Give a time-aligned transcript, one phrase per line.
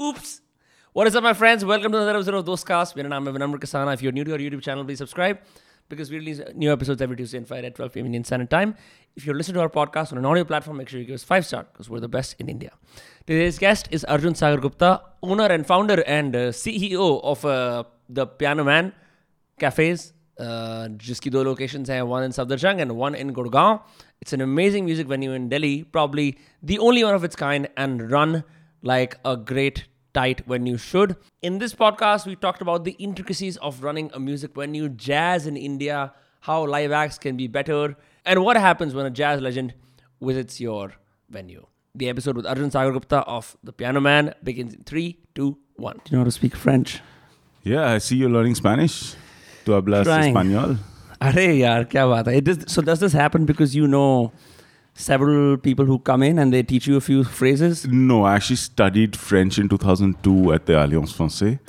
[0.00, 0.40] Oops.
[0.94, 1.62] What is up, my friends?
[1.62, 2.96] Welcome to another episode of Dostcast.
[2.96, 3.92] मेरा नाम है विनम्र Kasana.
[3.92, 5.40] If you're new to our YouTube channel, please subscribe
[5.90, 8.06] because we release new episodes every Tuesday and Friday at 12 p.m.
[8.06, 8.74] Indian Standard Time.
[9.14, 11.22] If you're listening to our podcast on an audio platform, make sure you give us
[11.22, 12.70] five star because we're the best in India.
[13.26, 18.26] Today's guest is Arjun Sagar Gupta, owner and founder and uh, CEO of uh, the
[18.26, 18.94] Piano Man
[19.58, 23.82] Cafes, uh, जिसकी दो locations हैं, one in Safdarjung and one in Gurgaon.
[24.22, 28.10] It's an amazing music venue in Delhi, probably the only one of its kind, and
[28.10, 28.44] run
[28.81, 31.15] like a great tight venue should.
[31.41, 35.57] In this podcast, we talked about the intricacies of running a music venue, jazz in
[35.57, 39.73] India, how live acts can be better, and what happens when a jazz legend
[40.21, 40.93] visits your
[41.29, 41.65] venue.
[41.93, 45.99] The episode with Arjun Sagar Gupta of The Piano Man begins in three, two, one.
[46.03, 47.01] Do you know how to speak French?
[47.63, 49.15] Yeah, I see you're learning Spanish.
[49.65, 50.33] Tu hablas Trying.
[50.35, 50.77] español?
[51.21, 52.35] Arey yaar, kya baat hai.
[52.35, 54.31] It does, so does this happen because you know
[54.95, 57.85] several people who come in and they teach you a few phrases?
[57.85, 61.59] No, I actually studied French in 2002 at the Alliance Francaise.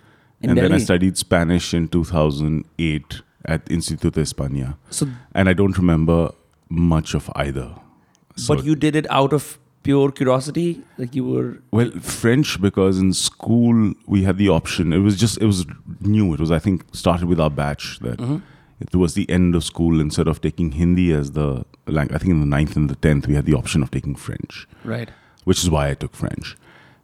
[0.40, 4.76] In and then I studied Spanish in 2008 at Instituto de España.
[4.90, 6.32] So, And I don't remember
[6.68, 7.74] much of either.
[8.36, 11.62] So, but you did it out of pure curiosity, like you were.
[11.70, 14.92] Well, French because in school we had the option.
[14.92, 15.64] It was just it was
[16.00, 16.34] new.
[16.34, 18.38] It was I think started with our batch that it mm-hmm.
[18.94, 20.00] Was the end of school.
[20.00, 23.26] Instead of taking Hindi as the lang I think in the ninth and the tenth
[23.26, 25.10] we had the option of taking French, Right.
[25.44, 26.56] which is why I took French.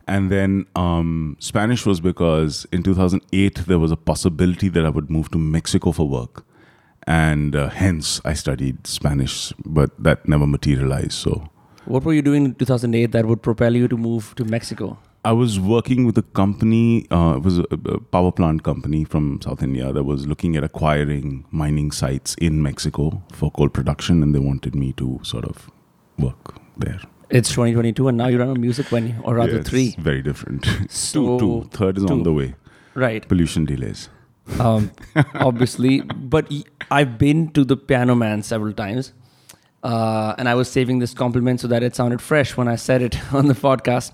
[0.09, 5.09] And then um, Spanish was because in 2008 there was a possibility that I would
[5.11, 6.45] move to Mexico for work,
[7.06, 11.12] and uh, hence I studied Spanish, but that never materialized.
[11.12, 11.48] So.
[11.84, 14.98] What were you doing in 2008 that would propel you to move to Mexico?
[15.25, 17.06] I was working with a company.
[17.11, 20.65] Uh, it was a, a power plant company from South India that was looking at
[20.65, 25.70] acquiring mining sites in Mexico for coal production, and they wanted me to sort of
[26.19, 27.00] work there.
[27.31, 29.95] It's 2022, and now you run a music venue, or rather Yeah, three.
[29.98, 30.67] Very different.
[30.91, 31.69] So- two, two.
[31.71, 32.55] Third is on the way.
[32.94, 33.27] Right.
[33.27, 34.09] Pollution delays.
[34.59, 34.91] Um,
[35.37, 36.53] obviously, but
[36.91, 39.12] I've been to the Piano Man several times,
[39.84, 43.03] uh, and I was saving this compliment so that it sounded fresh when I said
[43.03, 44.11] it on the podcast.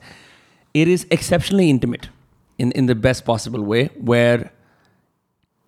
[0.81, 2.09] It is exceptionally intimate,
[2.59, 4.53] in in the best possible way, where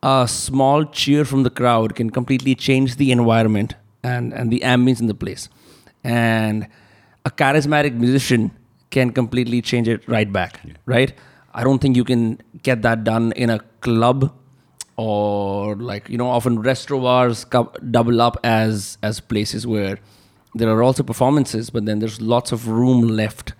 [0.03, 5.01] a small cheer from the crowd can completely change the environment and, and the ambience
[5.01, 5.49] in the place.
[6.03, 6.67] And
[7.25, 8.51] a charismatic musician
[8.91, 11.13] can completely change it right back, right?
[11.53, 14.33] I don't think you can get that done in a club
[14.97, 17.45] or like, you know, often restaurants
[17.91, 19.99] double up as as places where
[20.55, 23.53] there are also performances, but then there's lots of room left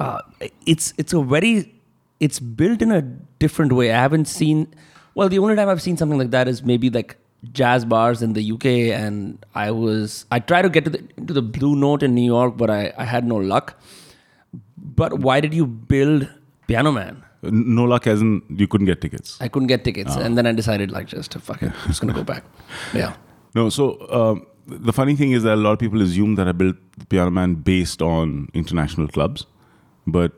[0.00, 0.20] uh,
[0.66, 1.72] it's it's a very
[2.20, 3.02] it's built in a
[3.38, 3.92] different way.
[3.92, 4.68] I haven't seen
[5.14, 7.16] well the only time I've seen something like that is maybe like
[7.52, 8.66] jazz bars in the UK
[9.00, 12.24] and I was I tried to get to the to the blue note in New
[12.24, 13.80] York but I, I had no luck.
[14.76, 16.28] But why did you build
[16.66, 17.22] Piano Man?
[17.42, 19.36] No luck, as in you couldn't get tickets.
[19.40, 22.00] I couldn't get tickets and then I decided like just to fuck it, I'm just
[22.00, 22.44] gonna go back.
[22.94, 23.14] Yeah.
[23.54, 26.52] No, so um, the funny thing is that a lot of people assume that I
[26.52, 29.46] built the Piano Man based on international clubs,
[30.06, 30.32] but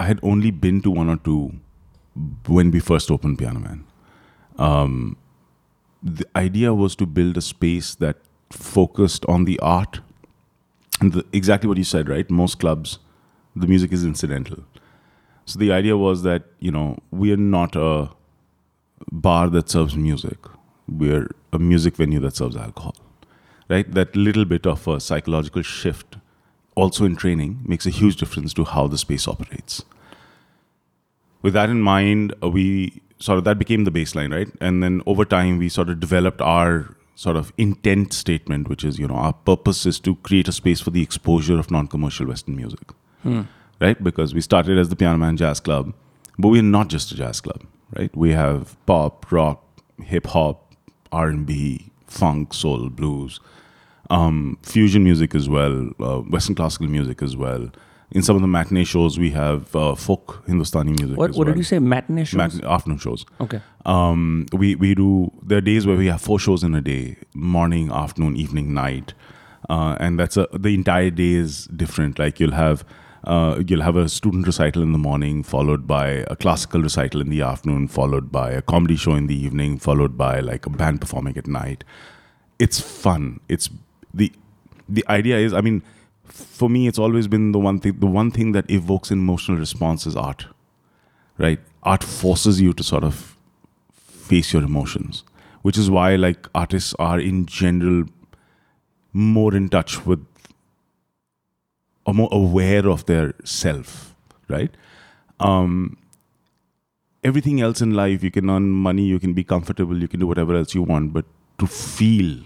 [0.00, 1.54] I had only been to one or two
[2.46, 3.84] when we first opened Piano Man.
[4.58, 5.16] Um,
[6.02, 8.16] the idea was to build a space that
[8.50, 10.00] focused on the art
[11.00, 12.30] and the, exactly what you said, right?
[12.30, 12.98] Most clubs,
[13.56, 14.64] the music is incidental.
[15.46, 18.10] So the idea was that you know we are not a
[19.10, 20.38] bar that serves music.
[20.88, 22.96] We're a music venue that serves alcohol,
[23.68, 23.90] right?
[23.90, 26.16] That little bit of a psychological shift,
[26.74, 29.84] also in training, makes a huge difference to how the space operates.
[31.42, 34.48] With that in mind, uh, we sort of that became the baseline, right?
[34.60, 38.98] And then over time, we sort of developed our sort of intent statement, which is,
[38.98, 42.56] you know, our purpose is to create a space for the exposure of non-commercial Western
[42.56, 42.92] music
[43.82, 44.02] right?
[44.02, 45.92] Because we started as the Piano Man Jazz Club,
[46.38, 47.62] but we're not just a jazz club,
[47.96, 48.14] right?
[48.16, 49.64] We have pop, rock,
[50.02, 50.74] hip hop,
[51.10, 53.40] R and B, funk, soul, blues,
[54.12, 57.70] um, fusion music as well, uh, Western classical music as well.
[58.10, 61.16] In some of the matinee shows, we have uh, folk Hindustani music.
[61.16, 61.44] What what well.
[61.46, 61.78] did you say?
[61.78, 62.60] Matinee shows?
[62.62, 63.24] Afternoon shows.
[63.40, 63.60] okay.
[63.86, 67.16] Um, we we do there are days where we have four shows in a day:
[67.34, 69.14] morning, afternoon, evening, night,
[69.70, 72.18] uh, and that's a the entire day is different.
[72.18, 72.84] Like you'll have
[73.24, 77.30] uh, you'll have a student recital in the morning, followed by a classical recital in
[77.30, 81.00] the afternoon, followed by a comedy show in the evening, followed by like a band
[81.00, 81.82] performing at night.
[82.58, 83.40] It's fun.
[83.48, 83.70] It's
[84.14, 84.32] the
[84.88, 85.82] the idea is, I mean,
[86.24, 87.98] for me, it's always been the one thing.
[87.98, 90.46] The one thing that evokes an emotional response is art,
[91.38, 91.60] right?
[91.82, 93.36] Art forces you to sort of
[93.92, 95.24] face your emotions,
[95.62, 98.04] which is why like artists are in general
[99.12, 100.24] more in touch with
[102.06, 104.14] or more aware of their self,
[104.48, 104.70] right?
[105.38, 105.96] Um,
[107.22, 110.26] everything else in life, you can earn money, you can be comfortable, you can do
[110.26, 111.24] whatever else you want, but
[111.58, 112.42] to feel,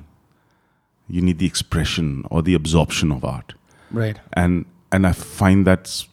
[1.08, 3.54] you need the expression or the absorption of art.
[3.90, 4.18] Right.
[4.32, 6.08] And and I find that's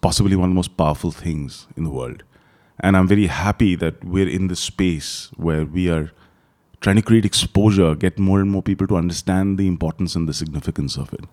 [0.00, 2.22] possibly one of the most powerful things in the world.
[2.80, 6.10] And I'm very happy that we're in this space where we are
[6.80, 10.34] trying to create exposure, get more and more people to understand the importance and the
[10.34, 11.24] significance of it.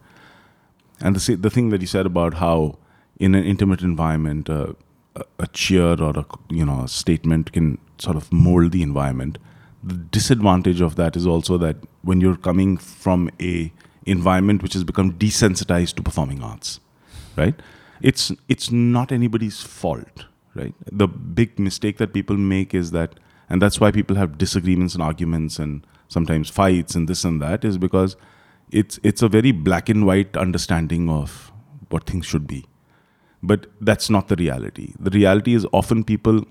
[1.00, 2.78] And the the thing that you said about how
[3.20, 4.74] in an intimate environment, uh,
[5.16, 9.38] a, a cheer or a you know a statement can sort of mold the environment.
[9.84, 13.72] The disadvantage of that is also that when you're coming from a
[14.06, 16.80] environment which has become desensitized to performing arts,
[17.36, 17.56] right?
[18.02, 20.26] It's it's not anybody's fault,
[20.56, 20.74] right?
[20.92, 23.20] The big mistake that people make is that,
[23.50, 27.66] and that's why people have disagreements and arguments and sometimes fights and this and that
[27.66, 28.16] is because
[28.72, 31.52] it's it's a very black and white understanding of
[31.90, 32.66] what things should be
[33.44, 34.94] but that's not the reality.
[34.98, 36.46] The reality is often people,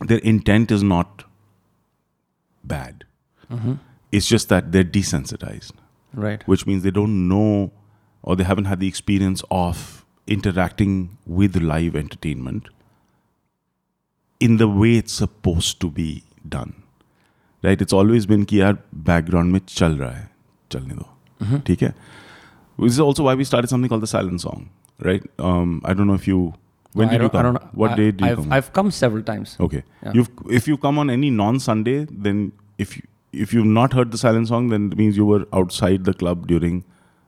[0.00, 1.24] their intent is not
[2.63, 3.05] bad.
[3.51, 3.73] Mm-hmm.
[4.11, 5.71] It's just that they're desensitized,
[6.13, 6.43] Right.
[6.47, 7.71] which means they don't know
[8.23, 12.67] or they haven't had the experience of interacting with live entertainment
[14.39, 16.73] in the way it's supposed to be done.
[17.63, 17.81] Right?
[17.81, 18.77] It's always been कि यार
[19.11, 20.29] background में चल रहा है
[20.71, 21.07] चलने दो
[21.43, 21.63] Mhm.
[21.65, 21.93] ठीक है
[22.81, 24.69] This is also why we started something called the silent song,
[25.07, 25.23] right?
[25.47, 26.37] Um, I don't know if you.
[26.94, 27.40] when No, did I you come?
[27.40, 28.52] I don't, what I, day did you I've, come?
[28.58, 29.56] I've come several times.
[29.68, 29.82] okay.
[30.02, 30.12] Yeah.
[30.14, 33.02] You've if you come on any non-Sunday, then if you,
[33.32, 36.46] if you've not heard the silent song, then it means you were outside the club
[36.46, 36.84] during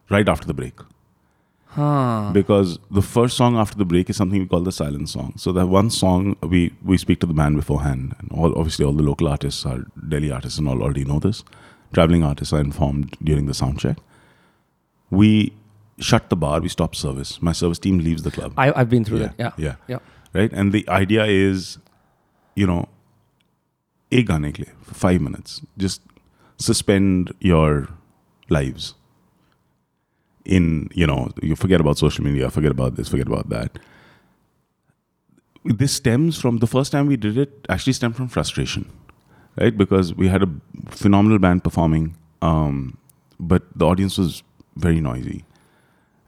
[0.09, 0.79] right after the break.
[1.79, 2.31] Huh.
[2.33, 5.35] Because the first song after the break is something we call the silent song.
[5.37, 8.93] So that one song we we speak to the band beforehand, and all obviously all
[8.93, 11.43] the local artists, our Delhi artists, and all already know this.
[11.93, 13.99] Traveling artists are informed during the sound check.
[15.11, 15.53] We
[16.00, 16.60] shut the bar.
[16.62, 17.42] We stop service.
[17.42, 18.54] My service team leaves the club.
[18.58, 19.36] I, I've been through that.
[19.38, 19.52] Yeah.
[19.58, 19.76] Yeah.
[19.88, 20.00] Yeah.
[20.34, 20.52] Right?
[20.52, 21.78] And the idea is,
[22.56, 22.88] you know,
[24.14, 25.62] एक गाने के लिए for five minutes.
[25.78, 26.02] Just
[26.58, 27.88] suspend your
[28.50, 28.96] lives.
[30.44, 33.78] In, you know, you forget about social media, forget about this, forget about that.
[35.64, 38.90] This stems from the first time we did it, actually stemmed from frustration,
[39.60, 39.78] right?
[39.78, 40.50] Because we had a
[40.90, 42.98] phenomenal band performing, um,
[43.40, 44.42] but the audience was
[44.76, 45.46] very noisy.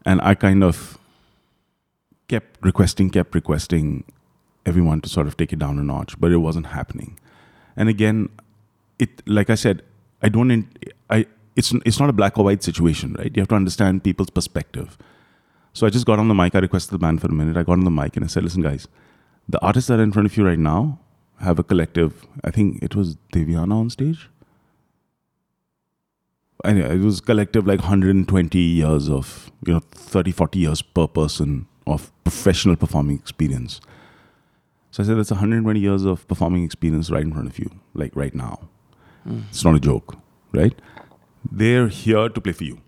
[0.09, 0.99] And I kind of
[2.29, 4.05] kept requesting, kept requesting
[4.65, 7.19] everyone to sort of take it down a notch, but it wasn't happening.
[7.77, 8.31] And again,
[8.99, 9.83] it like I said,
[10.23, 10.51] I don't.
[10.51, 10.63] In,
[11.11, 11.27] I
[11.57, 13.31] it's it's not a black or white situation, right?
[13.35, 14.97] You have to understand people's perspective.
[15.75, 16.55] So I just got on the mic.
[16.55, 17.59] I requested the band for a minute.
[17.59, 18.89] I got on the mic and I said, "Listen, guys,
[19.47, 21.01] the artists that are in front of you right now
[21.41, 22.27] have a collective.
[22.43, 24.31] I think it was Deviana on stage.
[26.65, 31.67] Anyway, it was collective like 120 years of you know 30 40 years per person
[31.87, 33.81] of professional performing experience.
[34.91, 38.15] So i said that's 120 years of performing experience right in front of you like
[38.17, 38.69] right now.
[39.27, 39.45] Mm.
[39.51, 40.17] it's not a joke
[40.53, 40.75] right?
[41.51, 42.81] They're here to play for you.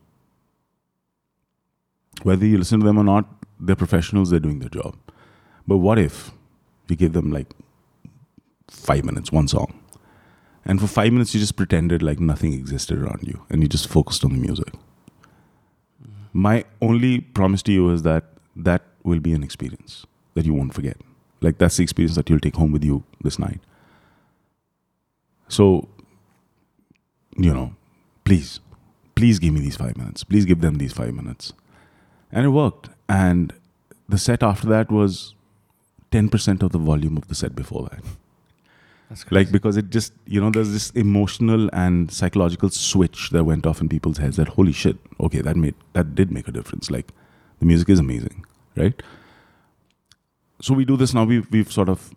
[2.22, 3.26] Whether you listen to them or not
[3.58, 4.96] they're professionals they're doing their job.
[5.66, 6.30] But what if
[6.88, 7.54] you give them like
[8.68, 9.79] five minutes one song
[10.64, 13.88] and for five minutes you just pretended like nothing existed around you and you just
[13.88, 14.74] focused on the music
[16.32, 18.24] my only promise to you is that
[18.56, 20.96] that will be an experience that you won't forget.
[21.40, 23.60] Like that's the experience that you'll take home with you this night.
[25.48, 25.88] So,
[27.36, 27.74] you know,
[28.24, 28.60] please,
[29.14, 30.22] please give me these five minutes.
[30.22, 31.52] Please give them these five minutes.
[32.30, 32.90] And it worked.
[33.08, 33.52] And
[34.08, 35.34] the set after that was
[36.12, 38.04] 10% of the volume of the set before that.
[39.30, 43.80] Like, because it just, you know, there's this emotional and psychological switch that went off
[43.80, 46.90] in people's heads that, holy shit, okay, that made, that did make a difference.
[46.90, 47.08] Like,
[47.58, 48.44] the music is amazing,
[48.76, 49.02] right?
[50.60, 51.24] So we do this now.
[51.24, 52.12] We've, we've sort of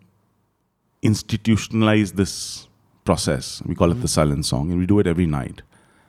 [1.02, 2.68] institutionalized this
[3.04, 3.60] process.
[3.66, 4.10] We call it the mm.
[4.10, 5.62] silent song, and we do it every night.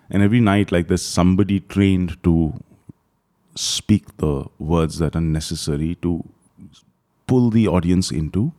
[0.10, 2.54] And every night, like, there's somebody trained to
[3.56, 6.24] speak the words that are necessary to
[7.26, 8.54] pull the audience into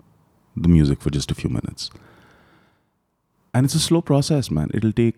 [0.57, 1.91] the music for just a few minutes.
[3.57, 4.71] And it's a slow process, man.
[4.75, 5.15] It'll take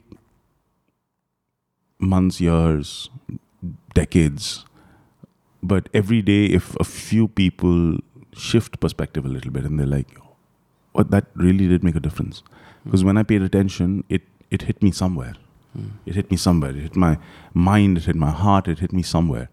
[1.99, 3.11] months, years,
[3.95, 4.65] decades.
[5.61, 7.99] But every day, if a few people
[8.33, 10.17] shift perspective a little bit and they're like,
[10.93, 12.45] what, that really did make a difference.
[12.85, 15.35] Because when I paid attention, it, it hit me somewhere.
[15.77, 15.91] Mm.
[16.07, 16.71] It hit me somewhere.
[16.71, 17.19] It hit my
[17.55, 19.49] mind, it hit my heart, it hit me somewhere.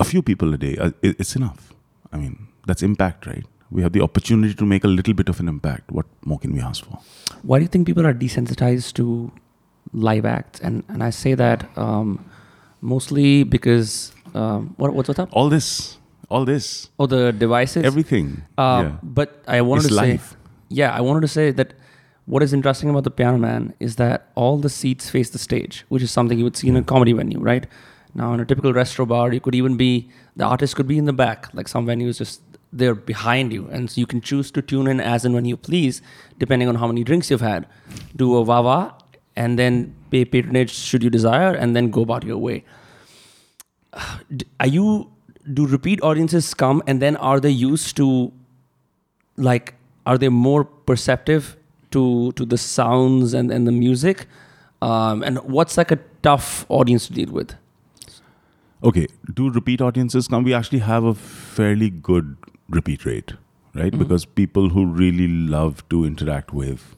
[0.00, 1.72] A few people a day, uh, it- it's enough.
[2.12, 3.46] I mean, that's impact, right?
[3.70, 5.90] We have the opportunity to make a little bit of an impact.
[5.92, 6.98] What more can we ask for?
[7.42, 9.30] Why do you think people are desensitized to
[9.92, 10.60] live acts?
[10.60, 12.24] And and I say that um,
[12.80, 15.28] mostly because um, what what's what's up?
[15.32, 15.98] All this,
[16.28, 17.84] all this, Oh, the devices.
[17.84, 18.42] everything.
[18.58, 18.96] Uh, yeah.
[19.02, 20.20] But I wanted It's to live.
[20.30, 20.36] say,
[20.68, 21.74] yeah, I wanted to say that
[22.26, 25.84] what is interesting about the Piano Man is that all the seats face the stage,
[25.88, 27.66] which is something you would see in a comedy venue, right?
[28.14, 31.04] Now, in a typical restaurant bar, you could even be the artist could be in
[31.04, 32.40] the back, like some venues just
[32.72, 35.56] they're behind you, and so you can choose to tune in as and when you
[35.56, 36.02] please,
[36.38, 37.66] depending on how many drinks you've had.
[38.16, 38.94] Do a wawa,
[39.36, 42.64] and then pay patronage should you desire, and then go about your way.
[44.60, 45.10] Are you?
[45.52, 48.32] Do repeat audiences come, and then are they used to
[49.36, 49.74] like
[50.06, 51.56] are they more perceptive
[51.90, 54.26] to to the sounds and, and the music
[54.82, 57.54] um, and what's like a tough audience to deal with
[58.82, 60.42] Okay, do repeat audiences come?
[60.42, 62.36] We actually have a fairly good
[62.70, 63.32] repeat rate,
[63.74, 63.92] right?
[63.92, 63.98] Mm.
[63.98, 66.96] Because people who really love to interact with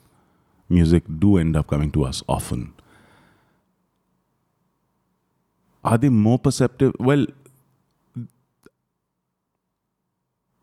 [0.69, 2.73] music do end up coming to us often.
[5.85, 6.95] Are they more perceptive?
[6.99, 7.27] Well,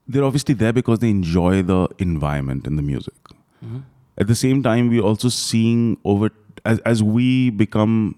[0.08, 3.14] they're obviously there because they enjoy the environment and the music.
[3.64, 3.80] Mm-hmm.
[4.18, 6.32] At the same time, we're also seeing over
[6.66, 8.16] as as we become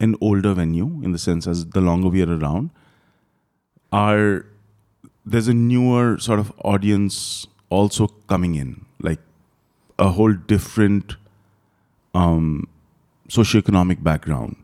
[0.00, 2.70] an older venue in the sense as the longer we are around,
[3.92, 4.46] our
[5.30, 9.20] there's a newer sort of audience also coming in, like
[9.98, 11.16] a whole different
[12.14, 12.68] um,
[13.28, 14.56] socioeconomic background.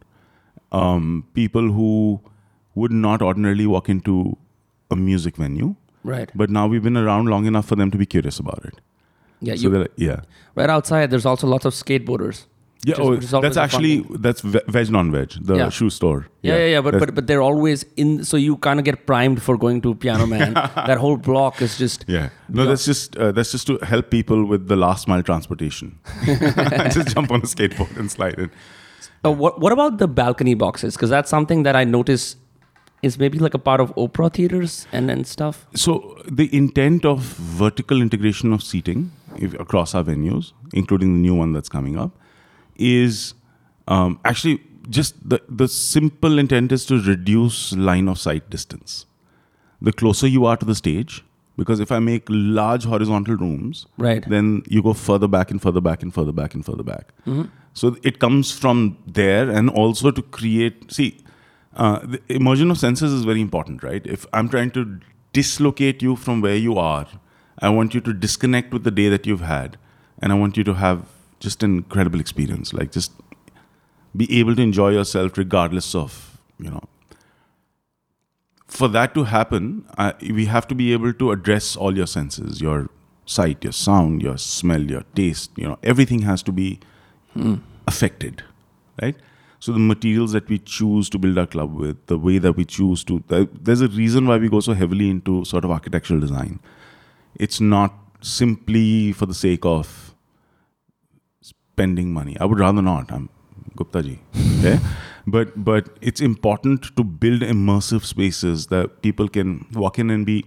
[0.73, 2.21] Um, people who
[2.75, 4.37] would not ordinarily walk into
[4.91, 8.07] a music venue, right but now we've been around long enough for them to be
[8.07, 8.81] curious about it.
[9.41, 10.21] yeah So you, like, yeah.
[10.57, 12.47] right outside there's also lots of skateboarders
[12.87, 15.71] Yeah, oh, that's actually that's ve- veg non-veg, the Yeah.
[15.71, 16.27] shoe store.
[16.43, 19.07] yeah yeah yeah, but, That's- but but they're always in so you kind of get
[19.07, 20.53] primed for going to piano man
[20.91, 22.29] that whole block is just Yeah.
[22.49, 22.69] No, Yeah.
[22.71, 25.99] that's just uh, that's just to help people with the last mile transportation.
[26.97, 28.51] just jump on a skateboard and slide in.
[29.25, 32.37] Uh, what what about the balcony boxes because that's something that i notice
[33.09, 35.93] is maybe like a part of opera theaters and and stuff So
[36.41, 37.21] the intent of
[37.63, 39.01] vertical integration of seating
[39.65, 42.13] across our venues, including the new one that's coming up,
[42.77, 43.35] is
[43.89, 49.07] um, actually just the the simple intent is to reduce line of sight distance.
[49.81, 51.25] The closer you are to the stage,
[51.57, 55.81] because if I make large horizontal rooms, right then you go further back and further
[55.81, 57.13] back and further back and further back.
[57.73, 60.93] So it comes from there, and also to create.
[60.93, 61.19] See,
[61.77, 64.07] uh, the immersion of senses is very important, right?
[64.07, 65.01] If I'm trying to
[65.33, 67.07] dislocate you from where you are,
[67.59, 69.77] I want you to disconnect with the day that you've had,
[70.21, 71.09] and I want you to have
[71.41, 72.73] just an incredible experience.
[72.73, 73.13] Like just
[74.17, 76.83] be able to enjoy yourself regardless of you know
[78.75, 82.61] for that to happen, uh, we have to be able to address all your senses
[82.61, 82.89] your
[83.27, 85.51] sight, your sound, your smell, your taste.
[85.57, 86.81] You know, everything has to be
[87.87, 88.43] affected,
[89.01, 89.17] right?
[89.61, 92.65] So the materials that we choose to build our club with, the way that we
[92.65, 96.61] choose to, there's a reason why we go so heavily into sort of architectural design.
[97.37, 100.04] It's not simply for the sake of
[101.75, 102.37] spending money.
[102.41, 103.11] I would rather not.
[103.11, 103.29] I'm
[103.77, 104.19] Gupta ji.
[104.59, 104.79] Okay?
[105.37, 110.45] but but it's important to build immersive spaces that people can walk in and be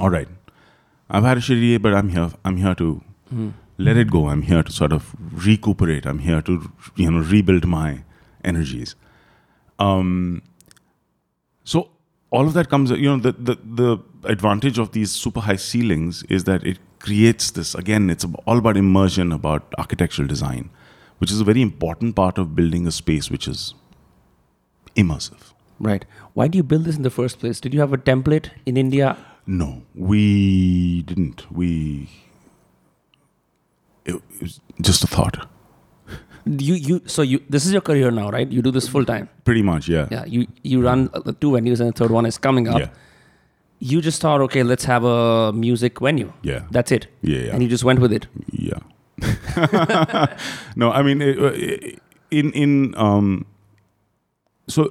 [0.00, 0.28] all right.
[1.10, 2.30] I've had a shitty day, but I'm here.
[2.44, 2.90] I'm here to
[3.78, 4.28] let it go.
[4.28, 5.14] I'm here to sort of
[5.46, 6.06] recuperate.
[6.12, 6.58] I'm here to
[6.96, 7.88] you know rebuild my
[8.52, 8.94] energies.
[9.78, 10.42] Um,
[11.64, 11.88] so
[12.30, 12.90] all of that comes.
[12.90, 13.98] You know the the the
[14.36, 18.08] advantage of these super high ceilings is that it creates this again.
[18.10, 20.70] It's all about immersion, about architectural design,
[21.18, 23.74] which is a very important part of building a space which is
[24.96, 25.52] immersive.
[25.78, 26.04] Right.
[26.34, 27.60] Why do you build this in the first place?
[27.60, 29.16] Did you have a template in India?
[29.46, 31.50] No, we didn't.
[31.50, 32.08] We.
[34.04, 35.46] It, it was just a thought.
[36.44, 38.50] You you so you this is your career now, right?
[38.54, 39.28] You do this full time.
[39.48, 40.08] Pretty much, yeah.
[40.10, 40.24] Yeah.
[40.36, 42.80] You you run uh, the two venues and the third one is coming up.
[42.80, 42.88] Yeah.
[43.90, 46.32] You just thought, okay, let's have a music venue.
[46.42, 46.60] Yeah.
[46.70, 47.06] That's it.
[47.20, 47.52] Yeah, yeah.
[47.54, 48.26] And you just went with it.
[48.52, 48.78] Yeah.
[50.76, 51.52] no, I mean, it, uh,
[52.30, 53.44] in in um,
[54.68, 54.90] so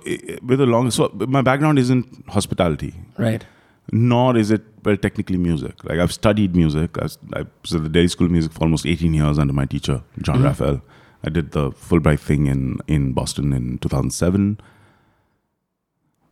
[0.52, 3.46] with a long so my background isn't hospitality, Right.
[3.92, 5.84] nor is it well technically music.
[5.84, 6.98] Like I've studied music.
[6.98, 9.54] I was, I was at the Delhi School of Music for almost eighteen years under
[9.54, 10.44] my teacher John Mhm.
[10.52, 10.82] Raphael.
[11.24, 14.60] I did the Fulbright thing in in Boston in two thousand seven.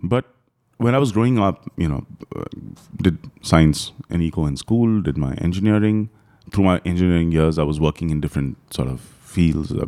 [0.01, 0.25] But
[0.79, 2.05] when I was growing up, you know,
[2.35, 2.45] uh,
[3.01, 6.09] did science and eco in school, did my engineering.
[6.51, 9.73] Through my engineering years, I was working in different sort of fields.
[9.73, 9.83] I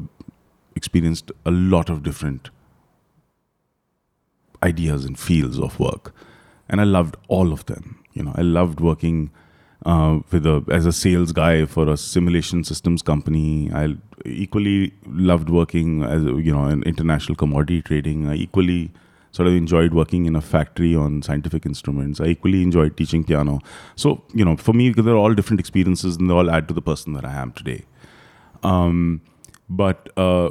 [0.75, 2.49] experienced a lot of different
[4.61, 6.13] ideas and fields of work,
[6.67, 8.03] and I loved all of them.
[8.13, 9.31] You know, I loved working
[9.85, 13.71] uh, with a as a sales guy for a simulation systems company.
[13.73, 13.95] I
[14.25, 18.27] equally loved working as you know in international commodity trading.
[18.27, 18.91] I equally
[19.31, 22.19] sort of enjoyed working in a factory on scientific instruments.
[22.19, 23.59] I equally enjoyed teaching piano.
[23.95, 26.81] So, you know, for me, they're all different experiences and they all add to the
[26.81, 27.85] person that I am today.
[28.63, 29.21] Um,
[29.69, 30.49] but uh,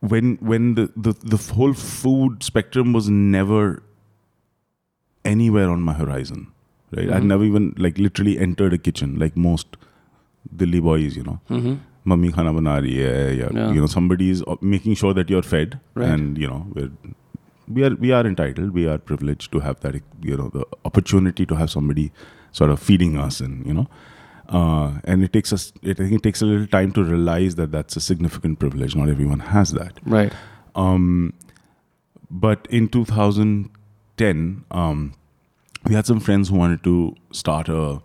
[0.00, 3.82] when when the, the, the whole food spectrum was never
[5.24, 6.48] anywhere on my horizon,
[6.96, 7.10] right?
[7.10, 7.26] I'd Mhm.
[7.26, 9.76] never even like literally entered a kitchen like most
[10.56, 11.40] Delhi boys, you know.
[11.50, 11.74] Mm-hmm.
[12.10, 13.72] Mummy khana bana rahi hai, yeah, Yeah.
[13.76, 16.08] you know, somebody is uh, making sure that you're fed, Right.
[16.16, 16.90] and you know, we're,
[17.78, 19.96] we are we are entitled, we are privileged to have that,
[20.32, 22.06] you know, the opportunity to have somebody
[22.60, 23.86] sort of feeding us, and you know,
[24.60, 27.56] uh, and it takes us, it, I think, it takes a little time to realize
[27.56, 28.96] that that's a significant privilege.
[29.02, 30.00] Not everyone has that.
[30.16, 30.32] Right.
[30.74, 31.34] Um,
[32.46, 35.12] but in 2010, um,
[35.84, 38.00] we had some friends who wanted to start a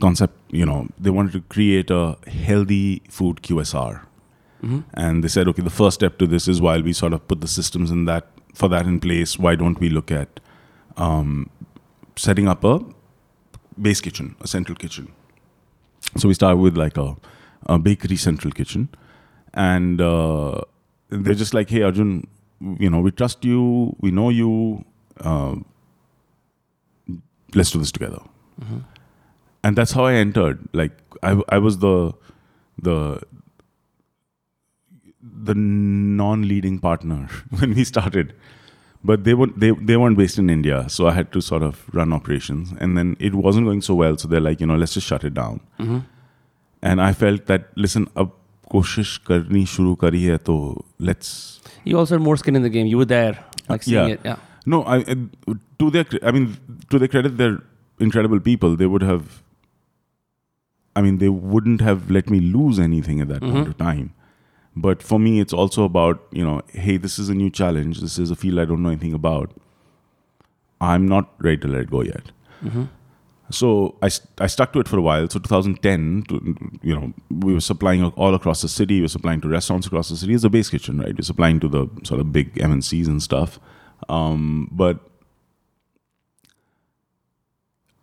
[0.00, 0.34] concept.
[0.50, 4.04] You know, they wanted to create a healthy food QSR,
[4.62, 4.80] Mm-hmm.
[4.94, 7.40] and they said, okay, the first step to this is while we sort of put
[7.40, 10.40] the systems in that for that in place, why don't we look at
[10.96, 11.48] um,
[12.16, 12.80] setting up a
[13.80, 15.12] base kitchen, a central kitchen?
[16.16, 17.14] So we started with like a,
[17.66, 18.88] a bakery central kitchen,
[19.54, 20.60] and uh,
[21.10, 22.26] they're just like, hey, Arjun,
[22.80, 24.84] you know, we trust you, we know you,
[25.20, 25.54] uh,
[27.54, 28.20] let's do this together.
[28.60, 28.78] Mm-hmm
[29.68, 30.60] and that's how I entered.
[30.72, 32.12] Like I, I was the
[32.82, 32.98] the
[35.48, 37.18] the non-leading partner
[37.58, 38.34] when we started,
[39.04, 41.82] but they were they they weren't based in India, so I had to sort of
[41.92, 44.16] run operations, and then it wasn't going so well.
[44.16, 45.60] So they're like, you know, let's just shut it down.
[45.78, 45.98] Mm-hmm.
[46.90, 48.32] And I felt that listen, ab
[48.74, 51.32] koshish karni shuru kari hai to let's.
[51.84, 52.86] You also had more skin in the game.
[52.86, 54.14] You were there, uh, like seeing yeah.
[54.14, 54.20] it.
[54.30, 54.36] Yeah.
[54.76, 56.56] No, I uh, to their I mean
[56.94, 57.60] to their credit, they're
[58.08, 58.76] incredible people.
[58.84, 59.42] They would have
[60.96, 63.68] I mean, they wouldn't have let me lose anything at that point Mhm.
[63.68, 64.12] of time.
[64.76, 68.00] But for me, it's also about, you know, hey, this is a new challenge.
[68.00, 69.52] This is a field I don't know anything about.
[70.80, 72.30] I'm not ready to let it go yet.
[72.64, 72.84] Mm-hmm.
[73.50, 75.28] So I, st- I stuck to it for a while.
[75.28, 78.96] So 2010, to, you know, we were supplying all across the city.
[78.96, 80.34] We were supplying to restaurants across the city.
[80.34, 81.16] It's a base kitchen, right?
[81.16, 83.58] We're supplying to the sort of big MNCs and stuff.
[84.08, 85.00] Um, but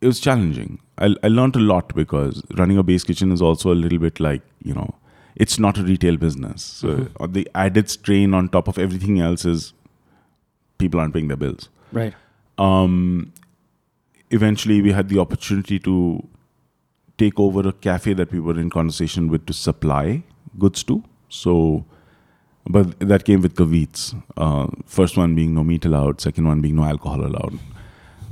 [0.01, 0.79] it was challenging.
[0.97, 4.19] I, I learned a lot because running a base kitchen is also a little bit
[4.19, 4.95] like, you know,
[5.35, 6.63] it's not a retail business.
[6.63, 7.09] So Mhm.
[7.19, 9.73] uh, the added strain on top of everything else is
[10.77, 12.13] people aren't paying their bills Right.
[12.57, 13.31] um,
[14.31, 16.25] eventually we had the opportunity to
[17.17, 20.23] take over a cafe that we were in conversation with to supply
[20.59, 21.03] goods to.
[21.29, 21.85] So,
[22.67, 24.15] but that came with caveats.
[24.35, 27.57] Uh, first one being no meat allowed, second one being no alcohol allowed,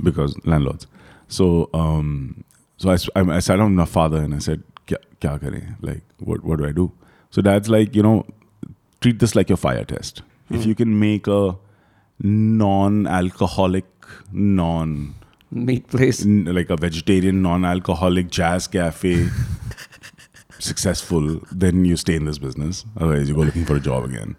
[0.02, 0.86] because landlords.
[1.28, 2.44] So, um,
[2.76, 2.94] so I,
[3.36, 5.76] I sat down with my father and I said, "Kya, kya kare?
[5.80, 6.90] Like, what, what do I do?"
[7.30, 8.26] So dad's like, you know,
[9.00, 10.22] treat this like your fire test.
[10.50, 10.68] If Hmm.
[10.68, 11.56] you can make a
[12.64, 13.84] non-alcoholic,
[14.32, 15.14] non
[15.50, 16.24] Meat place.
[16.24, 19.28] n- like a vegetarian, non-alcoholic jazz cafe
[20.58, 22.84] successful, then you stay in this business.
[22.96, 24.36] Otherwise, you go looking for a job again.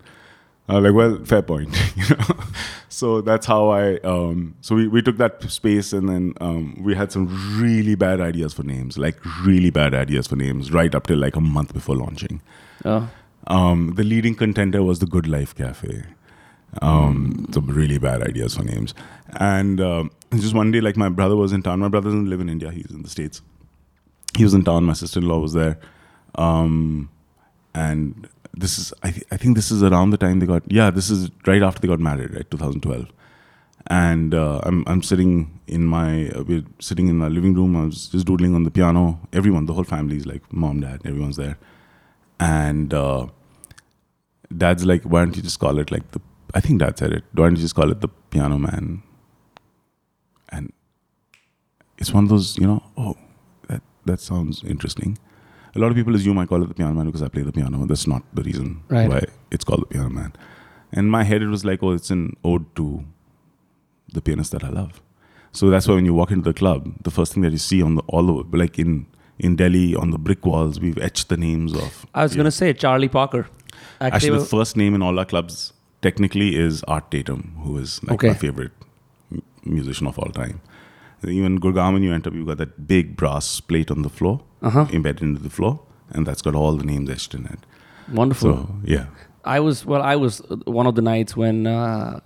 [0.67, 1.77] I was like, well, fair point.
[1.95, 2.43] you know?
[2.89, 3.97] So that's how I.
[3.99, 7.27] Um, so we, we took that space, and then um, we had some
[7.61, 11.35] really bad ideas for names, like really bad ideas for names, right up till like
[11.35, 12.41] a month before launching.
[12.85, 13.09] Oh.
[13.47, 16.03] Um, the leading contender was the Good Life Cafe.
[16.81, 18.93] Um, some really bad ideas for names.
[19.39, 21.79] And um, just one day, like my brother was in town.
[21.79, 23.41] My brother doesn't live in India; he's in the states.
[24.37, 24.85] He was in town.
[24.85, 25.77] My sister-in-law was there,
[26.35, 27.09] um,
[27.73, 30.89] and this is I, th- I think this is around the time they got yeah
[30.89, 33.11] this is right after they got married right 2012
[33.87, 37.85] and uh, I'm I'm sitting in my uh, we're sitting in our living room I
[37.85, 39.19] was just doodling on the piano.
[39.31, 41.57] Everyone the whole family is like mom dad everyone's there.
[42.39, 43.27] And uh,
[44.55, 46.21] dad's like why don't you just call it like the
[46.53, 49.03] I think dad said it why don't you just call it the piano man?
[50.49, 50.73] And
[51.99, 53.15] it's one of those you know oh
[53.67, 55.19] that that sounds interesting
[55.75, 57.51] a lot of people assume I call it the piano man because I play the
[57.51, 57.85] piano.
[57.85, 59.09] That's not the reason Right.
[59.09, 60.33] why it's called the piano man.
[60.93, 63.03] In my head, it was like, oh, it's an ode to
[64.13, 65.01] the pianist that I love.
[65.51, 67.81] So that's why when you walk into the club, the first thing that you see
[67.81, 69.05] on the all over, like in
[69.37, 72.05] in Delhi, on the brick walls, we've etched the names of.
[72.13, 72.37] I was yeah.
[72.37, 73.47] gonna say Charlie Parker.
[73.99, 78.13] Actually, the first name in all our clubs technically is Art Tatum, who is like
[78.13, 78.27] Okay.
[78.29, 78.71] my favorite
[79.65, 80.61] musician of all time.
[81.27, 84.86] Even Gurgaon, when you enter, you've got that big brass plate on the floor, uh-huh.
[84.92, 87.60] embedded into the floor, and that's got all the names etched in it.
[88.12, 88.52] Wonderful.
[88.52, 89.06] So yeah,
[89.44, 90.02] I was well.
[90.02, 92.20] I was one of the nights when uh,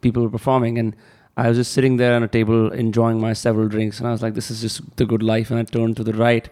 [0.00, 0.94] people were performing, and
[1.36, 4.22] I was just sitting there on a table enjoying my several drinks, and I was
[4.22, 6.48] like, "This is just the good life." And I turned to the right,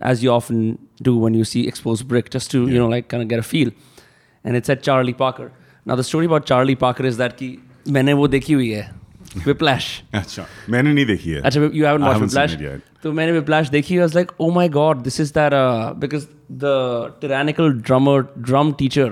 [0.00, 2.78] as you often do when you see exposed brick, just to you Yeah.
[2.80, 3.70] know, like kind of get a feel.
[4.44, 5.52] And it said Charlie Parker.
[5.84, 7.48] Now the story about Charlie Parker is that कि
[7.96, 8.84] मैंने वो देखी हुई है
[9.46, 9.86] Whiplash.
[10.14, 12.54] अच्छा मैंने नहीं देखी है अच्छा you haven't I watched haven't seen Whiplash?
[12.54, 12.80] it yet.
[13.02, 16.26] तो मैंने Whiplash देखी I was like oh my god this is that uh, because
[16.64, 16.74] the
[17.20, 18.16] tyrannical drummer
[18.50, 19.08] drum teacher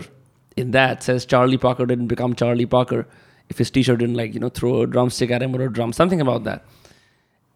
[0.57, 3.07] in that says Charlie Parker didn't become Charlie Parker
[3.51, 5.93] if his teacher didn't like you know throw a drumstick at him or a drum
[5.93, 6.65] something about that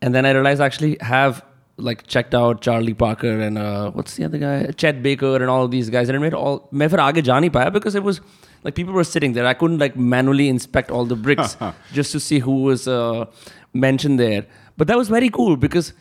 [0.02, 1.44] and then I realized I actually have
[1.88, 5.64] like checked out Charlie Parker and uh, what's the other guy Chet Baker and all
[5.64, 8.02] of these guys and it made all मैं फिर आगे जा नहीं पाया because it
[8.08, 8.20] was
[8.63, 9.45] like people were sitting there.
[9.45, 11.57] I couldn't like manually inspect all the bricks
[11.93, 13.25] just to see who was uh,
[13.73, 14.45] mentioned there.
[14.77, 15.93] But that was very cool because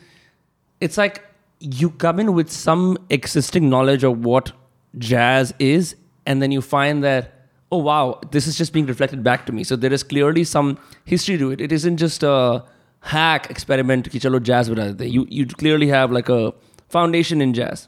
[0.79, 1.23] it's like
[1.59, 4.51] you come in with some existing knowledge of what
[4.97, 5.95] jazz is
[6.25, 7.31] and then you find that
[7.71, 9.63] oh wow this is just being reflected back to me.
[9.63, 11.61] So there is clearly some history to it.
[11.61, 12.63] It isn't just a
[12.99, 16.53] hack experiment ki chalo jazz you you clearly have like a
[16.89, 17.87] foundation in jazz.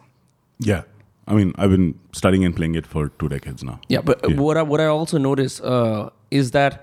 [0.60, 0.84] Yeah.
[1.27, 3.75] I mean, I've been studying and playing it for two decades now.
[3.95, 4.41] yeah but Yeah.
[4.47, 6.79] what I, what I also notice uh, is that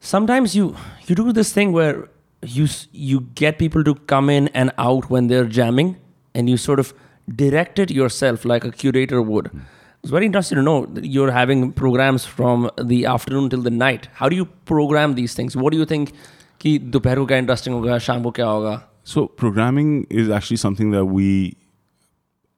[0.00, 0.74] sometimes you
[1.06, 2.08] you do this thing where
[2.58, 5.94] you s- you get people to come in and out when they're jamming
[6.34, 6.92] and you sort of
[7.42, 9.50] direct it yourself like a curator would
[10.02, 14.08] it's very interesting to know that you're having programs from the afternoon till the night
[14.22, 16.12] how do you program these things what do you think
[16.62, 18.74] कि दोपहर को क्या interesting होगा शाम को क्या होगा
[19.12, 19.88] So programming
[20.22, 21.28] is actually something that we.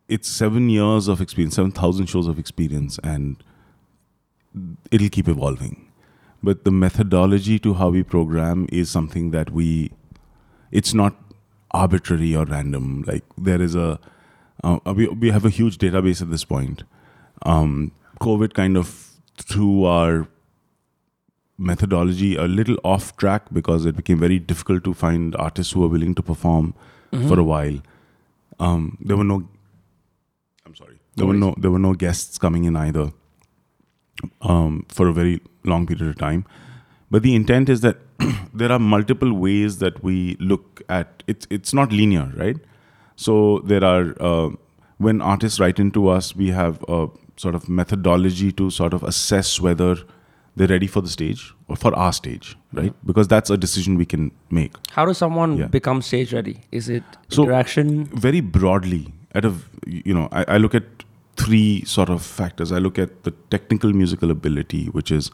[0.09, 3.43] it's seven years of experience, seven thousand shows of experience, and
[4.91, 5.91] it'll keep evolving.
[6.41, 9.91] But the methodology to how we program is something that we.
[10.71, 11.15] It's not
[11.71, 13.03] arbitrary or random.
[13.07, 13.99] Like there is a,
[14.63, 16.83] uh, we we have a huge database at this point.
[17.43, 18.93] Um, COVID kind of
[19.37, 20.27] threw our
[21.57, 25.87] methodology a little off track because it became very difficult to find artists who were
[25.87, 26.73] willing to perform
[27.27, 27.79] for a while.
[28.59, 29.47] Um, there were no.
[31.19, 31.53] There were no.
[31.58, 33.12] There were no guests coming in either.
[34.41, 36.43] Um, for a very long period of time,
[37.10, 37.97] but the intent is that
[38.53, 41.47] there are multiple ways that we look at it's.
[41.49, 42.58] It's not linear, right?
[43.15, 44.49] So there are uh,
[44.97, 49.62] when artists write into us, we have a sort of methodology to sort of assess
[49.62, 49.95] whether
[50.58, 52.93] they're ready for the stage or for our stage, right?
[53.05, 54.73] Because that's a decision we can make.
[54.91, 55.67] how does someone Yeah.
[55.67, 57.91] become stage ready is it So- interaction
[58.27, 59.53] Very broadly, at a
[59.88, 60.84] you know, I, I look at
[61.39, 62.71] three sort of factors.
[62.71, 65.32] I look at the technical musical ability, which is,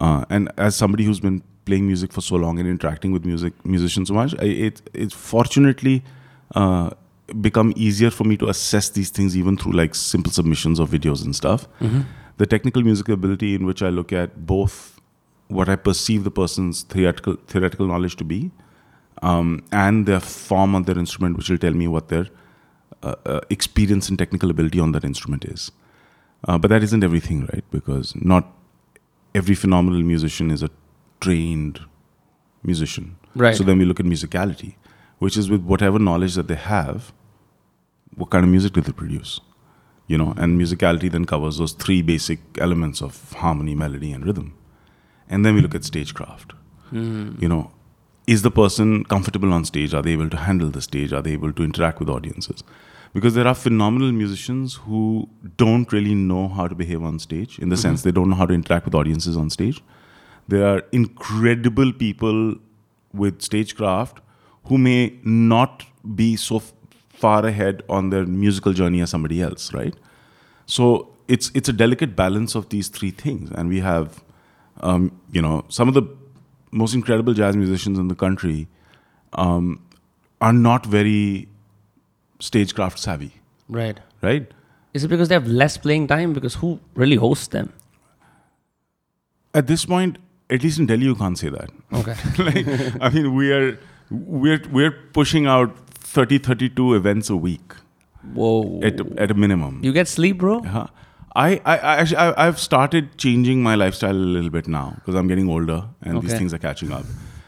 [0.00, 3.52] uh, and as somebody who's been playing music for so long and interacting with music
[3.64, 6.02] musicians so much, I, it it's fortunately
[6.54, 6.90] uh,
[7.40, 11.24] become easier for me to assess these things even through like simple submissions of videos
[11.24, 11.68] and stuff.
[12.36, 15.00] The technical musical ability in which I look at both
[15.48, 18.50] what I perceive the person's theoretical theoretical knowledge to be,
[19.22, 22.26] um, and their form on their instrument, which will tell me what their
[23.04, 25.70] uh, uh, experience and technical ability on that instrument is.
[26.48, 27.64] Uh, but that isn't everything, right?
[27.70, 28.50] Because not
[29.34, 30.70] every phenomenal musician is a
[31.20, 31.80] trained
[32.62, 33.16] musician.
[33.34, 33.54] Right.
[33.54, 34.76] So then we look at musicality,
[35.18, 37.12] which is with whatever knowledge that they have,
[38.16, 39.40] what kind of music do they produce?
[40.06, 44.54] You know, and musicality then covers those three basic elements of harmony, melody, and rhythm.
[45.28, 46.52] And then we look at stagecraft.
[47.40, 47.70] You know,
[48.26, 49.94] is the person comfortable on stage?
[49.94, 51.12] Are they able to handle the stage?
[51.12, 52.62] Are they able to interact with audiences?
[53.14, 57.68] Because there are phenomenal musicians who don't really know how to behave on stage, in
[57.68, 59.82] the sense they don't know how to interact with audiences on stage.
[60.48, 62.56] There are incredible people
[63.12, 64.20] with stagecraft
[64.64, 65.84] who may not
[66.16, 66.72] be so f-
[67.08, 69.94] far ahead on their musical journey as somebody else, right?
[70.66, 74.22] So it's it's a delicate balance of these three things, and we have,
[74.80, 76.02] um, you know, some of the
[76.72, 78.66] most incredible jazz musicians in the country
[79.34, 79.80] um,
[80.40, 81.48] are not very
[82.38, 83.32] stagecraft savvy,
[83.68, 84.46] right right?
[84.92, 86.32] Is it because they have less playing time?
[86.32, 87.72] Because who really hosts them?
[89.52, 90.18] At this point,
[90.50, 91.70] at least in Delhi, you can't say that.
[91.92, 92.14] Okay.
[92.42, 93.78] like, I mean, we are
[94.10, 97.74] we're we're pushing out 30, 32 events a week
[98.32, 98.80] Whoa.
[98.82, 99.80] at at a minimum.
[99.82, 100.58] you get sleep, bro?
[100.58, 100.86] Uh-huh.
[101.36, 105.16] I, I, I actually I, I've started changing my lifestyle a little bit now because
[105.16, 107.04] I'm getting older and these things are catching up.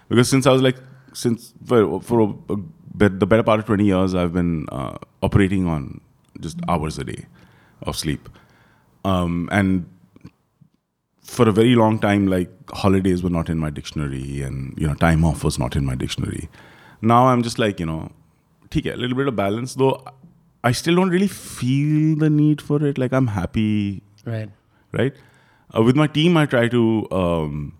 [0.08, 0.76] Because since I was like
[1.12, 2.56] since for, for a, a
[2.96, 6.00] but the better part of 20 years, I've been uh, operating on
[6.40, 7.26] just hours a day
[7.82, 8.28] of sleep.
[9.04, 9.86] Um, and
[11.20, 14.94] for a very long time, like holidays were not in my dictionary, and you know,
[14.94, 16.48] time off was not in my dictionary.
[17.02, 18.10] Now I'm just like, you know,
[18.70, 20.02] take a little bit of balance, though.
[20.64, 22.98] I still don't really feel the need for it.
[22.98, 24.48] Like I'm happy, right?
[24.92, 25.14] Right.
[25.76, 27.76] Uh, with my team, I try to um,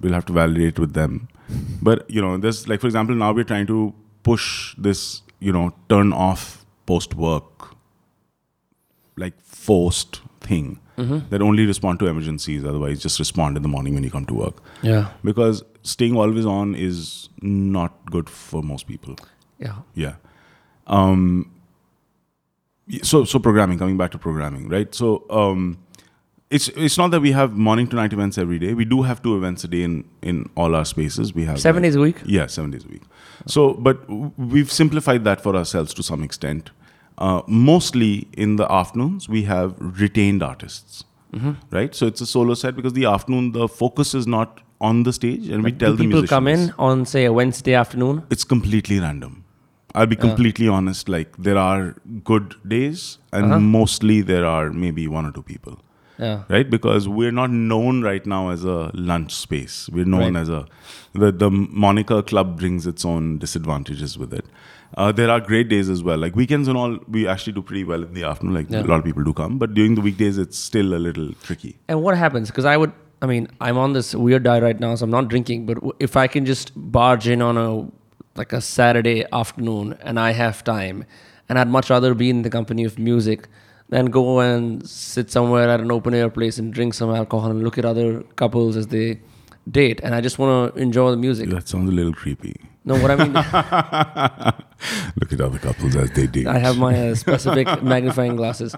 [0.00, 1.28] we'll have to validate with them,
[1.82, 5.72] but you know, there's like for example, now we're trying to push this, you know,
[5.88, 7.74] turn off post work,
[9.16, 10.80] like forced thing.
[11.30, 12.64] that only respond to emergencies.
[12.64, 14.62] Otherwise, just respond in the morning when you come to work.
[14.82, 15.08] Yeah.
[15.24, 19.16] Because staying always on is not good for most people.
[19.58, 19.78] Yeah.
[19.94, 20.14] Yeah.
[20.86, 21.50] Um,
[23.02, 23.78] so so programming.
[23.78, 24.94] Coming back to programming, right?
[24.94, 25.78] So um,
[26.50, 28.74] it's it's not that we have morning to night events every day.
[28.74, 31.34] We do have two events a day in in all our spaces.
[31.34, 32.16] We have Seven like- days a week.
[32.24, 33.02] yeah, seven days a week.
[33.46, 33.98] So, but
[34.38, 36.70] we've simplified that for ourselves to some extent.
[37.16, 41.52] Uh, mostly in the afternoons, we have retained artists, Mm-hmm.
[41.70, 41.94] right?
[41.94, 45.48] So it's a solo set because the afternoon the focus is not on the stage,
[45.48, 48.22] and we tell do the people come in on say a Wednesday afternoon?
[48.30, 49.40] It's completely random.
[49.94, 51.08] I'll be completely honest.
[51.08, 51.94] Like there are
[52.32, 53.60] good days, and Uh-huh.
[53.78, 55.78] mostly there are maybe one or two people
[56.18, 56.42] Yeah.
[56.48, 56.68] right?
[56.70, 59.88] Because we're not known right now as a lunch space.
[59.92, 60.40] We're known Right.
[60.42, 60.66] as a
[61.12, 64.44] the the moniker club brings its own disadvantages with it.
[64.96, 66.18] Uh, there are great days as well.
[66.18, 68.54] Like weekends and all, we actually do pretty well in the afternoon.
[68.54, 68.82] Like Yeah.
[68.82, 71.76] a lot of people do come, but during the weekdays, it's still a little tricky.
[71.88, 72.48] And what happens?
[72.50, 75.28] Because I would, I mean, I'm on this weird diet right now, so I'm not
[75.28, 75.66] drinking.
[75.66, 77.86] But if I can just barge in on a
[78.36, 81.04] like a Saturday afternoon and I have time,
[81.48, 83.48] and I'd much rather be in the company of music
[83.94, 87.62] than go and sit somewhere at an open air place and drink some alcohol and
[87.62, 89.20] look at other couples as they
[89.70, 90.00] date.
[90.02, 91.48] And I just want to enjoy the music.
[91.50, 92.56] That sounds a little creepy.
[92.84, 93.32] No, what I mean,
[95.20, 96.48] Look at other couples as they date.
[96.48, 98.74] I have my uh, specific magnifying glasses.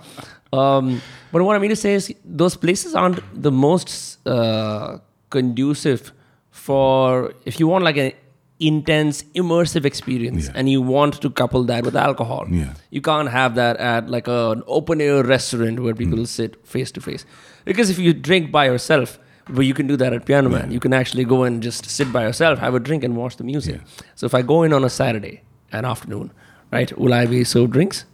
[0.52, 1.00] Um,
[1.32, 4.98] but what I mean to say is, those places aren't the most uh,
[5.30, 6.12] conducive
[6.50, 8.12] for if you want like an
[8.58, 10.52] intense, immersive experience, Yeah.
[10.54, 12.46] and you want to couple that with alcohol.
[12.50, 12.72] Yeah.
[12.90, 16.24] You can't have that at like a, an open air restaurant where people Hmm.
[16.24, 17.26] sit face to face.
[17.64, 19.18] Because if you drink by yourself,
[19.50, 20.66] well, you can do that at Piano Man.
[20.68, 20.72] Yeah.
[20.74, 23.44] You can actually go and just sit by yourself, have a drink, and watch the
[23.44, 23.80] music.
[24.14, 25.42] So if I go in on a Saturday,
[25.72, 26.32] an afternoon,
[26.72, 28.04] right, will I be served drinks?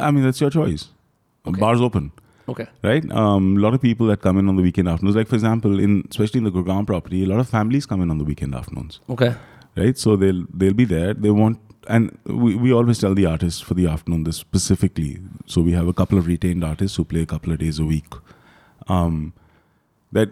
[0.00, 0.88] I mean, that's your choice.
[1.44, 2.10] Bars open.
[2.46, 2.66] Okay.
[2.82, 3.10] right?
[3.10, 5.78] Um, a lot of people that come in on the weekend afternoons, like for example,
[5.80, 8.54] in especially in the Gurgaon property, a lot of families come in on the weekend
[8.54, 9.34] afternoons, Okay.
[9.76, 9.98] Right?
[9.98, 11.14] So they'll they'll be there.
[11.14, 11.58] They want,
[11.88, 15.18] and we, we always tell the artists for the afternoon this specifically.
[15.46, 17.84] So we have a couple of retained artists who play a couple of days a
[17.84, 18.06] week.
[18.88, 19.32] Um,
[20.12, 20.30] that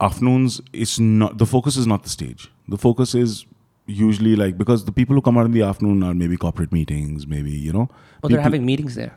[0.00, 2.50] afternoons is not the focus is not the stage.
[2.68, 3.46] The focus is
[3.86, 7.26] usually like because the people who come out in the afternoon are maybe corporate meetings,
[7.26, 7.88] maybe you know.
[8.22, 9.14] Oh, they're having meetings there.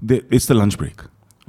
[0.00, 1.00] they, it's the lunch break.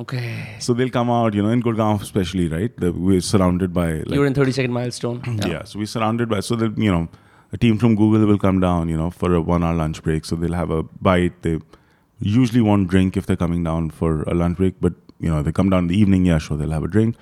[0.04, 0.56] Okay.
[0.60, 2.76] So they'll come out, you know, in Gurgaon especially, right?
[2.78, 5.22] The, we're surrounded by like You're in 30 second milestone.
[5.46, 5.64] yeah.
[5.64, 7.08] So we're surrounded by so that you know,
[7.52, 10.26] a team from Google will come down, you know, for a one-hour lunch break.
[10.26, 11.42] So they'll have a bite.
[11.44, 11.60] They
[12.20, 15.52] usually won't drink if they're coming down for a lunch break, but you know, they
[15.52, 16.26] come down in the evening.
[16.26, 17.16] Yeah, sure, they'll have a drink,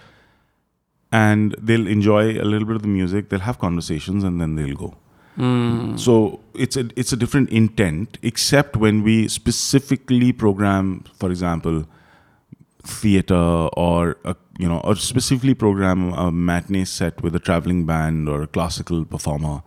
[1.12, 3.30] and they'll enjoy a little bit of the music.
[3.30, 4.96] They'll have conversations, and then they'll go.
[5.38, 6.00] Mm.
[6.00, 11.86] So it's a it's a different intent, except when we specifically program, for example,
[12.84, 18.28] theater or a, you know, or specifically program a matinee set with a traveling band
[18.30, 19.62] or a classical performer.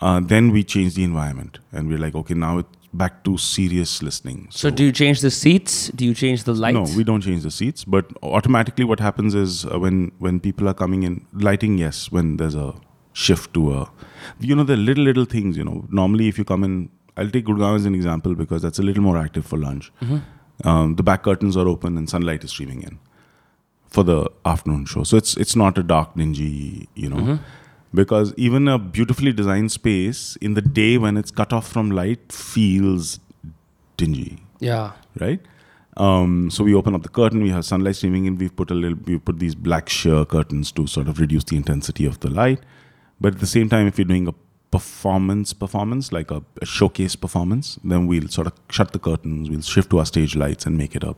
[0.00, 4.02] Uh, then we change the environment, and we're like, okay, now it's back to serious
[4.02, 4.48] listening.
[4.50, 5.88] So, do you change the seats?
[5.88, 6.90] Do you change the lights?
[6.90, 10.68] No, we don't change the seats, but automatically what happens is uh, when when people
[10.68, 12.74] are coming in, lighting, yes, when there's a
[13.14, 13.90] shift to a,
[14.40, 15.56] you know, the little little things.
[15.56, 18.78] You know, normally if you come in, I'll take Gurgaon as an example because that's
[18.78, 19.90] a little more active for lunch.
[20.64, 22.98] Um, the back curtains are open and sunlight is streaming in
[23.88, 25.02] for the afternoon show.
[25.04, 27.38] So it's it's not a dark, dingy, you know.
[27.94, 32.30] Because even a beautifully designed space in the day when it's cut off from light
[32.32, 33.20] feels
[33.96, 34.92] dingy Yeah.
[35.20, 35.40] right?
[35.96, 37.42] Um, so we open up the curtain.
[37.42, 38.36] We have sunlight streaming in.
[38.36, 38.98] We've put a little.
[39.06, 42.60] We put these black sheer curtains to sort of reduce the intensity of the light.
[43.18, 44.34] But at the same time, if you're doing a
[44.70, 49.48] performance, performance like a, a showcase performance, then we'll sort of shut the curtains.
[49.50, 51.14] We'll shift to our stage lights and make it a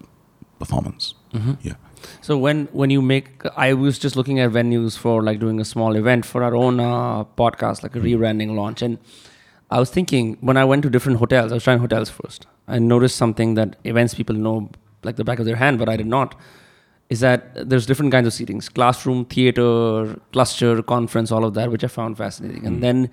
[0.58, 1.14] performance.
[1.32, 1.54] Mm-hmm.
[1.62, 1.74] Yeah.
[2.20, 5.64] So when when you make, I was just looking at venues for like doing a
[5.64, 8.22] small event for our own uh, podcast, like a mm-hmm.
[8.22, 8.98] rebranding launch, and
[9.70, 12.46] I was thinking when I went to different hotels, I was trying hotels first.
[12.66, 14.70] I noticed something that events people know
[15.02, 16.34] like the back of their hand, but I did not.
[17.10, 21.82] Is that there's different kinds of seatings: classroom, theater, cluster, conference, all of that, which
[21.82, 22.66] I found fascinating.
[22.66, 22.80] And mm.
[22.80, 23.10] then,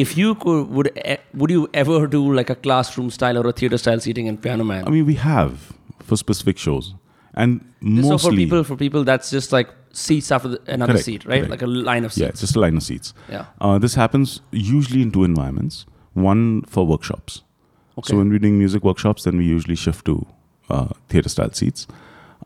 [0.00, 3.52] if you could, would e- would you ever do like a classroom style or a
[3.52, 4.86] theater style seating in Piano Man?
[4.86, 6.94] I mean, we have for specific shows,
[7.34, 11.04] and mostly so for people, for people, that's just like seats after the, another Correct,
[11.04, 11.38] seat, right?
[11.38, 11.50] correct.
[11.50, 12.30] Like a line of yeah, seats.
[12.30, 13.14] it's just a line of seats.
[13.30, 13.46] Yeah.
[13.60, 15.86] Uh, this happens usually in two environments.
[16.14, 17.42] One for workshops.
[17.98, 18.10] Okay.
[18.10, 20.26] So when we're doing music workshops, then we usually shift to
[20.68, 21.86] uh, theater style seats.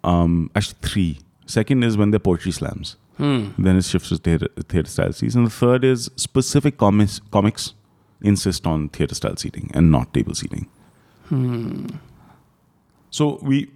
[0.05, 1.19] Um, actually, three.
[1.47, 2.97] Second is when they're poetry slams.
[3.19, 3.49] Hmm.
[3.59, 5.35] Then it shifts to theater, theater style seats.
[5.35, 7.75] And the third is specific comics, comics
[8.23, 10.69] insist on theater style seating and not table seating.
[11.29, 11.87] Hmm.
[13.11, 13.71] So we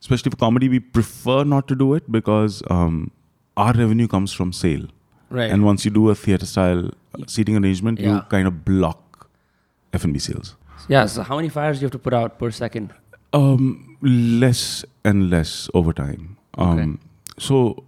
[0.00, 3.10] especially for comedy, we prefer not to do it because um,
[3.56, 4.86] our revenue comes from sale.
[5.30, 5.50] Right.
[5.50, 6.90] And once you do a theater style
[7.26, 9.28] seating arrangement, you kind of block
[9.92, 10.54] F&B sales.
[10.88, 11.06] yeah.
[11.06, 12.94] So how many fires do you have to put out per second?
[13.32, 16.36] Um, less and less over time.
[16.56, 17.02] Um, Okay.
[17.38, 17.84] So,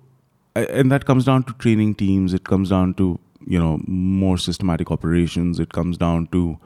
[0.65, 2.35] and that comes down to training teams.
[2.35, 5.59] It comes down to you know more systematic operations.
[5.61, 6.59] It comes down to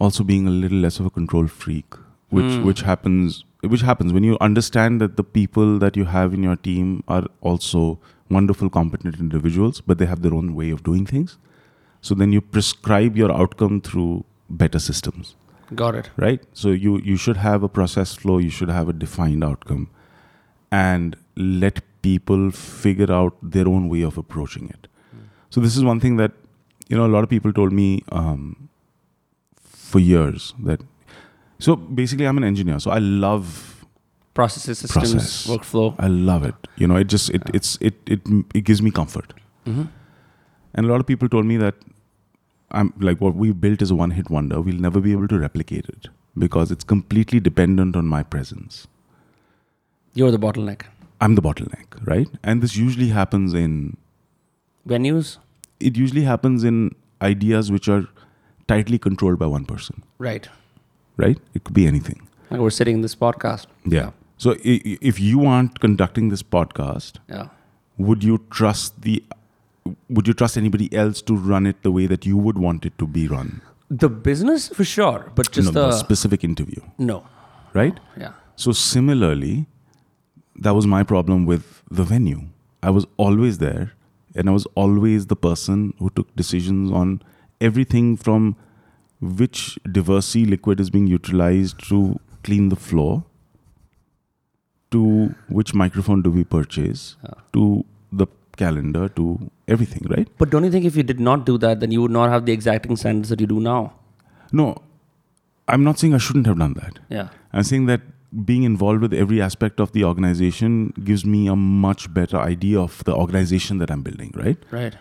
[0.00, 1.94] also being a little less of a control freak,
[2.30, 2.64] which Hmm.
[2.64, 6.56] which happens which happens when you understand that the people that you have in your
[6.56, 11.38] team are also wonderful, competent individuals, but they have their own way of doing things.
[12.02, 15.36] So then you prescribe your outcome through better systems
[15.74, 16.10] Got it.
[16.22, 19.86] right so you you should have a process flow you should have a defined outcome
[20.70, 24.88] and let people figure out their own way of approaching it
[25.56, 26.32] so this is one thing that
[26.88, 27.88] you know a lot of people told me
[28.20, 28.42] um,
[29.92, 30.80] for years that
[31.68, 33.70] so basically i'm an engineer so i love
[34.38, 35.46] Processes, systems, Process.
[35.46, 35.84] workflow.
[36.06, 39.32] i love it you know it just it it's it it it gives me comfort
[39.66, 39.84] hmm
[40.74, 41.74] and a lot of people told me that
[42.78, 44.60] I'm like what we built is a one hit wonder.
[44.60, 48.88] We'll never be able to replicate it because it's completely dependent on my presence.
[50.14, 50.82] You're the bottleneck.
[51.20, 52.28] I'm the bottleneck, right?
[52.42, 53.96] And this usually happens in
[54.88, 55.38] Venues.
[55.80, 58.06] it usually happens in ideas which are
[58.68, 60.48] tightly controlled by one person, Right.
[61.16, 61.38] right?
[61.54, 62.26] It could be anything.
[62.50, 63.66] Like we're sitting in this podcast.
[63.84, 64.10] Yeah.
[64.36, 67.48] So if you aren't conducting this podcast, Yeah.
[67.96, 69.22] would you trust the
[70.08, 72.96] would you trust anybody else to run it the way that you would want it
[72.98, 73.60] to be run?
[73.90, 77.26] The business for sure, but just no, the specific interview, no.
[77.74, 77.98] right?
[78.16, 78.32] Yeah.
[78.56, 79.66] So similarly,
[80.56, 82.42] that was my problem with the venue.
[82.82, 83.92] I was always there,
[84.34, 87.22] and I was always the person who took decisions on
[87.60, 88.56] everything from
[89.20, 93.24] which Diversey liquid is being utilized to clean the floor,
[94.90, 97.34] to which microphone do we purchase, Yeah.
[97.52, 100.28] to the calendar, to everything, right?
[100.38, 102.44] But don't you think if you did not do that, then you would not have
[102.46, 103.92] the exacting standards that you do now?
[104.52, 104.82] No,
[105.66, 107.00] I'm not saying I shouldn't have done that.
[107.08, 107.28] Yeah.
[107.52, 108.02] I'm saying that
[108.44, 113.04] being involved with every aspect of the organization gives me a much better idea of
[113.04, 114.58] the organization that I'm building, right?
[114.70, 114.96] Right.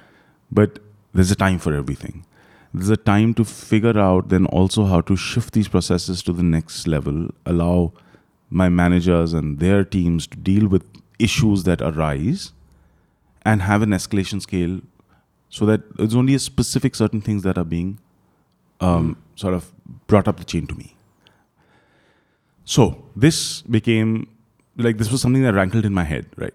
[0.51, 0.79] But
[1.13, 2.25] there's a time for everything.
[2.73, 6.43] There's a time to figure out then also how to shift these processes to the
[6.43, 7.93] next level, allow
[8.49, 10.83] my managers and their teams to deal with
[11.19, 12.51] issues that arise
[13.45, 14.81] and have an escalation scale
[15.49, 17.99] so that it's only a specific certain things that are being
[18.79, 19.71] um, sort of
[20.07, 20.95] brought up the chain to me.
[22.65, 24.27] So this became
[24.77, 26.53] like this was something that rankled in my head, right?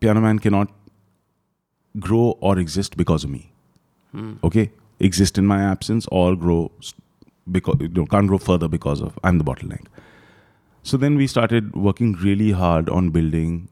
[0.00, 0.70] Piano Man cannot
[1.98, 3.50] grow or exist because of me.
[4.12, 4.34] Hmm.
[4.42, 6.70] Okay, exist in my absence or grow
[7.50, 9.86] because you know, can't grow further because of I'm the bottleneck.
[10.82, 13.68] So then we started working really hard on building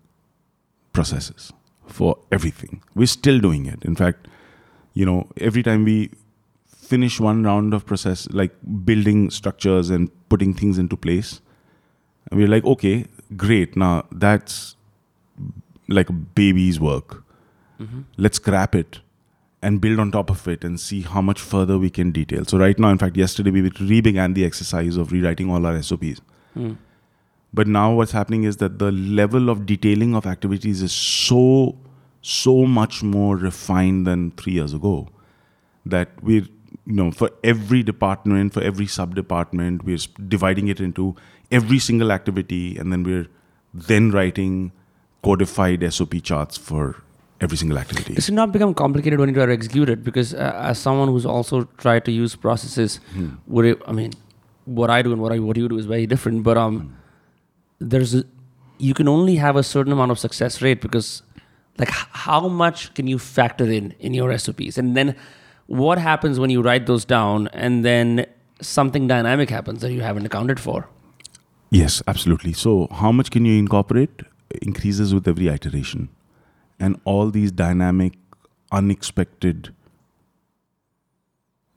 [0.92, 1.52] processes
[1.86, 2.82] for everything.
[2.94, 3.84] We're still doing it.
[3.84, 4.28] In fact,
[4.94, 6.10] you know, every time we
[6.82, 8.52] finish one round of process, like
[8.84, 11.40] building structures and putting things into place,
[12.30, 13.76] and we're like, okay, great.
[13.76, 14.76] Now that's
[15.88, 17.22] like a baby's work.
[18.16, 19.00] Let's scrap it
[19.60, 22.44] and build on top of it and see how much further we can detail.
[22.44, 26.20] So right now, in fact, yesterday we re-began the exercise of rewriting all our SOPs.
[26.54, 26.72] Hmm.
[27.54, 31.76] But now what's happening is that the level of detailing of activities is so,
[32.22, 35.08] so much more refined than three years ago
[35.84, 36.46] that we're,
[36.86, 41.14] you know, for every department, for every sub department, we're dividing it into
[41.50, 43.28] every single activity and then we're
[43.72, 44.72] then writing
[45.22, 47.02] codified SOP charts for
[47.40, 48.14] every single activity.
[48.14, 50.02] Does it not become complicated when you try to execute it?
[50.02, 53.00] Because uh, as someone who's also tried to use processes,
[53.46, 54.12] would it, I mean,
[54.64, 56.42] what I do and what I what you do is very different.
[56.42, 56.96] But um,
[57.78, 58.24] there's a,
[58.78, 61.22] you can only have a certain amount of success rate because
[61.78, 65.16] like how much can you factor in in your SOPs, and then
[65.80, 68.26] what happens when you write those down and then
[68.60, 70.88] something dynamic happens that you haven't accounted for.
[71.70, 72.52] Yes, absolutely.
[72.52, 74.22] So, how much can you incorporate
[74.60, 76.08] increases with every iteration.
[76.78, 78.14] And all these dynamic,
[78.70, 79.74] unexpected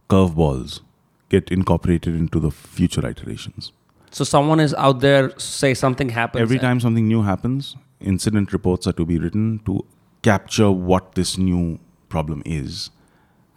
[0.09, 0.81] curveballs
[1.29, 3.71] get incorporated into the future iterations.
[4.11, 6.41] So someone is out there, say something happens.
[6.41, 9.85] Every time something new happens, incident reports are to be written to
[10.21, 11.79] capture what this new
[12.09, 12.89] problem is.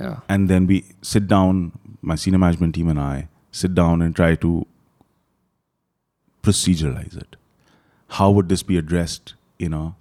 [0.00, 0.20] Yeah.
[0.28, 1.72] And then we sit down,
[2.02, 4.66] my senior management team and I sit down and try to
[6.42, 7.36] proceduralize it.
[8.08, 9.96] How would this be addressed, you know?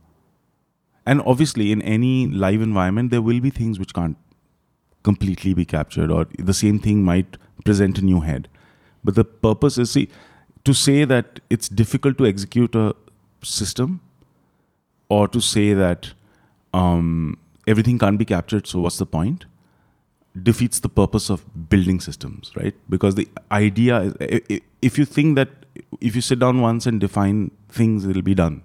[1.06, 4.18] And obviously, in any live environment, there will be things which can't
[5.04, 8.50] completely be captured, or the same thing might present a new head.
[9.04, 10.10] But the purpose is see,
[10.66, 12.94] to say that it's difficult to execute a
[13.42, 14.02] system
[15.08, 16.14] or to say that
[16.74, 19.46] um, everything can't be captured, so what's the point?
[20.44, 22.76] Defeats the purpose of building systems, right?
[22.90, 25.50] Because the idea is if you think that
[26.02, 28.62] if you sit down once and define things, it'll be done.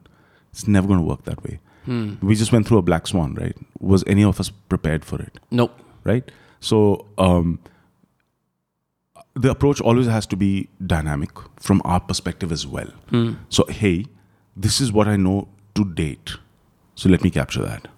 [0.51, 1.61] It's never going to work that way.
[1.85, 2.15] Hmm.
[2.21, 3.57] We just went through a black swan, right?
[3.81, 5.39] Was any of us prepared for it?
[5.51, 5.79] Nope.
[6.05, 6.31] right?
[6.61, 7.59] So um,
[9.35, 12.89] the approach always has to be dynamic from our perspective as well.
[13.11, 13.35] Hmm.
[13.49, 14.07] So hey,
[14.57, 16.33] this is what I know to date.
[16.95, 17.89] So let me capture that,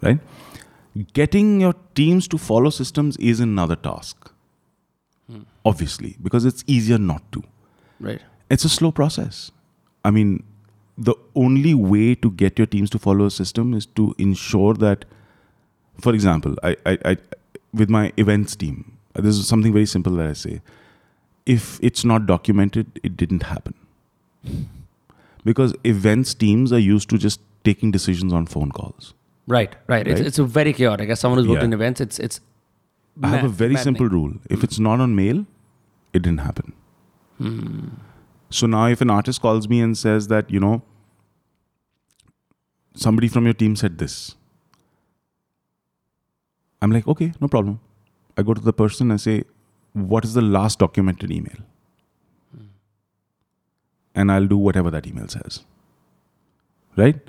[0.00, 0.18] right?
[1.12, 4.30] Getting your teams to follow systems is another task,
[5.30, 5.42] hmm.
[5.64, 7.42] obviously, because it's easier not to.
[8.00, 8.20] Right.
[8.50, 9.52] It's a slow process.
[10.04, 10.42] I mean,
[10.98, 15.04] the only way to get your teams to follow a system is to ensure that,
[16.00, 17.16] for example, I, I, I
[17.72, 20.60] with my events team, this is something very simple that I say.
[21.46, 23.74] If it's not documented, it didn't happen.
[25.42, 29.14] Because events teams are used to just taking decisions on phone calls.
[29.46, 29.74] Right.
[29.86, 30.06] Right.
[30.06, 30.26] It's, Right?
[30.26, 31.10] it's a very chaotic.
[31.10, 31.66] As someone who's worked Yeah.
[31.66, 32.40] in events, it's it's.
[33.22, 33.84] I have a very maddening.
[33.84, 34.34] simple rule.
[34.48, 35.44] If it's not on mail,
[36.12, 36.72] it didn't happen.
[37.38, 37.88] Hmm.
[38.50, 40.82] So now, if an artist calls me and says that, you know,
[42.94, 44.34] somebody from your team said this,
[46.82, 47.80] I'm like, okay, no problem.
[48.38, 49.44] I go to the person and say,
[49.92, 51.60] what is the last documented email?
[52.56, 52.64] Hmm.
[54.14, 55.60] And I'll do whatever that email says.
[56.96, 57.20] Right?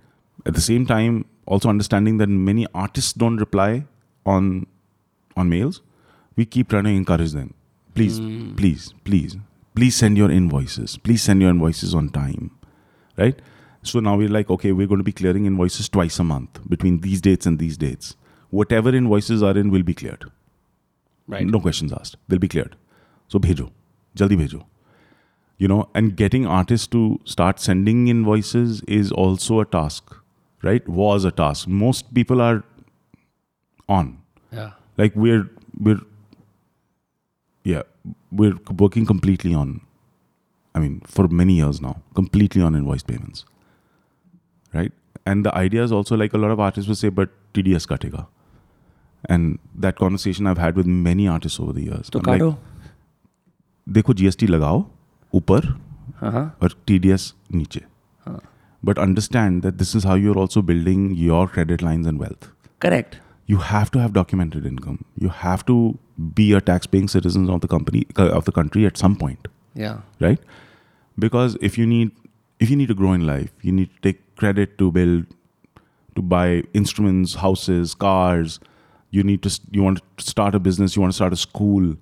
[0.45, 3.85] At the same time, also understanding that many artists don't reply
[4.25, 4.65] on
[5.35, 5.81] on mails,
[6.35, 7.53] we keep trying to encourage them.
[7.93, 8.55] Please, hmm.
[8.55, 9.35] please, please,
[9.75, 10.97] please send your invoices.
[10.97, 12.51] Please send your invoices on time.
[13.17, 13.41] Right?
[13.83, 17.01] So now we're like, okay, we're going to be clearing invoices twice a month between
[17.01, 18.15] these dates and these dates.
[18.49, 20.25] Whatever invoices are in will be cleared.
[21.27, 21.45] Right.
[21.45, 22.17] No questions asked.
[22.27, 22.75] They'll be cleared.
[23.27, 23.71] So bhejo.
[24.15, 24.63] Jaldi bhejo.
[25.57, 30.15] You know, and getting artists to start sending invoices is also a task,
[30.62, 30.88] right?
[30.88, 31.68] Was a task.
[31.68, 32.62] Most people are
[33.88, 34.18] on.
[34.52, 34.70] Yeah.
[34.96, 35.48] Like we're
[35.78, 36.00] we're
[37.64, 37.82] yeah,
[38.30, 39.80] we're working completely on
[40.74, 43.46] I mean, for many years now, completely on invoice payments.
[44.74, 44.92] Right?
[45.24, 48.26] And the idea is also like a lot of artists will say, but TDS katega.
[49.24, 52.10] And that conversation I've had with many artists over the years.
[52.10, 52.56] तो I'm like, काटो
[53.88, 54.84] देखो GST लगाओ
[55.34, 55.66] ऊपर
[56.20, 57.80] हाँ हाँ और TDS नीचे
[58.28, 58.40] but
[58.83, 62.49] but understand that this is how you're also building your credit lines and wealth.
[62.79, 63.19] Correct.
[63.45, 65.03] You have to have documented income.
[65.17, 65.97] You have to
[66.33, 69.47] be a tax-paying citizen of the company uh, of the country at some point.
[69.73, 70.01] Yeah.
[70.19, 70.39] Right.
[71.19, 72.11] Because if you need
[72.59, 75.25] if you need to grow in life, you need to take credit to build,
[76.15, 78.59] to buy instruments, houses, cars.
[79.09, 80.95] You need to you want to start a business.
[80.95, 81.95] You want to start a school.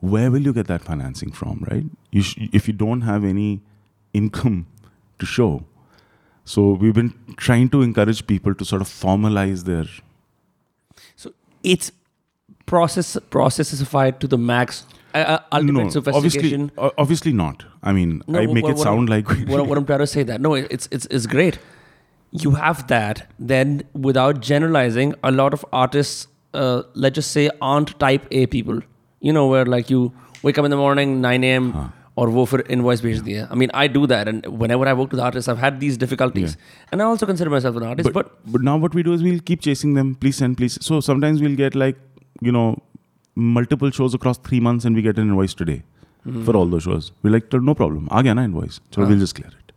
[0.00, 1.66] Where will you get that financing from?
[1.70, 1.84] Right.
[2.12, 3.62] You sh- if you don't have any
[4.12, 4.66] income
[5.18, 5.64] to show,
[6.44, 9.86] so we've been trying to encourage people to sort of formalize their
[11.16, 11.32] So
[11.62, 11.90] it's
[12.66, 14.86] process processified to the max.
[15.14, 16.70] Uh, uh, ultimate obviously, sophistication.
[16.76, 17.64] o- obviously not.
[17.82, 20.22] I mean, No, I make what- it sound like what, what I'm trying to say
[20.24, 21.58] that no, it's it's it's great.
[22.32, 23.28] You have that.
[23.38, 28.80] Then, without generalizing, a lot of artists, uh, let's just say, aren't type A people.
[29.20, 31.92] You know, where like you wake up in the morning 9 a.m.
[32.15, 33.47] or wo for invoice भेज दिया.
[33.51, 36.57] I mean, I do that, and whenever I work with artists, I've had these difficulties,
[36.91, 38.09] and I also consider myself an artist.
[38.09, 40.15] but, But, but now what we do is we'll keep chasing them.
[40.25, 40.77] Please send, please.
[40.89, 42.01] So sometimes we'll get like
[42.41, 42.67] you know
[43.35, 45.83] multiple shows across three months, and we get an invoice today
[46.45, 47.11] for all those shows.
[47.23, 48.07] We're like, no problem.
[48.11, 48.79] आ गया ना invoice.
[48.91, 49.09] So हाँ.
[49.09, 49.75] we'll just clear it.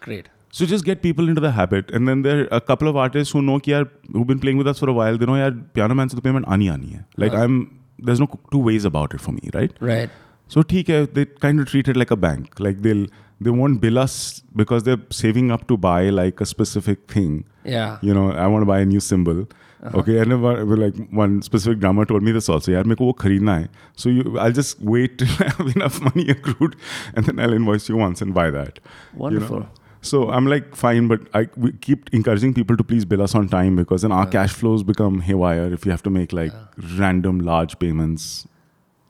[0.00, 0.28] great.
[0.50, 3.32] So just get people into the habit, and then there are a couple of artists
[3.34, 5.18] who know कि यार who've been playing with us for a while.
[5.22, 7.04] They know यार piano man से तो payment आनी आनी है.
[7.24, 7.44] Like हाँ.
[7.44, 7.56] I'm
[7.98, 9.74] there's no two ways about it for me, right?
[9.80, 10.10] Right.
[10.49, 12.59] So TK, they kind of treat it like a bank.
[12.59, 13.05] Like they'll
[13.39, 17.45] they won't bill us because they're saving up to buy like a specific thing.
[17.63, 17.97] Yeah.
[18.01, 19.47] You know, I want to buy a new cymbal.
[19.81, 19.99] Uh-huh.
[19.99, 22.71] Okay, and like one specific drummer told me this also.
[22.73, 26.75] Yeah, Make को वो So you, I'll just wait till I have enough money accrued,
[27.15, 28.79] and then I'll invoice you once and buy that.
[29.15, 29.55] Wonderful.
[29.55, 29.69] You know?
[30.01, 33.47] So I'm like, fine, but I we keep encouraging people to please bill us on
[33.47, 34.31] time because then our yeah.
[34.31, 36.97] cash flows become haywire if you have to make like yeah.
[36.97, 38.47] random large payments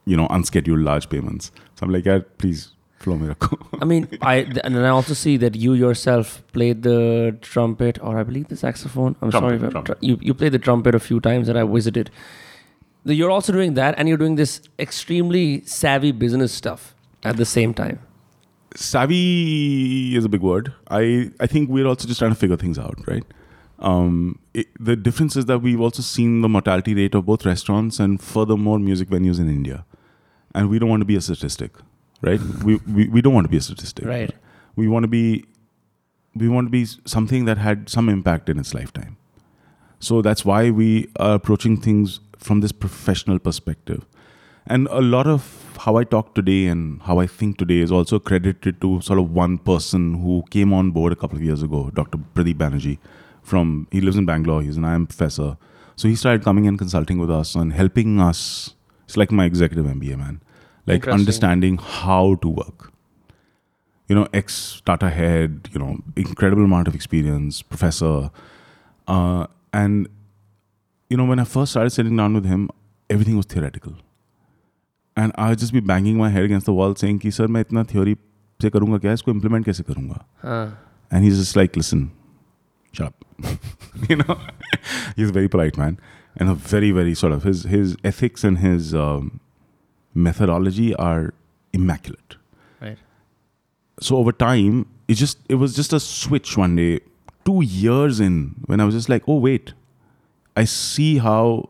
[0.09, 1.51] you know, unscheduled large payments.
[1.75, 2.61] So I'm like, yeah, please
[3.05, 3.33] flow me.
[3.81, 8.23] I mean, I and I also see that you yourself played the trumpet, or I
[8.23, 9.15] believe the saxophone.
[9.21, 9.99] I'm Trumpet, sorry, if I'm trumpet.
[9.99, 12.11] tr- you you played the trumpet a few times that I visited.
[13.05, 16.93] You're also doing that, and you're doing this extremely savvy business stuff
[17.23, 17.99] at the same time.
[18.75, 20.73] Savvy is a big word.
[20.89, 23.23] I, I think we're also just trying to figure things out, right?
[23.79, 27.99] Um, it, the difference is that we've also seen the mortality rate of both restaurants
[27.99, 29.85] and furthermore music venues in India.
[30.55, 31.71] And we don't want to be a statistic,
[32.21, 32.39] right?
[32.63, 34.05] we, we we don't want to be a statistic.
[34.05, 34.33] Right.
[34.75, 35.45] We want to be
[36.35, 39.17] we want to be something that had some impact in its lifetime.
[39.99, 44.05] So that's why we are approaching things from this professional perspective.
[44.65, 48.19] And a lot of how I talk today and how I think today is also
[48.19, 51.89] credited to sort of one person who came on board a couple of years ago,
[51.93, 52.17] Dr.
[52.35, 52.97] Pradeep Banerjee.
[53.41, 54.61] From he lives in Bangalore.
[54.61, 55.57] He's an IIM professor.
[55.95, 58.75] So he started coming and consulting with us and helping us.
[59.08, 60.40] It's like my executive MBA man,
[60.86, 61.18] like Interesting.
[61.20, 62.90] understanding how to work.
[64.08, 65.68] You know, ex Tata head.
[65.72, 68.30] You know, incredible amount of experience, professor,
[69.08, 70.08] uh, and
[71.10, 72.68] you know when I first started sitting down with him,
[73.10, 73.94] everything was theoretical.
[75.16, 77.60] And I would just be banging my head against the wall saying कि sir मैं
[77.60, 78.16] इतना theory
[78.62, 80.70] से करूँगा क्या इसको implement कैसे करूँगा Huh.
[81.10, 82.02] and he's just like listen
[82.92, 83.24] shut up
[84.10, 84.36] you know
[85.16, 85.98] he's a very polite man
[86.39, 89.39] and a very very sort of his his ethics and his um,
[90.13, 91.33] methodology are
[91.73, 92.35] immaculate.
[92.81, 92.97] Right.
[93.99, 97.01] so over time it just it was just a switch one day
[97.45, 99.73] two years in when i was just like oh wait
[100.55, 101.69] i see how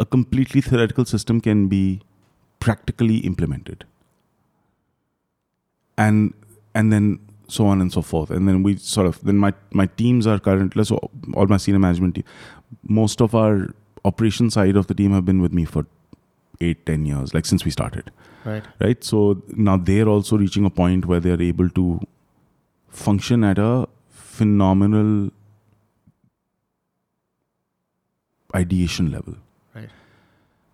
[0.00, 2.00] a completely theoretical system can be
[2.58, 3.84] practically implemented.
[5.98, 6.32] And
[6.74, 8.30] and then so on and so forth.
[8.30, 11.80] And then we sort of then my my teams are currently so all my senior
[11.80, 12.24] management team
[12.84, 13.74] most of our
[14.04, 15.86] operation side of the team have been with me for
[16.60, 18.10] eight ten years like since we started
[18.44, 18.64] Right.
[18.80, 22.00] right so now they're also reaching a point where they're able to
[22.88, 25.30] function at a phenomenal
[28.54, 29.34] ideation level
[29.74, 29.90] Right.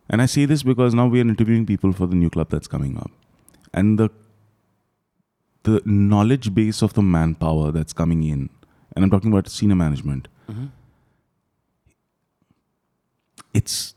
[0.09, 2.68] and i say this because now we are interviewing people for the new club that's
[2.68, 3.11] coming up
[3.74, 4.09] and the
[5.64, 8.49] the knowledge base of the manpower that's coming in
[8.95, 10.68] and i'm talking about senior management Mhm.
[13.59, 13.95] It's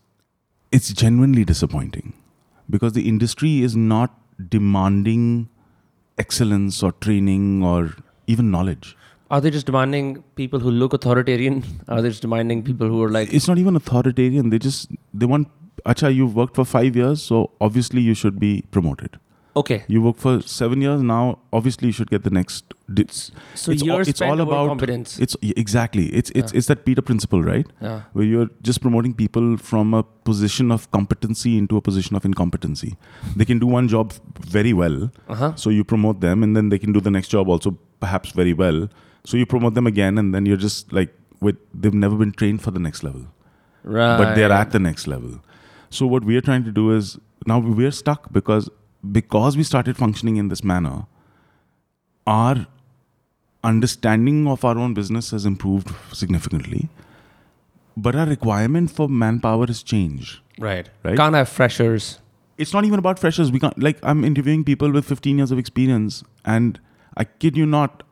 [0.71, 2.13] it's genuinely disappointing
[2.69, 4.15] because the industry is not
[4.55, 5.49] demanding
[6.17, 7.95] excellence or training or
[8.27, 8.95] even knowledge.
[9.31, 11.63] Are they just demanding people who look authoritarian?
[11.87, 14.49] Are they just demanding people who are like, it's not even authoritarian.
[14.49, 15.49] They just they want
[15.85, 19.19] acha you've worked for 5 years so obviously you should be promoted
[19.55, 23.71] okay, you work for 7 years now obviously you should get the next di- so
[23.71, 25.17] It's you're all- it's all about- competence.
[25.19, 26.57] it's exactly it's it's Yeah.
[26.59, 28.01] it's that peter principle right yeah.
[28.13, 32.95] where you're just promoting people from a position of competency into a position of incompetency.
[33.35, 34.13] They can do one job
[34.57, 34.97] very well,
[35.27, 35.51] Uh huh.
[35.55, 38.53] so you promote them, and then they can do the next job also perhaps very
[38.53, 38.87] well.
[39.25, 42.61] So you promote them again, and then you're just like, wait, they've never been trained
[42.61, 43.23] for the next level,
[43.83, 44.17] Right.
[44.17, 45.39] but they're at the next level.
[45.89, 47.17] So what we're trying to do is
[47.51, 48.69] now we're stuck because
[49.11, 51.05] because we started functioning in this manner,
[52.27, 52.67] our
[53.63, 56.89] understanding of our own business has improved significantly
[58.01, 60.39] but our requirement for manpower has changed.
[60.57, 60.89] right.
[61.03, 61.17] Right?
[61.17, 62.19] Can't have freshers.
[62.57, 63.51] It's not even about freshers.
[63.51, 66.79] We can't like I'm interviewing people with 15 years of experience, and
[67.15, 68.03] I kid you not,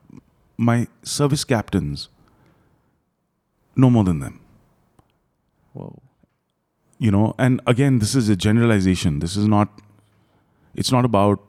[0.56, 2.08] my service captains
[3.76, 4.40] no more than them.
[5.74, 6.00] Whoa.
[6.98, 9.18] You know, and again, this is a generalization.
[9.18, 9.80] This is not.
[10.78, 11.44] It's not about.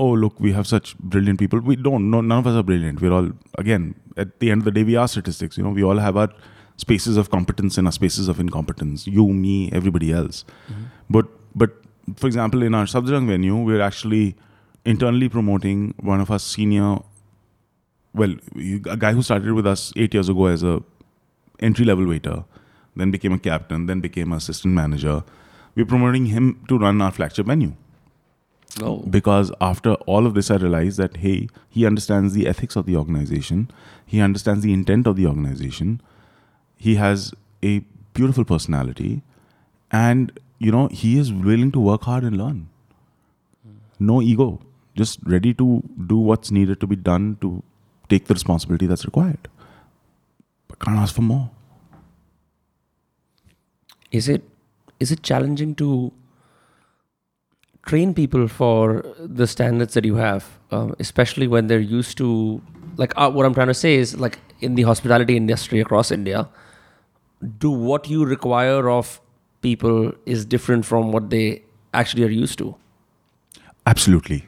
[0.00, 1.60] Oh look, we have such brilliant people.
[1.60, 2.10] We don't.
[2.10, 3.00] No, none of us are brilliant.
[3.04, 3.30] We're all
[3.62, 5.56] again at the end of the day, we are statistics.
[5.56, 6.28] You know, we all have our
[6.76, 9.06] spaces of competence and our spaces of incompetence.
[9.06, 10.44] You, me, everybody else.
[10.70, 10.84] Mm-hmm.
[11.08, 11.70] But but
[12.16, 14.36] for example, in our Safdarjung venue, we're actually
[14.84, 16.98] internally promoting one of our senior,
[18.14, 18.34] well,
[18.90, 20.82] a guy who started with us eight years ago as a
[21.60, 22.44] entry level waiter,
[22.96, 25.22] then became a captain, then became assistant manager.
[25.74, 27.74] We're promoting him to run our flagship venue
[28.82, 28.98] Oh.
[28.98, 32.96] because after all of this, I realized that hey, he understands the ethics of the
[32.96, 33.70] organization,
[34.06, 36.00] he understands the intent of the organization,
[36.76, 37.80] he has a
[38.14, 39.22] beautiful personality,
[39.90, 42.68] and you know he is willing to work hard and learn.
[43.98, 44.60] No ego,
[44.94, 47.62] just ready to do what's needed to be done to
[48.08, 49.48] take the responsibility that's required.
[50.68, 51.50] But can't ask for more.
[54.12, 54.42] Is it
[55.00, 56.12] is it challenging to
[57.88, 62.60] train people for the standards that you have, um, especially when they're used to
[62.96, 66.48] like uh, what I'm trying to say is like in the hospitality industry across India,
[67.58, 69.20] do what you require of
[69.62, 71.62] people is different from what they
[71.94, 72.74] actually are used to.
[73.86, 74.46] Absolutely.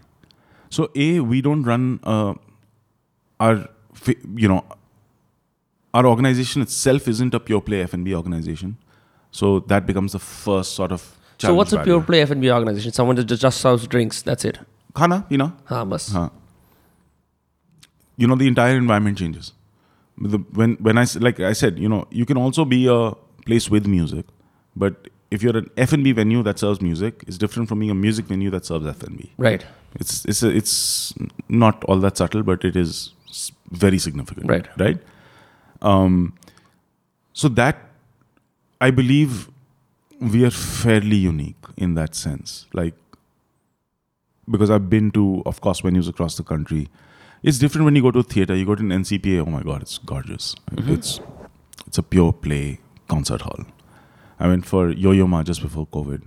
[0.69, 2.35] So a we don't run uh,
[3.39, 3.69] our
[4.35, 4.65] you know
[5.93, 8.77] our organization itself isn't a pure play F and B organization.
[9.31, 11.17] So that becomes the first sort of.
[11.40, 12.06] so what's a challenge pure barrier.
[12.06, 12.92] play F&B organization?
[12.94, 14.22] Someone that just, just serves drinks.
[14.22, 14.60] That's it.
[14.94, 16.30] Khana, you know, हाँ बस Huh.
[18.18, 19.52] you know the entire environment changes.
[20.18, 23.12] The, when when I s- like I said, you know, you can also be a
[23.46, 24.26] place with music,
[24.76, 28.26] but if you're an F&B venue that serves music, it's different from being a music
[28.26, 29.32] venue that serves F&B.
[29.38, 29.66] Right.
[29.96, 31.14] It's it's a, it's
[31.50, 34.50] not all that subtle, but it is s- very significant.
[34.50, 34.68] Right.
[34.78, 35.00] Right.
[35.82, 36.34] Um,
[37.34, 37.84] so that
[38.80, 39.49] I believe
[40.21, 42.67] we are fairly unique in that sense.
[42.73, 42.95] Like
[44.51, 46.89] because I've been to, of course, venues across the country.
[47.43, 48.55] It's different when you go to a theater.
[48.55, 49.47] You go to an NCPA.
[49.47, 50.55] Oh my God, it's gorgeous.
[50.77, 51.21] It's
[51.87, 53.65] it's a pure play concert hall.
[54.39, 56.23] I went for Yo-Yo Ma just before COVID.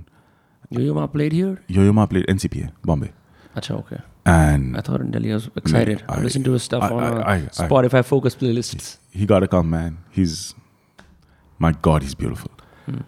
[0.70, 1.62] Yo-Yo Ma played here?
[1.68, 3.12] Yo-Yo Ma played NCPA, Bombay,
[3.56, 3.98] Acha, okay.
[4.26, 6.04] and I thought in Delhi I was excited.
[6.08, 8.98] I, I- listened to his stuff I- on uh, I- I- I- Spotify focus playlists.
[9.12, 9.98] he got to come, man.
[10.12, 10.56] He's
[11.60, 12.52] my God, he's beautiful.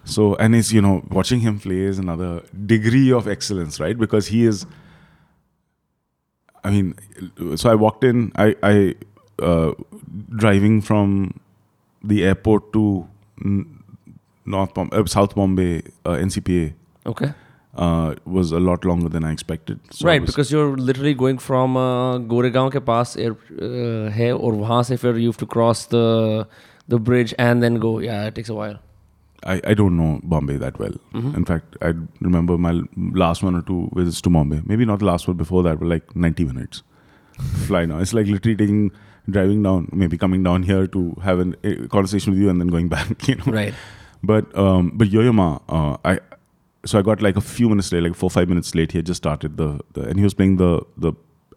[0.04, 3.98] So, and it's, you know, watching him play is another degree of excellence, right?
[3.98, 4.66] Because he is,
[6.64, 6.96] I mean,
[7.56, 8.96] so I walked in, I, I,
[9.40, 9.74] uh,
[10.36, 11.40] driving from
[12.04, 13.08] the airport to
[14.46, 16.74] North Bomb- uh, South Bombay uh, NCPA.
[17.06, 17.34] Okay.
[17.76, 19.80] Uh, was a lot longer than I expected.
[19.92, 24.32] So right, I because you're literally going from uh, Goregaon ke pass air uh, hai,
[24.32, 26.48] or wahan se you have to cross the
[26.88, 28.00] the bridge and then go.
[28.00, 28.80] Yeah, it takes a while.
[29.44, 30.94] I, I don't know Bombay that well.
[31.14, 31.36] Mm-hmm.
[31.36, 34.62] In fact, I remember my last one or two visits to Bombay.
[34.66, 36.84] Maybe not the last one before that, but like 90 minutes.
[37.68, 38.00] Fly now.
[38.00, 38.92] It's like literally taking,
[39.30, 42.68] driving down, maybe coming down here to have an- a conversation with you and then
[42.70, 43.44] going back, you know.
[43.46, 43.74] Right.
[44.24, 46.20] But um, but Yo-Yo Ma, uh, I
[46.86, 48.92] so I got like a few minutes late, like four five minutes late.
[48.92, 51.14] He had just started the, the and he was playing the the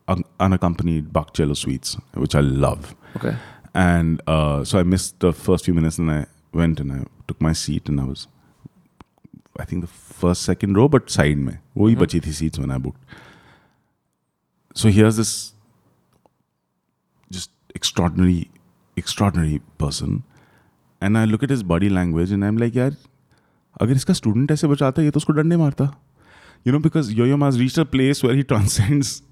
[0.09, 2.95] un- unaccompanied Bach cello suites, which I love.
[3.17, 3.37] Okay.
[3.75, 7.41] And uh, so I missed the first few minutes, and I went and I took
[7.41, 8.27] my seat, and I was,
[9.59, 12.79] I think the first second row, but side में वही बची थी seats when I
[12.79, 13.01] booked.
[14.75, 15.53] So here's this
[17.31, 18.51] just extraordinary,
[18.97, 20.23] extraordinary person,
[21.01, 22.97] and I look at his body language, and I'm like, यार,
[23.81, 25.95] अगर इसका student ऐसे बचाता ये तो उसको डंडे मारता.
[26.65, 29.23] You know, because Yo-Yo Ma has reached a place where he transcends,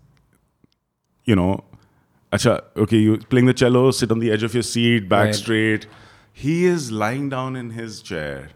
[1.24, 1.64] you know,
[2.32, 5.86] Acha, okay, you playing the cello, sit on the edge of your seat, back Right.
[6.39, 8.51] He is lying down in his chair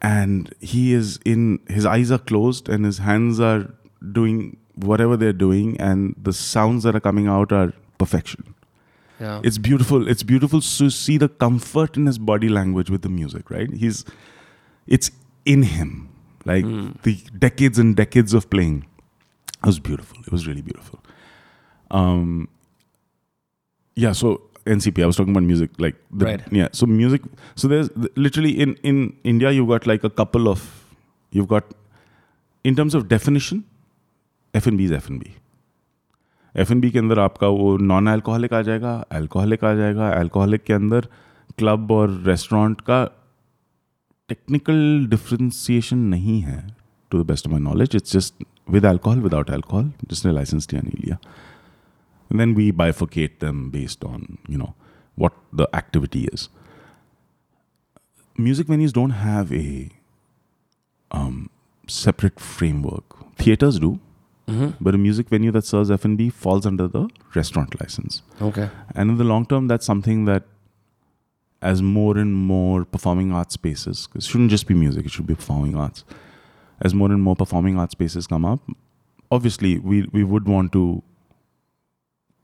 [0.00, 3.74] and he is in, his eyes are closed and his hands are
[4.12, 8.54] doing whatever they're doing, and the sounds that are coming out are perfection.
[9.18, 9.40] Yeah.
[9.42, 10.06] It's beautiful.
[10.06, 13.72] It's beautiful to see the comfort in his body language with the music, right?
[13.72, 14.04] He's,
[14.86, 15.10] it's
[15.44, 16.10] in him.
[16.44, 16.64] Like
[17.02, 18.86] the decades and decades of playing.
[19.58, 20.18] It was beautiful.
[20.24, 21.00] It was really beautiful.
[21.90, 22.48] Um,
[23.96, 24.12] yeah.
[24.12, 25.02] So NCP.
[25.02, 25.70] I was talking about music.
[25.78, 26.42] Like the, Right.
[26.50, 26.68] Yeah.
[26.72, 27.22] So music.
[27.54, 30.68] So there's literally in in India you've got like a couple of
[31.32, 31.74] you've got
[32.64, 33.64] in terms of definition,
[34.54, 35.34] F and B.
[36.54, 40.62] F and B के अंदर आपका वो non alcoholic आ जाएगा alcoholic आ जाएगा alcoholic
[40.64, 41.08] K अंदर
[41.58, 43.04] club और restaurant का
[44.28, 46.56] technical differentiation नहीं है
[47.10, 50.82] to the best of my knowledge it's just with alcohol without alcohol जिसने लाइसेंस लिया
[50.82, 51.18] नहीं लिया
[52.30, 54.74] And then we bifurcate them based on, you know,
[55.14, 56.48] what the activity is.
[58.36, 59.90] Music venues don't have a
[61.10, 61.50] um,
[61.86, 63.04] separate framework.
[63.36, 64.00] Theaters do,
[64.46, 64.70] mm-hmm.
[64.80, 68.22] but a music venue that serves F and B falls under the restaurant license.
[68.40, 68.68] Okay.
[68.94, 70.44] And in the long term, that's something that,
[71.62, 75.34] as more and more performing arts spaces, it shouldn't just be music; it should be
[75.34, 76.04] performing arts.
[76.82, 78.60] As more and more performing arts spaces come up,
[79.30, 81.02] obviously we we would want to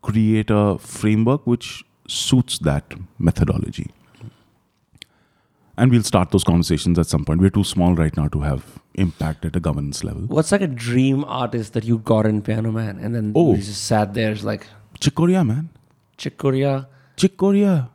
[0.03, 3.91] create a framework which suits that methodology.
[5.77, 7.41] And we'll start those conversations at some point.
[7.41, 10.23] We're too small right now to have impact at a governance level.
[10.23, 13.53] What's like a dream artist that you got in Piano Man and then Oh.
[13.55, 14.67] you just sat there it's like
[15.01, 15.71] Chick Corea, man.
[16.19, 16.89] Chick Corea.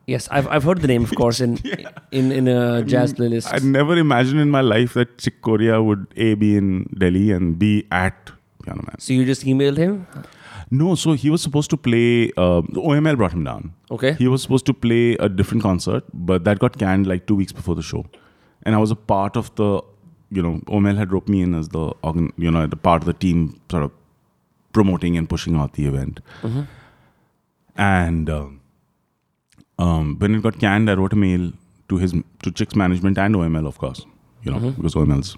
[0.08, 1.58] Yes, I've, I've heard the name, of course, in
[2.12, 3.51] in in a jazz playlist.
[3.53, 7.58] I'd never imagined in my life that Chick Corea would A be in Delhi and
[7.60, 8.32] B at
[8.64, 8.99] Piano Man.
[8.99, 10.08] So you just emailed him?
[10.70, 12.32] No, so he was supposed to play.
[12.38, 13.74] Uh, OML brought him down.
[13.89, 14.13] Okay.
[14.13, 17.51] He was supposed to play a different concert, but that got canned like two weeks
[17.53, 18.05] before the show.
[18.63, 19.82] And I was a part of the,
[20.30, 23.05] you know, OML had roped me in as the, organ, you know, the part of
[23.05, 23.91] the team sort of
[24.74, 26.20] promoting and pushing out the event.
[27.78, 28.61] And um,
[29.80, 31.53] um, when it got canned, I wrote a mail
[31.89, 32.13] to his
[32.43, 34.05] to Chick's management and OML, of course,
[34.43, 35.38] you know, because OML's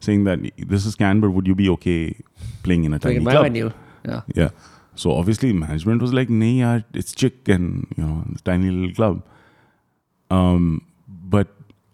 [0.00, 2.14] saying that this is canned, but would you be okay
[2.62, 3.42] playing in a tiny in club?
[3.42, 3.72] venue.
[4.08, 4.22] Yeah.
[4.34, 4.50] Yeah.
[4.94, 9.22] So obviously management was like, "Nee, yaar, it's chick and you know, tiny little club."
[10.36, 10.82] Um,
[11.34, 11.48] but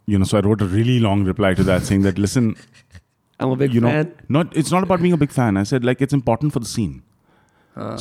[0.07, 2.57] you know, so I wrote a really long reply to that saying that, "Listen,
[3.41, 4.15] I'm a big you know, fan.
[4.39, 6.71] not it's not about being a big fan." I said like it's important for the
[6.75, 7.03] scene.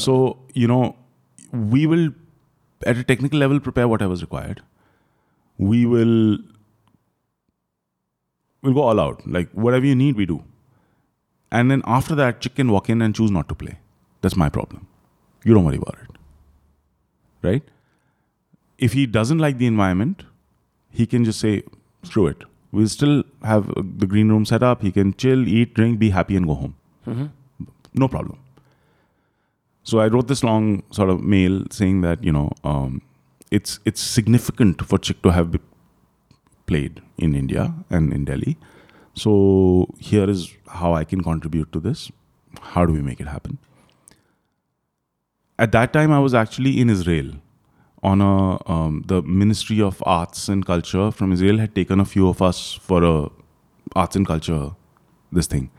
[0.05, 0.95] so you know,
[1.51, 2.09] we will
[2.85, 4.61] at a technical level prepare whatever's required.
[5.57, 6.37] We will
[8.61, 9.27] we'll go all out.
[9.27, 10.43] Like whatever you need, we do.
[11.51, 13.77] And then after that, Chick can walk in and choose not to play.
[14.23, 14.87] That's my problem.
[15.43, 16.17] You don't worry about it.
[17.47, 17.63] Right?
[18.77, 20.23] If he doesn't like the environment,
[20.89, 21.63] he can just say,
[22.03, 22.43] screw it.
[22.71, 24.81] We'll still have uh, the green room set up.
[24.81, 26.75] He can chill, eat, drink, be happy, and go home.
[27.93, 28.39] No problem.
[29.83, 33.01] So I wrote this long sort of mail saying that, you know, um,
[33.51, 35.59] it's, it's significant for Chick to have
[36.65, 38.57] played in India and in Delhi.
[39.13, 42.11] So here is how I can contribute to this.
[42.61, 43.59] How do we make it happen?
[45.63, 47.27] At that time, I was actually in Israel
[48.11, 48.31] on a
[48.75, 52.59] um, the Ministry of Arts and Culture from Israel had taken a few of us
[52.87, 53.13] for a
[54.01, 54.71] arts and culture
[55.31, 55.69] this thing.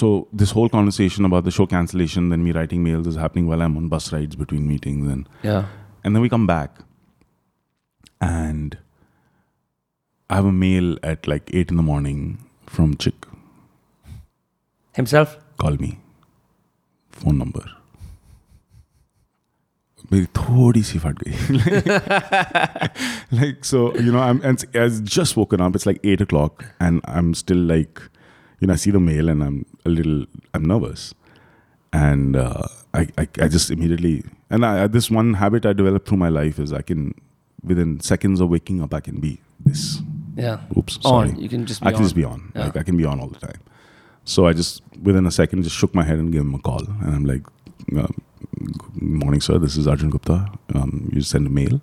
[0.00, 0.10] So
[0.42, 3.76] this whole conversation about the show cancellation, then me writing mails is happening while I'm
[3.82, 5.66] on bus rides between meetings and Yeah.
[6.02, 6.78] and then we come back
[8.20, 8.78] and
[10.28, 13.26] I have a mail at like 8 in the morning from Chick.
[15.02, 15.36] Himself?
[15.58, 15.98] Call me.
[17.13, 17.65] Phone number.
[20.11, 21.33] मेरी थोड़ी सी फट गई
[23.39, 27.01] like so you know I'm and I just woken up it's like 8 o'clock and
[27.15, 28.01] I'm still like
[28.59, 30.23] you know I see the mail and I'm a little
[30.53, 31.03] I'm nervous
[31.93, 34.13] and uh, I, I I just immediately
[34.49, 37.05] and I, this one habit I developed through my life is I can
[37.73, 39.33] within seconds of waking up I can be
[39.69, 39.85] this
[40.47, 40.61] Yeah.
[40.81, 41.39] oops sorry On.
[41.45, 42.09] You can just be I can on.
[42.09, 42.43] just be on.
[42.55, 42.65] Yeah.
[42.65, 43.61] Like I can be on all the time.
[44.24, 46.80] So I just within a second just shook my head and gave him a call,
[47.02, 47.46] and I'm like,
[47.96, 48.22] um,
[48.78, 49.58] "Good morning, sir.
[49.58, 50.46] This is Arjun Gupta.
[50.74, 51.80] Um, you send a mail."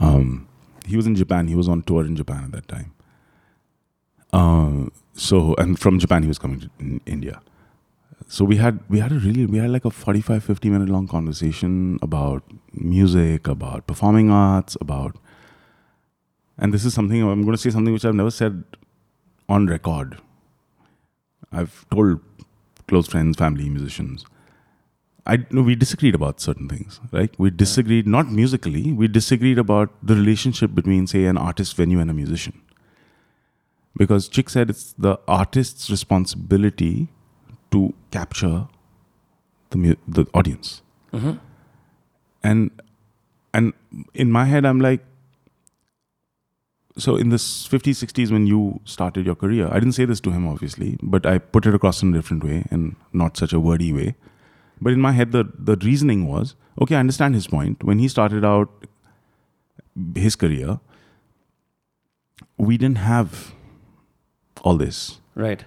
[0.00, 0.48] Um,
[0.86, 1.48] he was in Japan.
[1.48, 2.92] He was on tour in Japan at that time.
[4.32, 7.40] Uh, so and from Japan he was coming to in India.
[8.28, 11.06] So we had we had a really we had like a 45 50 minute long
[11.06, 15.16] conversation about music, about performing arts, about
[16.58, 18.64] and this is something I'm going to say something which I've never said
[19.48, 20.18] on record.
[21.54, 22.20] I've told
[22.88, 24.24] close friends, family, musicians.
[25.26, 27.34] I no, we disagreed about certain things, right?
[27.38, 28.92] We disagreed not musically.
[28.92, 32.60] We disagreed about the relationship between, say, an artist venue and a musician.
[33.96, 37.08] Because Chick said it's the artist's responsibility
[37.70, 38.66] to capture
[39.70, 40.82] the mu- the audience,
[41.12, 41.38] Mhm.
[42.42, 42.70] and
[43.52, 43.72] and
[44.12, 45.04] in my head, I'm like,
[46.96, 50.30] so in the 50s 60s when you started your career i didn't say this to
[50.30, 53.60] him obviously but i put it across in a different way and not such a
[53.60, 54.14] wordy way
[54.80, 58.06] but in my head the, the reasoning was okay i understand his point when he
[58.06, 58.86] started out
[60.14, 60.78] his career
[62.56, 63.52] we didn't have
[64.62, 65.64] all this Right.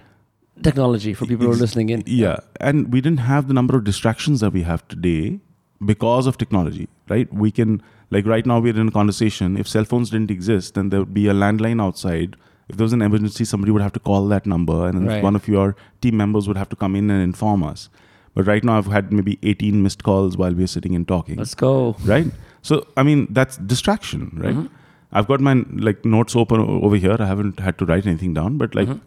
[0.62, 2.02] Technology for people who are listening in.
[2.06, 5.40] yeah and we didn't have the number of distractions that we have today
[5.84, 9.84] because of technology right we can like right now we're in a conversation if cell
[9.84, 12.36] phones didn't exist then there would be a landline outside
[12.68, 15.22] if there was an emergency somebody would have to call that number and then Right.
[15.22, 17.88] one of your team members would have to come in and inform us
[18.34, 21.54] but right now i've had maybe 18 missed calls while we're sitting and talking Let's
[21.54, 21.96] go.
[22.04, 22.26] right
[22.62, 24.68] so i mean that's distraction right Mhm.
[25.12, 25.54] i've got my
[25.88, 29.00] like notes open over here i haven't had to write anything down but like Mhm.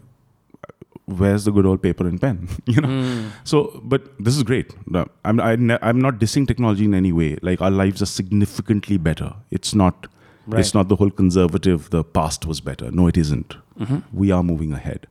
[1.06, 3.30] Where's the good old paper and pen you know Mm.
[3.44, 4.72] so, but this is great.
[5.24, 7.38] I'm I ne- I'm not dissing technology in any way.
[7.42, 9.34] Like our lives are significantly better.
[9.50, 10.06] It's not.
[10.46, 10.60] Right.
[10.60, 11.90] It's not the whole conservative.
[11.90, 12.90] The past was better.
[13.00, 13.56] No, it isn't.
[13.80, 14.02] Mhm.
[14.12, 15.06] We are moving ahead.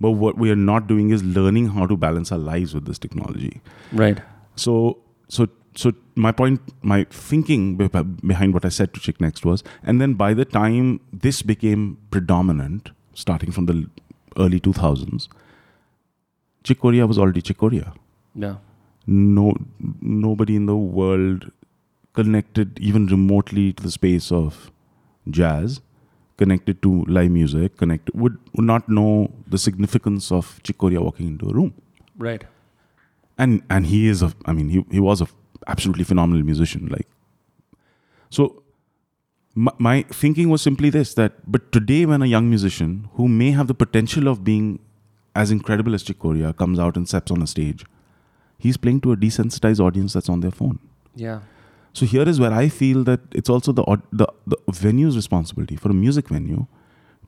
[0.00, 2.98] But what we are not doing is learning how to balance our lives with this
[2.98, 3.60] technology.
[3.92, 4.20] Right.
[4.56, 4.98] So,
[5.28, 10.00] so, so my point, my thinking behind what I said to Chick Next was, and
[10.00, 13.88] then by the time this became predominant, starting from the
[14.38, 15.28] early 2000s,
[16.62, 17.92] Chick Corea was already Chick Corea
[18.34, 18.56] Yeah.
[19.06, 19.54] no
[20.00, 21.50] nobody in the world
[22.14, 24.70] connected even remotely to the space of
[25.38, 25.80] jazz
[26.42, 31.28] connected to live music connected would, would not know the significance of Chick Corea walking
[31.28, 31.74] into a room
[32.16, 32.44] Right.
[33.38, 35.28] and and he is a i mean he, he was a
[35.66, 37.08] absolutely phenomenal musician like
[38.30, 38.62] so
[39.54, 43.50] my, my thinking was simply this that but today when a young musician who may
[43.52, 44.78] have the potential of being
[45.36, 47.84] as incredible as Chick Corea comes out and steps on a stage
[48.58, 50.78] he's playing to a desensitized audience that's on their phone
[51.14, 51.40] Yeah.
[51.92, 55.90] so here is where I feel that it's also the the, the venue's responsibility for
[55.90, 56.66] a music venue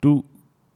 [0.02, 0.24] to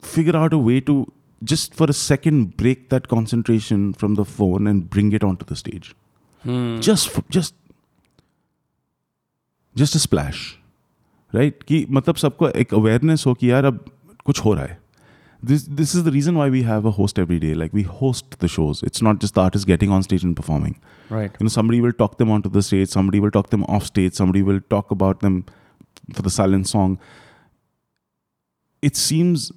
[0.01, 0.95] figure out a way to
[1.43, 5.57] just for a second break that concentration from the phone and bring it onto the
[5.57, 5.95] stage.
[6.43, 6.81] Hmm.
[6.81, 7.55] Just for, just
[9.75, 10.59] just a splash,
[11.35, 11.67] right right?
[11.69, 13.85] कि मतलब सबको एक awareness हो कि यार अब
[14.25, 14.79] कुछ हो रहा है।
[15.45, 18.45] This this is the reason why we have a host every day like we host
[18.45, 20.75] the shows it's not just the artist getting on stage and performing
[21.13, 23.65] right you know some will talk them on to the stage some will talk them
[23.65, 25.41] off stage some will talk about them
[26.13, 26.97] for the silent song
[28.85, 29.53] it seems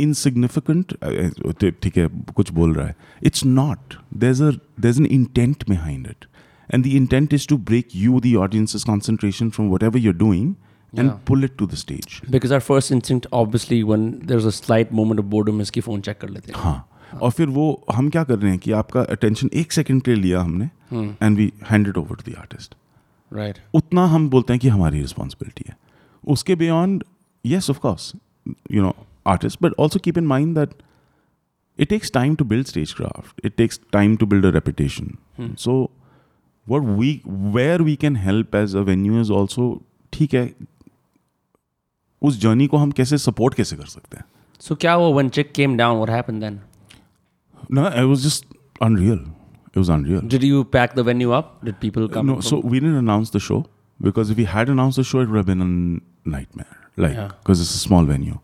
[0.12, 0.92] insignificant
[1.82, 6.24] ठीक है कुछ बोल रहा है। It's not these there is an intent behind it
[6.74, 10.54] and the intent is to break you the audience concentration from whatever you're doing
[10.94, 11.18] and Yeah.
[11.28, 15.22] pull it to the stage Because our first instinct, obviously, when there's a slight moment
[15.22, 16.60] of boredom, is कि phone check कर लेते हैं.
[16.62, 17.64] हाँ और फिर वो
[17.94, 20.70] हम क्या कर रहे हैं कि आपका अटेंशन एक सेकंड के लिए लिया हमने
[21.22, 22.74] and we hand it over to the artist
[23.32, 23.56] Right.
[23.74, 25.76] उतना हम बोलते हैं कि हमारी रिस्पॉन्सिबिलिटी है
[26.24, 27.04] उसके beyond
[27.44, 28.12] yes of course
[28.72, 28.94] you know
[29.26, 30.74] artist but also keep in mind that
[31.78, 35.06] it takes time to build stagecraft it takes time to build a reputation
[35.38, 35.46] hmm.
[35.62, 35.72] so
[36.66, 37.08] what we
[37.56, 39.64] where we can help as a venue is also
[40.12, 40.44] ठीक है
[42.23, 44.25] उस journey को हम कैसे support कैसे कर सकते हैं
[44.67, 45.99] So क्या हुआ when chick came down?
[45.99, 46.55] What happened then?
[47.77, 48.45] no it was just
[48.87, 49.19] unreal
[49.73, 51.53] it was unreal Did you pack the venue up?
[51.69, 52.31] Did people come?
[52.31, 53.59] no from- so we didn't announce the show
[54.09, 55.71] because if we had announced the show it would have been a
[56.35, 56.75] nightmare
[57.05, 57.29] like Yeah.
[57.39, 58.37] because it's a small venue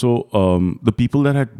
[0.00, 0.12] so
[0.42, 1.54] um, the people that had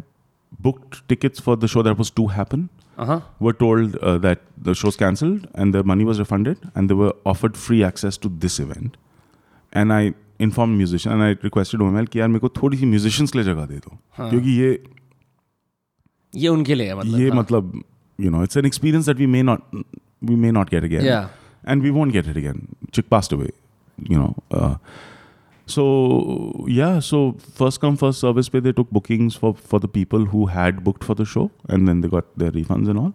[0.67, 3.19] booked tickets for the show that was to happen uh-huh.
[3.39, 7.13] were told uh, that the show's cancelled and their money was refunded and they were
[7.25, 8.97] offered free access to this event.
[9.71, 13.38] And I inform musician I requested OML कि यार मेरे को थोड़ी सी musicians के
[13.38, 14.30] लिए जगह दे दो हाँ.
[14.30, 14.82] क्योंकि ये
[16.32, 17.38] ये उनके लिए है मतलब ये हाँ.
[17.38, 17.82] मतलब
[18.18, 19.84] you know it's an experience that we may not
[20.24, 21.28] we may not get again
[21.68, 23.50] and we won't get it again chick passed away
[23.98, 24.76] you know
[25.66, 25.84] so
[26.70, 27.18] yeah so
[27.58, 31.04] first come first service पे they took bookings for for the people who had booked
[31.04, 33.12] for the show and then they got their refunds and all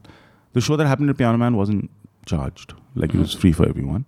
[0.55, 1.89] the show that happened at Piano Man wasn't
[2.27, 4.03] charged like it was free for everyone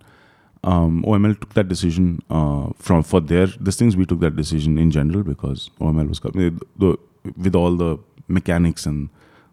[0.64, 4.78] um, oml took that decision uh, from for their these things we took that decision
[4.78, 6.98] in general because oml was coming the,
[7.36, 7.98] with all the
[8.28, 9.08] mechanics and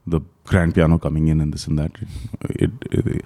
[0.06, 1.92] the grand piano coming in and this and that
[2.50, 3.26] it, it,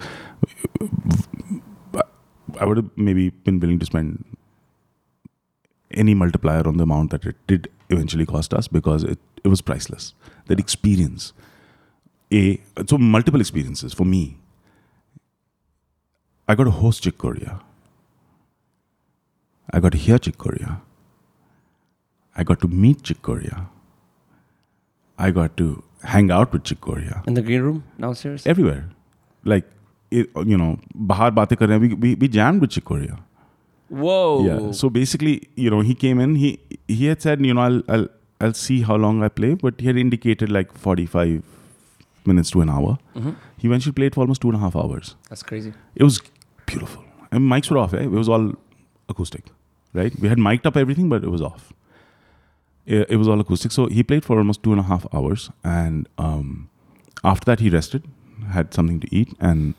[2.58, 4.24] I would have maybe been willing to spend
[5.92, 9.60] any multiplier on the amount that it did eventually cost us because it, it was
[9.60, 10.14] priceless.
[10.46, 11.32] That experience,
[12.32, 14.38] a so multiple experiences for me.
[16.48, 17.60] I got to host Chick Corea.
[19.72, 20.80] I got to hear Chick Corea.
[22.36, 23.68] I got to meet Chick Corea.
[25.18, 28.46] I got to hang out with Chick Corea In the green room downstairs.
[28.46, 28.88] everywhere.
[29.44, 29.68] Like,
[30.10, 33.18] it, you know, bahar baate kar rahe we, we, we jammed with Chick Corea.
[33.88, 34.44] Whoa.
[34.46, 34.72] Yeah.
[34.72, 36.34] So basically, you know, he came in.
[36.42, 36.50] He
[36.88, 38.06] he had said, you know, I'll I'll
[38.40, 41.42] I'll see how long I play, but he had indicated like forty five
[42.32, 42.98] minutes to an hour.
[43.22, 43.34] Mhm.
[43.58, 45.14] He eventually played for almost two and a half hours.
[45.28, 45.72] That's crazy.
[45.94, 46.20] It was
[46.66, 47.04] beautiful.
[47.30, 47.94] And mics were off.
[47.94, 48.02] Eh?
[48.04, 48.52] It was all
[49.08, 49.50] acoustic,
[49.92, 50.18] right?
[50.18, 51.72] We had mic'd up everything, but it was off.
[52.86, 53.72] It, it was all acoustic.
[53.72, 56.68] So he played for almost two and a half hours, and um,
[57.24, 58.04] after that he rested,
[58.50, 59.74] had something to eat, and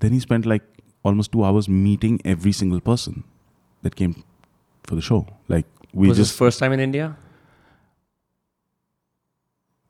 [0.00, 0.62] then he spent like
[1.02, 3.24] almost two hours meeting every single person
[3.82, 4.22] that came
[4.84, 5.26] for the show.
[5.48, 7.16] Like we was just first time in India?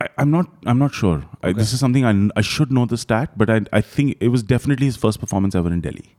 [0.01, 0.49] I, I'm not.
[0.65, 1.23] I'm not sure.
[1.41, 4.29] I, this is something I, I should know the stat, but I I think it
[4.29, 6.15] was definitely his first performance ever in Delhi.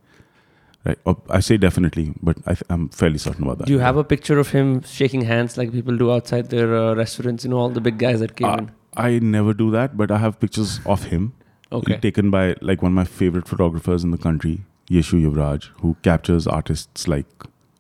[0.87, 0.99] Right.
[1.30, 3.66] I say definitely, but I, I'm fairly certain about that.
[3.66, 6.95] Do you have a picture of him shaking hands like people do outside their uh,
[6.95, 7.45] restaurants?
[7.45, 8.70] You know, all the big guys that came Uh, in.
[8.97, 11.32] I never do that, but I have pictures of him
[11.72, 11.97] Okay.
[12.07, 16.47] taken by like one of my favorite photographers in the country, Yeshu Yuvraj, who captures
[16.47, 17.26] artists like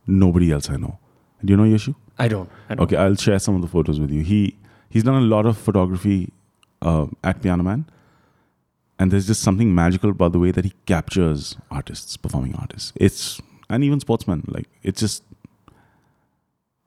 [0.06, 0.98] nobody else I know.
[1.44, 1.94] Do you know Yeshu?
[2.18, 2.50] I don't.
[2.68, 2.82] I don't.
[2.86, 4.22] Okay, I'll share some of the photos with you.
[4.32, 4.40] He
[4.96, 6.32] he's done a lot of photography
[6.82, 7.84] uh, at Piano Man,
[8.98, 12.92] and there's just something magical about the way that he captures artists, performing artists.
[12.96, 14.44] It's and even sportsmen.
[14.48, 15.22] Like it's just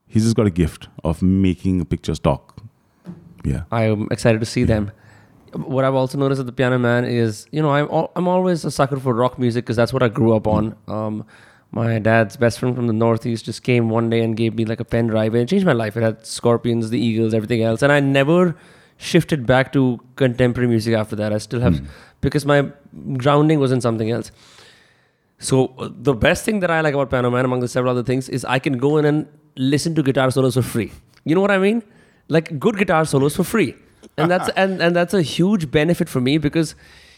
[0.08, 2.62] he's just got a gift of making pictures talk.
[3.44, 3.64] Yeah.
[3.72, 4.92] I'm excited to see them.
[5.54, 8.66] What I've also noticed at the Piano Man is, you know, I'm al- I'm always
[8.66, 10.76] a sucker for rock music because that's what I grew up on.
[10.88, 11.26] Um,
[11.72, 14.80] my dad's best friend from the Northeast just came one day and gave me like
[14.80, 15.96] a pen drive and it changed my life.
[15.96, 18.56] It had Scorpions, the Eagles, everything else, and I never
[19.00, 21.34] shifted back to contemporary music after that.
[21.34, 21.82] I still have
[22.22, 22.70] because my
[23.18, 24.32] grounding was in something else.
[25.40, 28.04] So uh, the best thing that I like about Piano Man, among the several other
[28.04, 29.26] things, is I can go in and
[29.56, 30.92] listen to guitar solos for free.
[31.24, 31.82] You know what I mean?
[32.28, 33.74] Like good guitar solos for free,
[34.18, 36.76] and that's and and that's a huge benefit for me because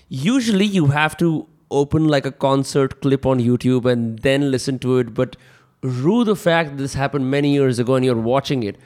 [0.09, 4.97] usually you have to open like a concert clip on YouTube and then listen to
[4.99, 5.15] it.
[5.15, 5.35] But
[5.81, 8.77] rue the fact that this happened many years ago and you're watching it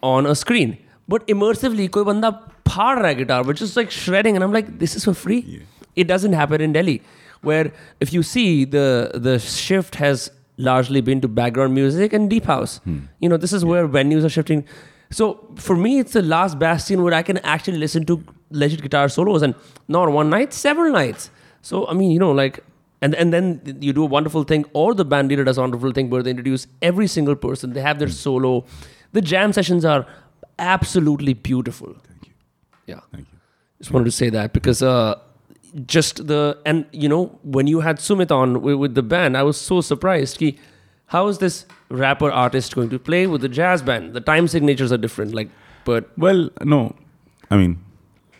[0.00, 0.78] on a screen
[1.14, 2.30] but immersively koi banda
[2.70, 5.42] phad raha guitar which is like shredding and i'm like this is for free?
[6.00, 7.02] It doesn't happen in delhi
[7.48, 8.86] where if you see the
[9.26, 12.78] the shift has largely been to background music and deep house.
[12.84, 12.98] Hmm.
[13.18, 14.64] You know this is where venues are shifting.
[15.10, 19.08] So for me it's the last bastion where i can actually listen to legit guitar
[19.08, 19.54] solos and
[19.88, 21.30] not one night seven nights.
[21.62, 22.60] So i mean you know like
[23.02, 25.92] and and then you do a wonderful thing or the band leader does a wonderful
[25.92, 27.72] thing where they introduce every single person.
[27.72, 28.24] They have their hmm.
[28.24, 28.64] solo.
[29.12, 30.06] The jam sessions are
[30.60, 31.94] absolutely beautiful.
[32.08, 32.32] Thank you.
[32.86, 33.00] Yeah.
[33.12, 33.38] Thank you.
[33.78, 35.18] Just wanted to say that because uh,
[35.86, 39.42] just the and you know when you had Sumit on with, with the band, I
[39.42, 40.38] was so surprised.
[40.38, 40.58] Ki,
[41.06, 44.12] how is this rapper artist going to play with the jazz band?
[44.12, 45.34] The time signatures are different.
[45.34, 45.48] Like,
[45.84, 46.94] but Well, no.
[47.50, 47.82] I mean,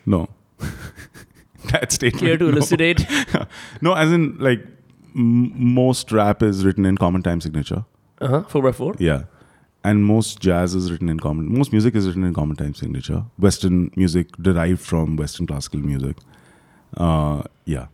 [0.06, 0.28] no.
[1.72, 2.24] that statement.
[2.24, 2.50] care to no.
[2.50, 3.06] elucidate?
[3.80, 4.60] no, as in like
[5.16, 7.84] m- most rap is written in common time signature.
[8.20, 8.42] Uh huh.
[8.44, 8.94] Four by four.
[8.98, 9.22] Yeah.
[9.82, 11.52] And most jazz is written in common.
[11.56, 13.24] Most music is written in common time signature.
[13.38, 16.16] Western music derived from Western classical music.
[16.96, 17.86] Uh, yeah.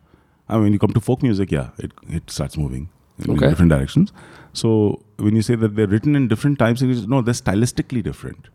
[0.49, 3.49] I mean, when you come to folk music, yeah, it it starts moving in Okay.
[3.49, 4.13] different directions.
[4.53, 8.49] So when you say that they're written in different time signatures, no, they're stylistically different.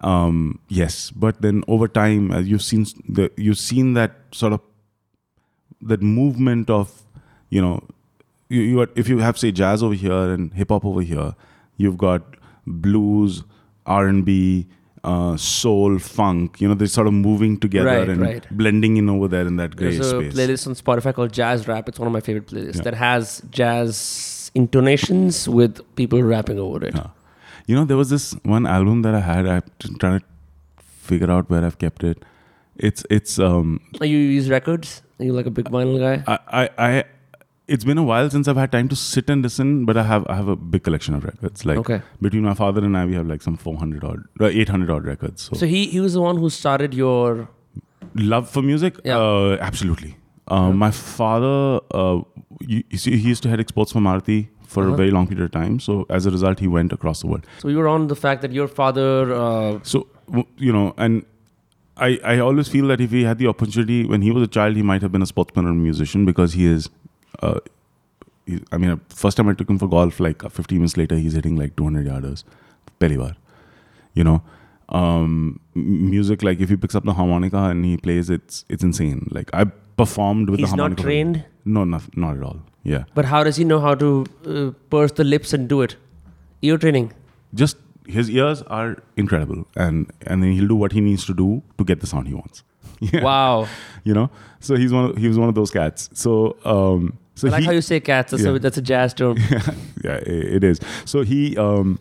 [0.00, 4.60] Um, yes, but then over time, as you've seen, the you've seen that sort of
[5.80, 7.02] that movement of,
[7.50, 7.82] you know,
[8.48, 11.34] you, you are, if you have say jazz over here and hip hop over here,
[11.76, 12.22] you've got
[12.66, 13.42] blues,
[13.86, 14.66] R and B,
[15.04, 16.60] uh, soul, funk.
[16.60, 18.46] You know, they're sort of moving together Right, and right.
[18.56, 20.10] blending in over there in that gray space.
[20.10, 21.88] There's a playlist on Spotify called Jazz Rap.
[21.88, 22.82] It's one of my favorite playlists Yeah.
[22.82, 26.94] that has jazz intonations with people rapping over it.
[26.94, 27.08] Yeah.
[27.66, 29.46] You know, there was this one album that I had.
[29.46, 29.62] I'm
[29.98, 30.26] trying to
[30.78, 32.24] figure out where I've kept it.
[32.76, 35.02] It's it's um Are you use records?
[35.20, 36.24] Are you like a big vinyl guy?
[36.26, 37.04] I, I, I
[37.74, 40.26] it's been a while since I've had time to sit and listen, but I have
[40.34, 41.64] I have a big collection of records.
[41.70, 42.00] Like okay.
[42.28, 45.42] between my father and I, we have like some 400 odd, uh, 800 odd records.
[45.50, 47.48] So, So he he was the one who started your
[48.34, 49.18] love for music, Yeah.
[49.18, 50.12] uh, absolutely.
[50.50, 50.72] Uh, Yeah.
[50.84, 52.20] My father, uh,
[52.60, 54.38] you, you see, he used to head exports for Maruti
[54.76, 54.94] for Uh-huh.
[54.94, 55.78] a very long period of time.
[55.90, 57.46] So as a result, he went across the world.
[57.64, 59.10] So you were on the fact that your father.
[59.42, 60.06] Uh, So
[60.66, 61.22] you know, and
[62.08, 64.76] I I always feel that if he had the opportunity when he was a child,
[64.82, 66.90] he might have been a sportsman or a musician because he is.
[67.40, 67.60] Uh,
[68.46, 71.16] he, I mean, first time I took him for golf, like uh, 15 minutes later,
[71.16, 72.44] he's hitting like 200 yarders.
[73.00, 73.36] Pehli baar.
[74.14, 74.42] You know,
[74.88, 79.28] um, music like if he picks up the harmonica and he plays, it's it's insane.
[79.30, 79.64] Like I
[79.96, 81.02] performed with he's the not harmonica.
[81.02, 82.60] trained, No, not not at all.
[82.84, 85.96] Yeah, but how does he know how to uh, purse the lips and do it?
[86.62, 87.12] Ear training.
[87.54, 87.76] just
[88.06, 91.84] his ears are incredible, and and then he'll do what he needs to do to
[91.84, 92.62] get the sound he wants.
[93.12, 93.22] Yeah.
[93.24, 93.66] Wow.
[94.04, 94.30] you know
[94.60, 97.60] so he's one of, he was one of those cats so um so I like
[97.60, 98.30] he, how you say cats.
[98.32, 98.50] That's, Yeah.
[98.56, 99.36] a, that's a jazz term.
[100.04, 101.98] yeah i- it is so he um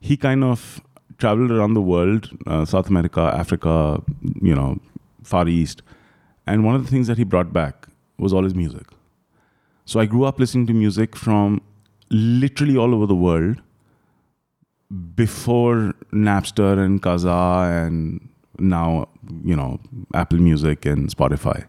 [0.00, 0.80] he kind of
[1.18, 4.02] traveled around the world uh, south america africa
[4.42, 4.78] you know
[5.22, 5.82] far east
[6.46, 7.86] and one of the things that he brought back
[8.18, 8.86] was all his music
[9.86, 11.60] so i grew up listening to music from
[12.10, 13.62] literally all over the world
[15.14, 19.08] before napster and Kazaa and now
[19.44, 19.80] you know
[20.14, 21.64] apple music and spotify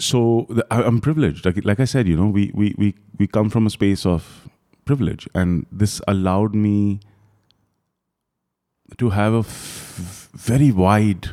[0.00, 1.44] so the, I, am privileged.
[1.44, 4.48] Like, like I said, you know, we, we, we, we come from a space of
[4.84, 7.00] privilege, and this allowed me
[8.96, 11.30] to have a f- very wide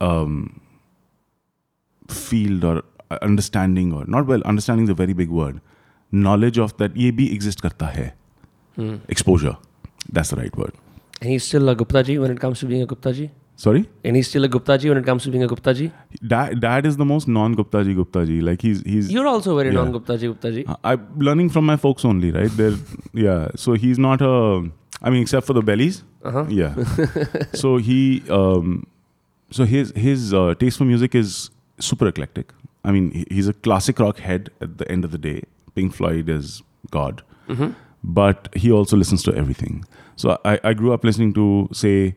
[0.00, 0.60] um,
[2.08, 2.82] field or
[3.22, 5.60] understanding, or not well, understanding is a very big word,
[6.10, 6.96] knowledge of that.
[6.96, 8.12] Ye exists, exist karta hai.
[8.76, 8.96] Hmm.
[9.08, 9.56] Exposure.
[10.10, 10.74] That's the right word.
[11.20, 13.30] And he's still a Gupta ji when it comes to being a Gupta ji?
[13.62, 13.80] Sorry.
[14.04, 15.90] And he's still a Gupta ji when it comes to being a Gupta ji.
[16.30, 18.40] Dad, dad is the most non-Gupta ji Gupta ji.
[18.46, 19.82] Like he's he's You're also very Yeah.
[19.82, 20.64] non Gupta ji Gupta ji.
[20.66, 22.50] Uh, I'm learning from my folks only, right?
[22.62, 22.78] They're
[23.26, 23.48] yeah.
[23.66, 24.32] So he's not a.
[25.04, 26.02] I mean, except for the bellies.
[26.24, 26.44] Uh-huh.
[26.48, 26.74] Yeah.
[27.62, 28.00] so he,
[28.40, 28.74] um,
[29.50, 31.38] so his his uh, taste for music is
[31.90, 32.52] super eclectic.
[32.84, 33.08] I mean,
[33.38, 35.42] he's a classic rock head at the end of the day.
[35.76, 36.62] Pink Floyd is
[36.98, 37.74] God, Mhm.
[38.20, 39.80] but he also listens to everything.
[40.16, 41.46] So I, I grew up listening to
[41.84, 42.14] say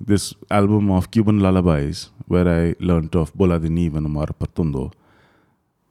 [0.00, 4.92] this album of Cuban lullabies, where I learned of Bola de Nieve and Omara Portuondo.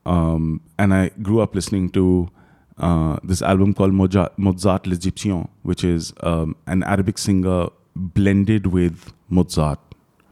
[0.05, 2.29] Um, and I grew up listening to
[2.77, 9.11] uh, this album called Moja- Mozart l'Egyptien, which is um, an Arabic singer blended with
[9.29, 9.79] Mozart.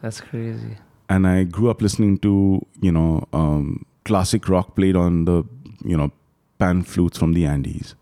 [0.02, 0.78] That's crazy.
[1.10, 5.44] And I grew up listening to, you know, um, classic rock played on the,
[5.84, 6.12] you know,
[6.60, 7.96] pan flutes from the Andes.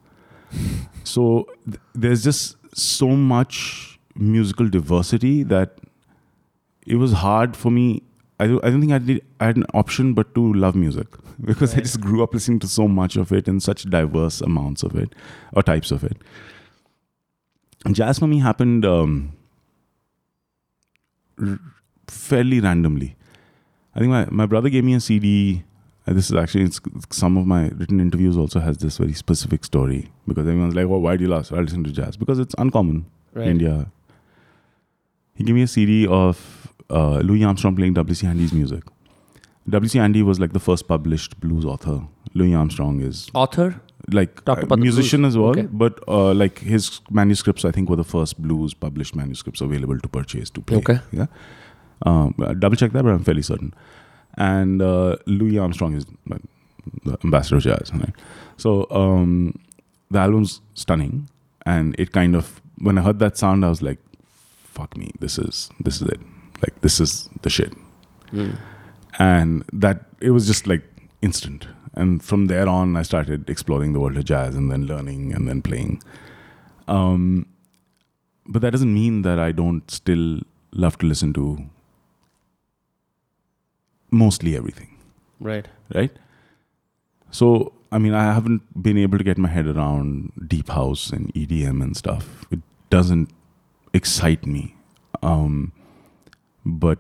[1.04, 5.78] so th- there's just so much musical diversity that
[6.86, 8.04] it was hard for me.
[8.40, 11.08] I don't, I don't think I, did, I had an option but to love music
[11.46, 14.84] because I just grew up listening to so much of it and such diverse amounts
[14.84, 15.14] of it
[15.54, 16.18] or types of it.
[17.92, 19.34] Jazz for me happened um,
[21.42, 21.60] r-
[22.08, 23.16] fairly randomly.
[23.96, 25.64] I think my, my brother gave me a CD.
[26.08, 26.80] uh, this is actually it's,
[27.12, 31.02] some of my written interviews also has this very specific story because everyone's like, "Well,
[31.02, 31.52] why do you last?
[31.52, 33.48] I listen to jazz because it's uncommon Right.
[33.48, 33.92] India.
[35.36, 38.26] He gave me a CD of uh, Louis Armstrong playing W.C.
[38.26, 38.84] Handy's music.
[39.70, 39.98] W.C.
[39.98, 42.02] Handy was like the first published blues author.
[42.34, 43.82] Louis Armstrong is Author?
[44.12, 45.52] like about musician as well.
[45.52, 45.62] Okay.
[45.64, 50.08] But uh, like his manuscripts, I think were the first blues published manuscripts available to
[50.10, 50.78] purchase to play.
[50.78, 51.00] Okay.
[51.12, 51.28] Yeah.
[52.06, 53.74] Um, double check that, but I'm fairly certain.
[54.38, 56.38] And uh, Louis Armstrong is uh,
[57.06, 57.92] the ambassador of jazz.
[57.94, 58.14] Right?
[58.58, 59.60] So um,
[60.12, 61.30] the album's stunning,
[61.66, 64.00] and it kind of when I heard that sound, I was like,
[64.78, 66.22] "Fuck me, this is this is it.
[66.66, 67.16] Like this is
[67.48, 67.74] the shit."
[68.34, 68.54] Mm.
[69.24, 69.98] and that
[70.28, 70.84] it was just like
[71.28, 71.68] instant
[72.04, 75.48] and from there on i started exploring the world of jazz and then learning and
[75.50, 75.92] then playing
[76.96, 77.46] um,
[78.56, 80.26] but that doesn't mean that i don't still
[80.86, 81.46] love to listen to
[84.12, 84.90] mostly everything
[85.40, 85.68] Right.
[85.94, 86.12] right
[87.32, 91.32] so i mean i haven't been able to get my head around deep house and
[91.36, 92.60] edm and stuff it
[92.90, 93.30] doesn't
[93.94, 94.76] excite me
[95.22, 95.72] um,
[96.66, 97.00] but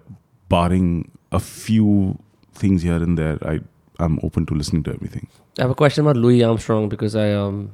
[0.50, 2.20] barring a few
[2.54, 3.60] things here and there i
[4.00, 5.28] i'm open to listening to everything
[5.60, 7.72] I have a question about Louis Armstrong because I um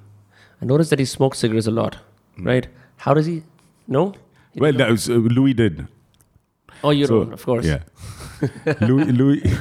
[0.62, 1.98] I noticed that he smokes cigarettes a lot.
[2.38, 2.68] Right?
[2.98, 3.44] How does he?
[3.88, 4.14] No.
[4.54, 5.88] He well that was, uh, louis did
[6.84, 7.66] oh, you so, don't, of course.
[7.66, 7.80] yeah
[8.82, 9.44] louis louis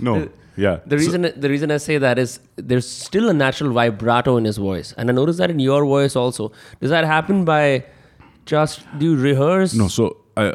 [0.00, 0.28] no
[0.64, 2.32] yeah The So- reason the reason I say that is
[2.70, 6.16] there's still a natural vibrato in his voice, and I noticed that in your voice
[6.22, 6.50] also.
[6.80, 7.64] Does that happen by
[8.52, 9.74] just do you rehearse?
[9.82, 10.46] No, so I,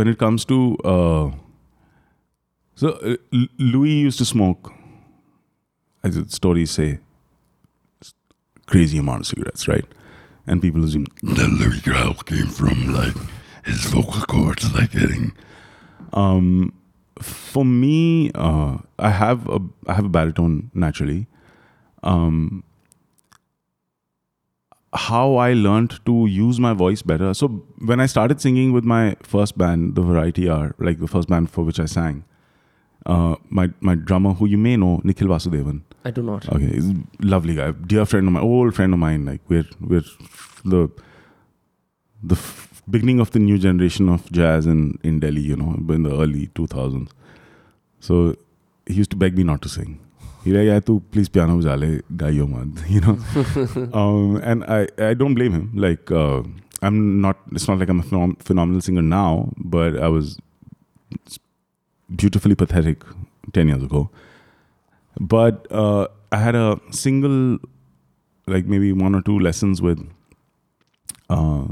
[0.00, 0.58] when it comes to
[0.94, 1.30] uh,
[2.74, 3.16] so uh,
[3.72, 4.72] Louis used to smoke,
[6.02, 6.98] as the stories say,
[8.66, 9.84] crazy amount of cigarettes, right?
[10.46, 13.14] And people assume that Louis growl came from like
[13.64, 15.32] his vocal cords like getting
[16.12, 16.72] Um,
[17.22, 21.26] for me, uh, I have a I have a baritone naturally.
[22.02, 22.64] Um,
[24.94, 27.32] how I learned to use my voice better.
[27.32, 27.48] So
[27.78, 31.50] when I started singing with my first band, the Variety R, like the first band
[31.50, 32.24] for which I sang,
[33.06, 35.82] uh, my my drummer, who you may know, Nikhil Vasudevan.
[36.04, 36.48] I do not.
[36.48, 36.80] Okay,
[37.20, 39.24] lovely guy, dear friend of my old friend of mine.
[39.24, 40.04] Like we're we're
[40.64, 40.90] the
[42.22, 42.36] the
[42.90, 45.40] beginning of the new generation of jazz in in Delhi.
[45.40, 47.10] You know, in the early two thousands.
[48.00, 48.36] So
[48.86, 50.00] he used to beg me not to sing.
[50.44, 53.16] He's like, yeah, tu please piano bajaa le, gaiyo mat, you know.
[54.00, 55.70] um, and I I don't blame him.
[55.74, 56.42] Like uh,
[56.82, 57.36] I'm not.
[57.52, 60.38] It's not like I'm a phenom- phenomenal singer now, but I was
[62.24, 63.04] beautifully pathetic
[63.52, 64.10] ten years ago
[65.20, 67.58] but uh, I had a single,
[68.46, 70.06] like maybe one or two lessons with.
[71.28, 71.68] Uh,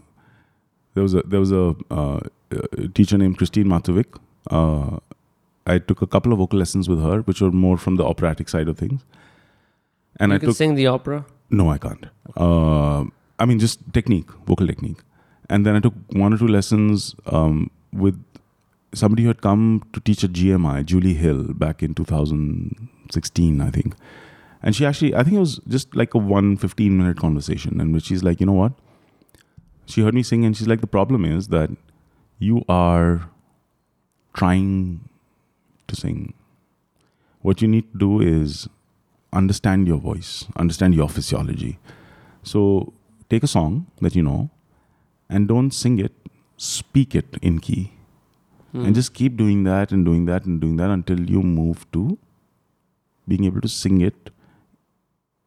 [0.94, 2.20] there was a there was a, uh,
[2.50, 4.18] a teacher named Christine Matovic.
[4.50, 4.98] Uh,
[5.66, 8.48] I took a couple of vocal lessons with her, which were more from the operatic
[8.48, 9.04] side of things.
[10.18, 11.24] And you I can took sing the opera.
[11.50, 12.06] no, I can't.
[12.36, 13.04] Uh,
[13.38, 14.98] I mean, just technique, vocal technique.
[15.48, 18.22] And then I took one or two lessons um, with
[18.94, 23.94] somebody who had come to teach at GMI, Julie Hill, back in 2016, I think.
[24.62, 27.92] And she actually, I think it was just like a one 15 minute conversation in
[27.92, 28.72] which she's like, you know what?
[29.90, 31.70] She heard me sing and she's like, the problem is that
[32.38, 33.28] you are
[34.32, 35.08] trying
[35.88, 36.34] to sing.
[37.42, 38.68] What you need to do is
[39.32, 41.78] understand your voice, understand your physiology.
[42.42, 42.92] So
[43.28, 44.50] take a song that you know
[45.28, 46.12] and don't sing it,
[46.56, 47.92] speak it in key.
[48.72, 48.84] Hmm.
[48.84, 52.18] And just keep doing that and doing that and doing that until you move to
[53.26, 54.30] being able to sing it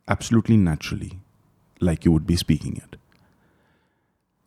[0.08, 1.20] absolutely naturally,
[1.80, 2.98] like you would be speaking it.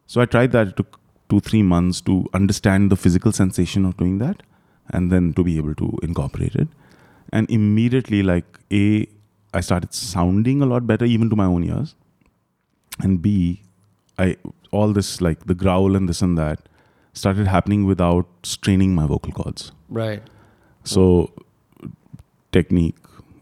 [0.07, 0.69] So I tried that.
[0.69, 4.43] It took two, three months to understand the physical sensation of doing that
[4.89, 6.69] and then to be able to incorporate it.
[7.33, 9.09] And immediately, like, A,
[9.53, 11.95] I started sounding a lot better even to my own ears.
[13.01, 13.63] And B,
[14.19, 14.37] I
[14.71, 16.69] all this like the growl and this and that
[17.13, 19.73] started happening without straining my vocal cords.
[19.89, 20.23] Right.
[20.85, 21.33] So
[22.53, 22.97] technique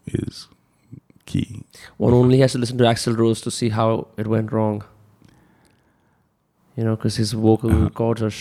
[0.07, 0.49] is
[1.27, 1.65] key.
[1.97, 4.83] One only has to listen to Axl Rose to see how it went wrong
[6.80, 7.90] You know, because his vocal Uh-huh.
[8.00, 8.34] cords are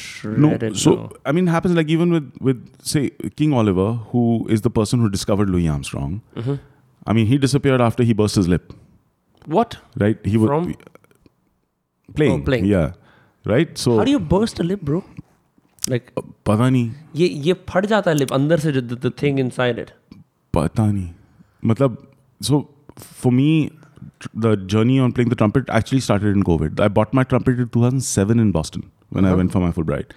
[0.43, 0.76] No, shredded.
[0.82, 1.06] so now.
[1.30, 2.60] I mean, it happens like even with with
[2.90, 3.01] say
[3.40, 4.24] King Oliver, who
[4.56, 6.12] is the person who discovered Louis Armstrong.
[6.43, 6.60] Mhm.
[7.12, 8.72] I mean, he disappeared after he burst his lip,
[9.56, 9.76] What?
[10.05, 10.28] right?
[10.35, 10.68] He was From?
[12.14, 12.66] playing, Oh, playing.
[12.66, 12.93] yeah,
[13.44, 13.76] right.
[13.86, 15.02] So How do you burst a lip, bro?
[15.93, 16.10] Like,
[16.47, 19.93] पता नहीं ये ये फट जाता है lip अंदर से the, the thing inside it.
[20.55, 21.09] पता नहीं
[21.72, 21.97] मतलब
[22.48, 22.59] so
[23.22, 23.81] for me tr-
[24.33, 26.79] the journey on playing the trumpet actually started in covid.
[26.79, 29.37] I bought my trumpet in 2007 in boston when i Uh-huh.
[29.37, 30.11] went for my fulbright.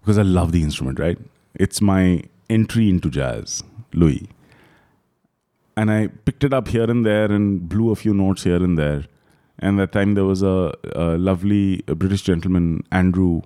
[0.00, 1.18] Because i love the instrument right?
[1.54, 3.62] It's my entry into jazz
[3.92, 4.28] louis.
[5.76, 8.78] And i picked it up here and there and blew a few notes here and
[8.78, 9.04] there.
[9.58, 13.42] And that time there was a, a lovely british gentleman andrew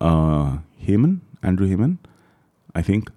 [0.00, 1.96] uh, heyman andrew heyman
[2.74, 3.10] i think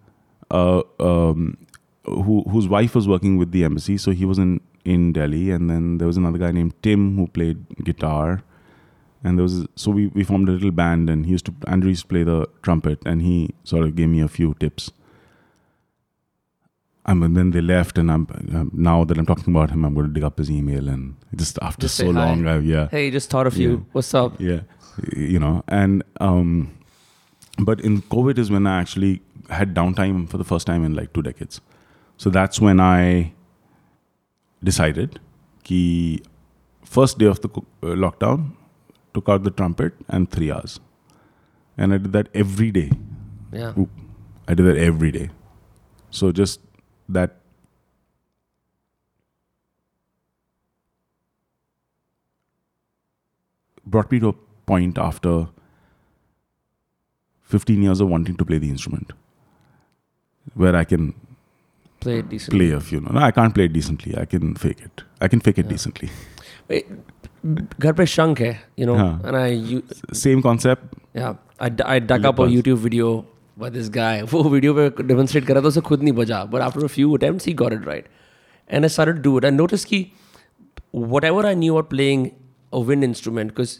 [0.59, 1.57] uh, um,
[2.05, 3.97] who whose wife was working with the embassy.
[3.97, 7.27] So he was in in Delhi, and then there was another guy named Tim who
[7.27, 8.43] played guitar.
[9.23, 11.89] And there was so we, we formed a little band, and he used to Andrew
[11.89, 14.91] used to play the trumpet, and he sort of gave me a few tips.
[17.05, 19.93] Um, and then they left, and I'm um, now that I'm talking about him, I'm
[19.95, 23.09] going to dig up his email, and just after Just so long, I, yeah, Hey,
[23.09, 23.85] just thought of you.
[23.91, 24.39] What's up?
[24.39, 24.61] yeah,
[25.15, 26.77] you know, and um,
[27.59, 31.11] but in COVID is when I actually had downtime for the first time in like
[31.13, 31.59] two decades.
[32.17, 33.33] So that's when I
[34.63, 35.19] decided,
[35.63, 36.21] ki
[36.83, 38.51] first day of the uh, lockdown,
[39.13, 40.79] took out the trumpet and three hours,
[41.77, 42.91] and I did that every day.
[43.51, 43.73] Yeah.
[43.77, 43.89] Oop.
[44.47, 45.29] I did that every day.
[46.09, 46.59] So just
[47.07, 47.37] that
[53.85, 54.33] brought me to a
[54.65, 55.47] point after
[57.43, 59.11] 15 years of wanting to play the instrument
[60.53, 61.13] where I can
[62.01, 62.59] play it decently.
[62.59, 63.01] Play a few.
[63.01, 64.17] No, I can't play it decently.
[64.17, 65.03] I can fake it.
[65.21, 65.75] I can fake it yeah.
[65.75, 66.11] decently.
[67.45, 69.81] घर पे शंक है you know and I
[70.15, 73.07] same concept या I dug up a YouTube video
[73.57, 76.83] by this guy वो video पे demonstrate करा था उसे खुद नहीं बजा but after
[76.83, 78.07] a few attempts he got it right
[78.69, 80.05] and I started do it and notice की
[81.23, 82.27] whatever I knew are playing
[82.73, 83.77] a wind instrument because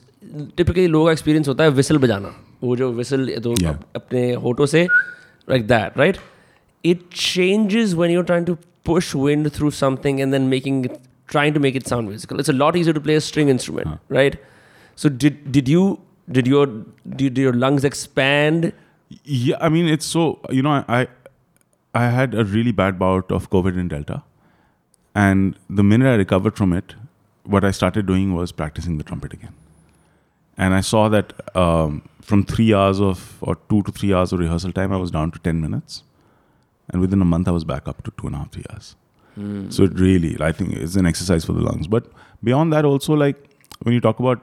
[0.57, 3.76] typically लोगों का एक्सपीरियंस होता है विसल बजाना वो जो विसल तो yeah.
[3.95, 4.88] अपने होटो से
[5.48, 6.18] like that right
[6.84, 11.53] It changes when you're trying to push wind through something and then making it, trying
[11.53, 12.40] to make it sound musical.
[12.40, 14.40] It's a lot easier to play a string instrument, right?
[14.95, 16.02] So did did you
[16.32, 16.68] did your
[17.22, 18.74] did your lungs expand?
[19.24, 21.08] Yeah, I mean it's so you know I
[21.94, 24.24] I had a really bad bout of COVID in Delta,
[25.14, 26.95] and the minute I recovered from it,
[27.44, 29.53] what I started doing was practicing the trumpet again,
[30.58, 34.40] and I saw that um, from three hours of or two to three hours of
[34.40, 36.03] rehearsal time, I was down to ten minutes,
[36.91, 38.95] and within a month I was back up to two and a half three hours.
[39.69, 41.88] So it really, I think, it's an exercise for the lungs.
[41.88, 42.05] But
[42.43, 43.38] beyond that, also like
[43.84, 44.41] when you talk about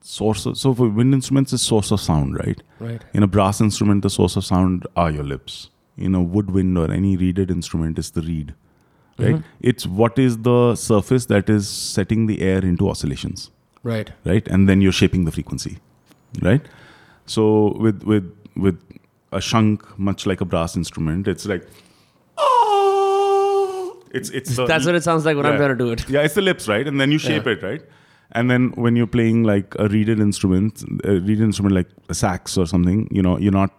[0.00, 2.60] source, of, so for wind instruments, it's source of sound, right?
[2.80, 3.02] Right.
[3.12, 5.70] In a brass instrument, the source of sound are your lips.
[5.96, 8.54] In a woodwind or any reeded instrument, is the reed.
[9.18, 9.36] Right?
[9.36, 9.44] Mhm.
[9.60, 13.50] It's what is the surface that is setting the air into oscillations,
[13.82, 14.10] Right.
[14.24, 14.48] right?
[14.48, 15.78] And then you're shaping the frequency,
[16.40, 16.62] right?
[17.26, 18.78] So with with with
[19.32, 21.66] a shunk, much like a brass instrument, it's like
[22.82, 24.02] oh!
[24.12, 25.58] it's it's the, That's what it sounds like when I'm Yeah.
[25.58, 26.08] trying to do it.
[26.16, 26.86] yeah, it's the lips, right?
[26.86, 27.52] And then you shape Yeah.
[27.52, 27.82] it, right?
[28.32, 32.56] And then when you're playing like a reeded instrument, a reeded instrument like a sax
[32.56, 33.72] or something, you know, you're not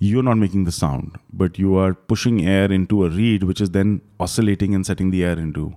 [0.00, 3.70] you're not making the sound, but you are pushing air into a reed, which is
[3.70, 5.74] then oscillating and setting the air into.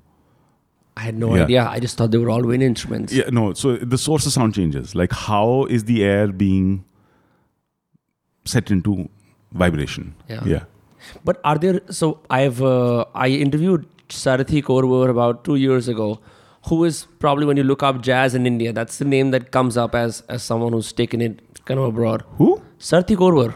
[0.97, 1.43] I had no Yeah.
[1.43, 1.63] idea.
[1.69, 3.13] I just thought they were all wind instruments.
[3.13, 3.53] Yeah, no.
[3.53, 4.95] So the source of sound changes.
[4.95, 6.83] Like how is the air being
[8.55, 8.95] set into
[9.51, 10.15] vibration?
[10.29, 10.43] Yeah.
[10.45, 10.63] Yeah.
[11.23, 11.81] But are there?
[11.89, 16.19] So I've uh, I interviewed Sarathy Korwar about two years ago,
[16.71, 19.77] who is probably when you look up jazz in India, that's the name that comes
[19.77, 22.23] up as as someone who's taken it kind of abroad.
[22.41, 22.61] Who?
[22.79, 23.55] Sarathy Korwar,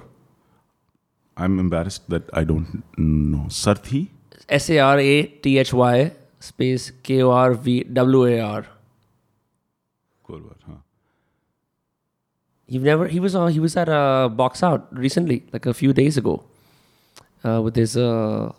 [1.38, 3.46] I'm embarrassed that I don't know.
[3.62, 4.02] Sarthi?
[4.50, 8.66] S A R A T H Y space K O R V W A R.
[10.28, 10.81] Korwar, huh?
[12.72, 13.08] You've never.
[13.14, 13.52] He was on.
[13.52, 16.36] He was at a box out recently, like a few days ago,
[17.44, 17.98] uh, with his.
[17.98, 18.54] Uh,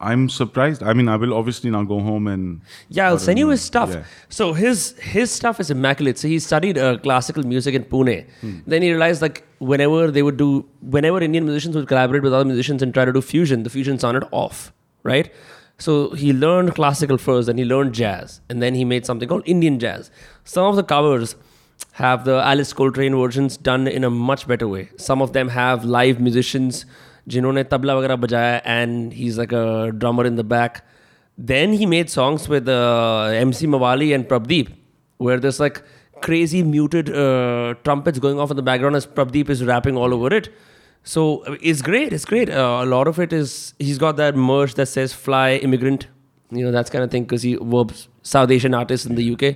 [0.00, 0.82] I'm surprised.
[0.90, 2.60] I mean, I will obviously now go home and
[2.98, 3.90] Yeah, I'll send you his stuff.
[3.94, 4.04] yeah.
[4.28, 4.84] So his
[5.14, 6.18] his stuff is immaculate.
[6.18, 8.26] So he studied uh, classical music in Pune.
[8.40, 8.52] Hmm.
[8.66, 9.42] Then he realized like
[9.72, 10.50] whenever they would do,
[10.98, 13.98] whenever Indian musicians would collaborate with other musicians and try to do fusion, the fusion
[13.98, 15.32] sounded off, right?
[15.78, 19.42] So he learned classical first, then he learned jazz, and then he made something called
[19.56, 20.10] Indian jazz.
[20.44, 21.34] Some of the covers
[21.93, 24.89] have the Alice Coltrane versions done in a much better way.
[24.97, 26.85] Some of them have live musicians
[27.29, 30.83] जिन्होंने तबला वगैरह बजाया and he's like a drummer in the back.
[31.37, 34.71] Then he made songs with uh, MC Mawali and Prabdeep,
[35.17, 35.81] where there's like
[36.21, 40.33] crazy muted uh, trumpets going off in the background as Prabdeep is rapping all over
[40.33, 40.49] it.
[41.03, 42.13] So uh, it's great.
[42.13, 42.49] It's great.
[42.49, 46.07] Uh, a lot of it is he's got that merch that says "Fly Immigrant,"
[46.51, 49.55] you know that's kind of thing because he was South Asian artist in the UK.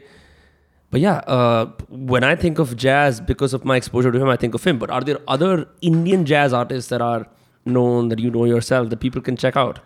[0.91, 4.37] But yeah, uh, when I think of jazz, because of my exposure to him, I
[4.37, 4.79] think of him.
[4.79, 7.27] But are there other Indian jazz artists that are
[7.67, 9.81] known that you know yourself that people can check out?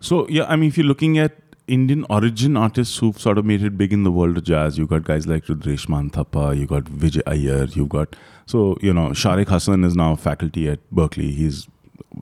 [0.00, 1.36] So yeah, I mean, if you're looking at
[1.66, 4.86] Indian origin artists who've sort of made it big in the world of jazz, you
[4.86, 9.48] got guys like Rudresh Mahanthappa, you got Vijay Iyer, you've got so you know Sharik
[9.48, 11.34] Hassan is now faculty at Berklee.
[11.34, 11.68] He's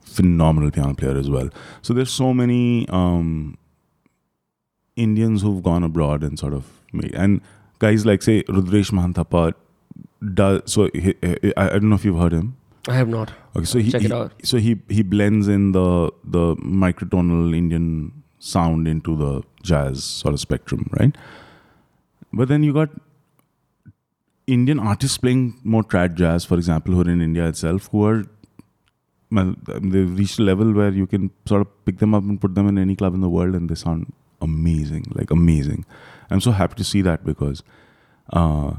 [0.01, 1.49] phenomenal piano player as well.
[1.81, 3.57] So there's so many um,
[4.95, 7.41] Indians who've gone abroad and sort of made and
[7.85, 9.43] guys like say Rudresh Mahanthappa
[10.41, 12.51] does so he, he- I, I don't know if you've heard him.
[12.89, 13.31] I have not.
[13.55, 14.33] Okay, so he, Check it he- out.
[14.51, 15.87] so he he blends in the
[16.37, 16.43] the
[16.85, 17.87] microtonal Indian
[18.39, 19.31] sound into the
[19.71, 21.17] jazz sort of spectrum, right?
[22.41, 22.89] But then you got
[24.45, 28.23] Indian artists playing more trad jazz, for example, who are in India itself, who are
[29.31, 32.53] well, they've reached a level where you can sort of pick them up and put
[32.55, 34.11] them in any club in the world, and they sound
[34.41, 35.85] amazing, like amazing.
[36.33, 37.63] I'm so happy to see that because
[38.41, 38.73] uh,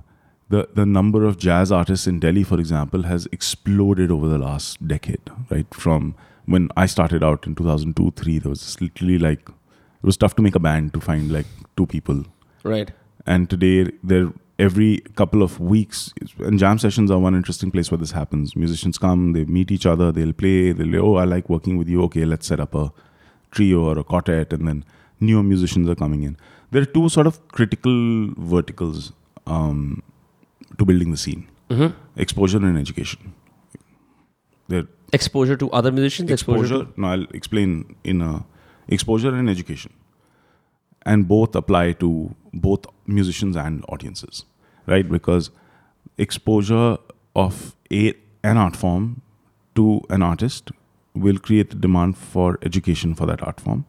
[0.48, 4.86] the the number of jazz artists in Delhi, for example, has exploded over the last
[4.94, 5.30] decade.
[5.50, 6.14] Right from
[6.54, 10.36] when I started out in 2002, three, there was just literally like it was tough
[10.36, 12.24] to make a band to find like two people
[12.72, 12.90] Right.
[13.26, 14.26] and today there
[14.64, 14.90] every
[15.20, 16.00] couple of weeks
[16.48, 19.86] and jam sessions are one interesting place where this happens musicians come they meet each
[19.92, 22.84] other they'll play they'll oh i like working with you okay let's set up a
[23.58, 24.84] trio or a quartet and then
[25.30, 26.36] newer musicians are coming in
[26.70, 27.96] there are two sort of critical
[28.54, 29.12] verticals
[29.46, 30.02] um,
[30.78, 33.32] to building the scene hmm exposure and education
[34.68, 36.30] there Exposure to other musicians.
[36.30, 36.62] Exposure.
[36.64, 37.74] exposure no i'll explain
[38.12, 38.44] in a
[38.96, 39.92] exposure and education
[41.12, 42.08] and both apply to
[42.52, 44.44] both musicians and audiences
[44.86, 45.50] right because
[46.26, 46.96] exposure
[47.44, 47.60] of
[47.92, 48.02] a
[48.52, 49.06] an art form
[49.74, 50.70] to an artist
[51.14, 53.84] will create the demand for education for that art form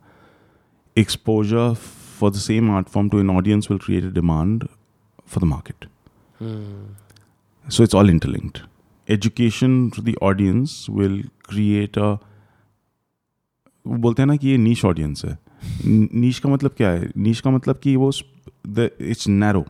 [0.96, 1.70] exposure
[2.21, 4.67] for the same art form to an audience will create a demand
[5.35, 5.87] for the market
[6.43, 6.83] Hmm.
[7.77, 8.61] so it's all interlinked
[9.09, 11.17] education to the audience will
[11.53, 12.11] create a
[13.87, 15.37] वो बोलते हैं ना कि ये नीश audience है
[16.23, 18.11] नीश का मतलब क्या है नीश का मतलब कि वो
[18.79, 19.65] it's narrow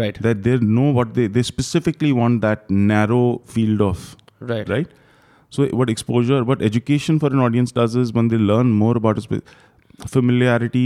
[0.00, 0.18] Right.
[0.24, 3.24] that they know what they they specifically want that narrow
[3.54, 4.04] field of
[4.50, 4.70] Right.
[4.74, 4.94] right
[5.56, 9.20] so what exposure what education for an audience does is when they learn more about
[9.22, 9.42] a spe-
[10.14, 10.84] familiarity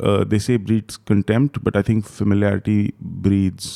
[0.00, 3.68] uh, they say breeds contempt but i think familiarity breeds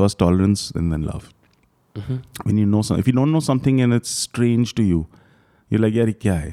[0.00, 1.26] first tolerance and then love
[1.98, 2.18] Mhm.
[2.44, 5.06] when you know some, if you don't know something and it's strange to you
[5.70, 6.50] you're like yeah kya hai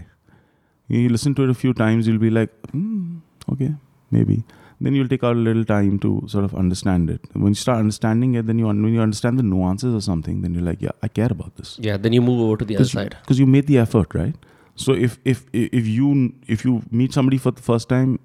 [0.95, 3.17] you listen to it a few times you'll be like hmm,
[3.55, 3.71] okay
[4.17, 4.37] maybe
[4.85, 7.77] then you'll take out a little time to sort of understand it when you start
[7.85, 10.81] understanding it then you un- when you understand the nuances or something then you're like
[10.87, 11.97] yeah i care about this Yeah.
[12.07, 13.15] Then you move over to the other side.
[13.21, 14.35] because you made the effort right
[14.75, 18.19] so if if if you if you meet somebody for the first time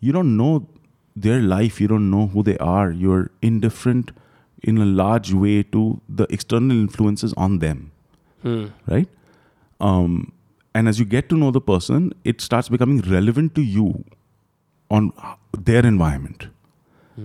[0.00, 0.66] you don't know
[1.14, 1.80] their life.
[1.80, 2.90] You don't know who they are.
[2.90, 4.12] You're indifferent
[4.62, 7.92] in a large way to the external influences on them.
[8.42, 8.66] Hmm.
[8.88, 9.08] right?
[9.80, 10.32] Um,
[10.74, 14.04] and as you get to know the person it starts becoming relevant to you
[14.90, 15.12] on
[15.56, 16.48] their environment.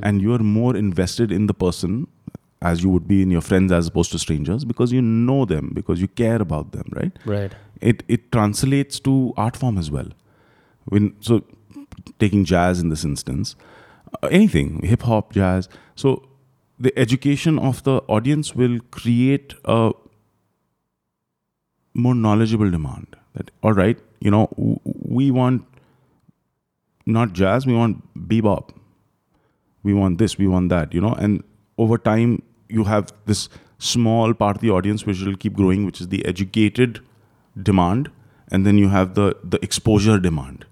[0.03, 2.07] And you're more invested in the person
[2.61, 5.71] as you would be in your friends as opposed to strangers because you know them
[5.73, 7.11] because you care about them right?
[7.25, 7.53] Right.
[7.81, 10.07] it it translates to art form as well.
[10.85, 11.43] When so
[12.19, 13.55] taking jazz in this instance
[14.23, 15.69] uh, anything hip hop jazz.
[15.95, 16.27] So
[16.79, 19.91] the education of the audience will create a
[21.93, 24.79] more knowledgeable demand that all right you know w-
[25.19, 25.65] we want
[27.05, 28.69] not jazz we want bebop.
[29.84, 31.43] We want this we want that you know and
[31.77, 33.48] over time you have this
[33.80, 36.99] small part of the audience which will keep growing which is the educated
[37.69, 38.10] demand
[38.52, 40.65] and then you have the the exposure demand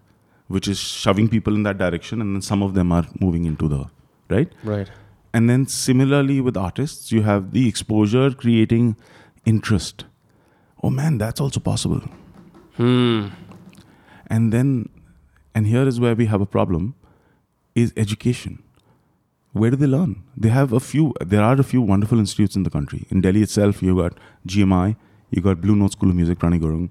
[0.56, 3.68] which is shoving people in that direction and then some of them are moving into
[3.68, 3.84] the
[4.30, 4.90] right Right.
[5.34, 8.96] and then similarly with artists you have the exposure creating
[9.54, 10.06] interest
[10.84, 12.04] oh man that's also possible
[12.78, 13.28] Hmm.
[14.28, 14.90] and then
[15.54, 16.94] and here is where we have a problem
[17.84, 18.62] is education
[19.62, 20.22] where do they learn?
[20.36, 23.06] They have a few there are a few wonderful institutes in the country.
[23.10, 24.18] In delhi itself you got
[24.54, 24.96] gmi
[25.36, 26.90] you got blue note school of music Rani Gurung.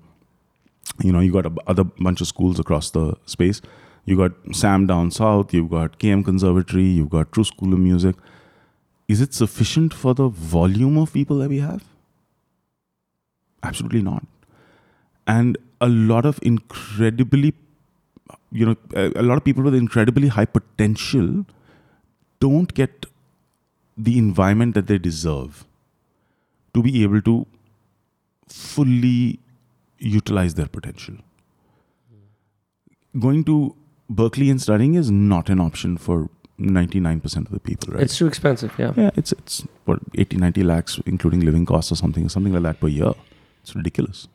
[1.06, 3.60] you know you got a b- other bunch of schools across the space.
[4.06, 8.16] You got sam down south you've got km conservatory you've got true school of music.
[9.08, 11.84] Is it sufficient for the volume of people that we have?
[13.62, 14.24] Absolutely not.
[15.26, 17.52] And a lot of incredibly
[18.50, 21.44] you know a lot of people with incredibly high potential
[22.40, 23.06] don't get
[23.97, 25.65] the environment that they deserve
[26.74, 27.47] to be able to
[28.48, 29.39] fully
[29.98, 31.16] utilize their potential
[33.19, 33.74] going to
[34.12, 36.28] berklee and studying is not an option for
[36.61, 38.73] 99% of the people right It's too expensive.
[38.78, 38.93] Yeah.
[38.97, 42.81] yeah, it's it's what 80, 90 lakhs, including living costs or something, something like that
[42.81, 43.12] per year.
[43.62, 44.28] It's ridiculous.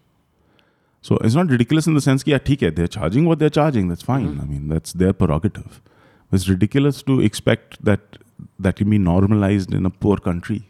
[1.02, 3.88] So it's not ridiculous in the sense that yeah, they're charging what they're charging.
[3.88, 4.36] That's fine.
[4.36, 4.42] Mhm.
[4.42, 5.82] I mean, that's their prerogative.
[6.32, 8.18] It's ridiculous to expect that
[8.60, 10.64] that can be normalized in a poor country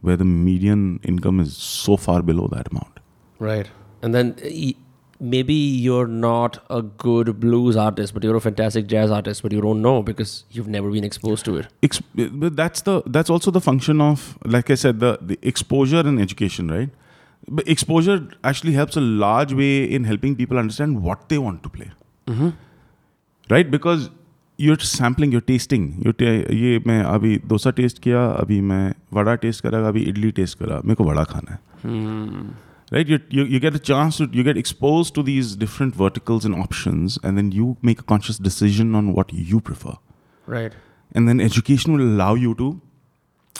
[0.00, 2.98] where the median income is so far below that amount.
[3.38, 3.70] Right.
[4.02, 4.36] And then
[5.20, 9.60] maybe you're not a good blues artist, but you're a fantastic jazz artist, but you
[9.60, 11.68] don't know because you've never been exposed to it.
[11.82, 16.00] Ex- but that's the that's also the function of like I said the the exposure
[16.00, 16.90] and education, right?
[17.48, 21.68] But exposure actually helps a large way in helping people understand what they want to
[21.68, 21.90] play.
[22.26, 22.50] Mm-hmm.
[23.50, 23.70] Right?
[23.70, 24.10] Because
[24.58, 28.84] you're sampling you testing you ये मैं अभी dosa test किया अभी मैं
[29.14, 31.60] vada test करा अभी idli test करा। मेरे को वड़ा खाना है।
[32.92, 36.54] Right you you get a chance to you get expose to these different verticals and
[36.54, 40.72] option and then you make a conscious decision on what you prefer right
[41.16, 42.70] and then education will allow you to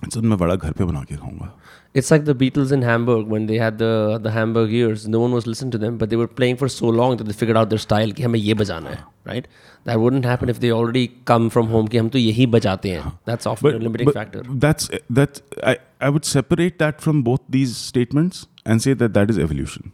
[0.08, 1.52] जब मैं बड़ा घर पे बना के खाऊँगा
[1.96, 3.74] it's like the Beatles in Hamburg when they had
[4.22, 6.92] the Hamburg years no one was listen to them but they were playing for so
[6.92, 9.46] long that they figured out their style कि हमें ये बजाना है right
[9.86, 13.08] that wouldn't happen if they already come from home कि हम तो यही बजाते हैं।
[13.26, 18.46] That's of limiting factor that's that I I would separate that from both these statements
[18.68, 19.90] and say that that is evolution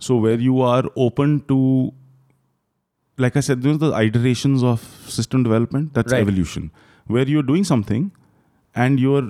[0.00, 1.60] so where you are open to
[3.20, 6.70] like I said the iterations of system development that's evolution
[7.10, 8.10] where you are doing something
[8.84, 9.26] and you're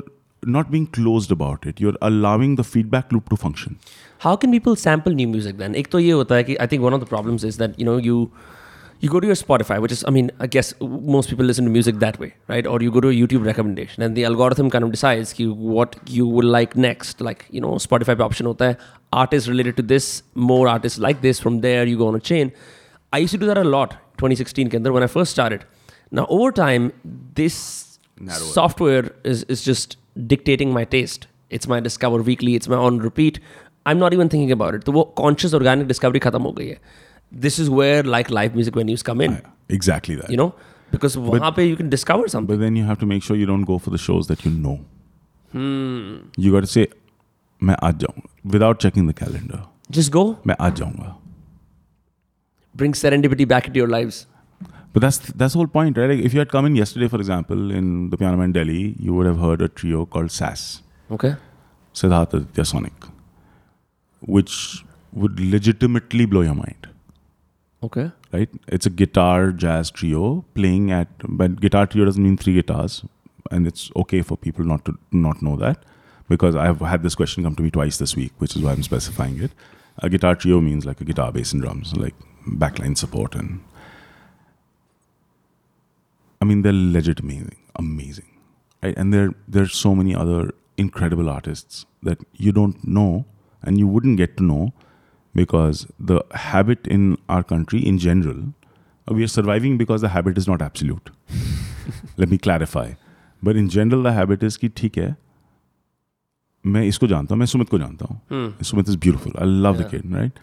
[0.56, 3.78] not being closed about it you're allowing the feedback loop to function
[4.26, 6.86] how can people sample new music then ek to ye hota hai ki i think
[6.88, 8.20] one of the problems is that you know you
[9.00, 11.70] you go to your Spotify, which is, I mean, I guess most people listen to
[11.70, 12.66] music that way, right?
[12.66, 15.96] Or you go to a YouTube recommendation, and the algorithm kind of decides ki what
[16.06, 17.20] you would like next.
[17.20, 18.76] Like, you know, Spotify option hota hai,
[19.12, 21.38] artists related to this, more artists like this.
[21.38, 22.52] From there, you go on a chain.
[23.12, 25.64] I used to do that a lot, 2016 kendra when I first started.
[26.10, 26.92] Now, over time,
[27.34, 27.87] this
[28.53, 29.95] software is is just
[30.33, 31.27] dictating my taste.
[31.57, 32.55] It's my discover weekly.
[32.59, 33.39] It's my on repeat.
[33.91, 34.83] I'm not even thinking about it.
[34.85, 36.79] तो वो conscious organic discovery खत्म हो गई है.
[37.47, 39.37] This is where like live music venues come in.
[39.77, 40.49] exactly that You know,
[40.95, 42.47] because वहाँ पे you can discover something.
[42.53, 44.51] but then you have to make sure you don't go for the shows that you
[44.65, 44.75] know
[45.55, 46.11] Hmm.
[46.43, 46.85] you got to say
[47.69, 49.59] मैं आज जाऊंगा without checking the calendar
[49.97, 50.23] Just go.
[50.47, 51.15] मैं आज जाऊंगा
[52.81, 54.19] Bring serendipity back into your lives.
[54.92, 56.08] But that's that's the whole point, right?
[56.10, 59.14] Like if you had come in yesterday, for example, in the Piano Man Delhi, you
[59.14, 61.34] would have heard a trio called SAS, Okay.
[61.92, 62.92] Siddhartha Aditya Sonic,
[64.20, 66.88] which would legitimately blow your mind,
[67.82, 68.10] Okay.
[68.32, 68.48] right?
[68.68, 73.04] It's a guitar jazz trio playing at, but guitar trio doesn't mean three guitars,
[73.50, 75.84] and it's okay for people not to not know that
[76.28, 78.82] because I've had this question come to me twice this week, which is why I'm
[78.82, 79.50] specifying it.
[79.98, 82.14] A guitar trio means like a guitar, bass, and drums, like
[82.46, 83.60] backline support and
[86.41, 88.29] I mean, they're legit amazing, amazing,
[88.83, 88.97] right?
[88.97, 90.39] And there, there's so many other
[90.77, 93.25] incredible artists that you don't know
[93.61, 94.73] and you wouldn't get to know
[95.35, 98.41] because the habit in our country in general,
[99.07, 101.09] uh, we are surviving because the habit is not absolute.
[102.17, 102.87] Let me clarify.
[103.41, 105.15] But in general, the habit is कि ठीक है
[106.65, 109.81] मैं इसको जानता हूँ मैं सुमित को जानता हूँ Sumit is beautiful I love the
[109.81, 109.89] Yeah.
[109.91, 110.39] Kid right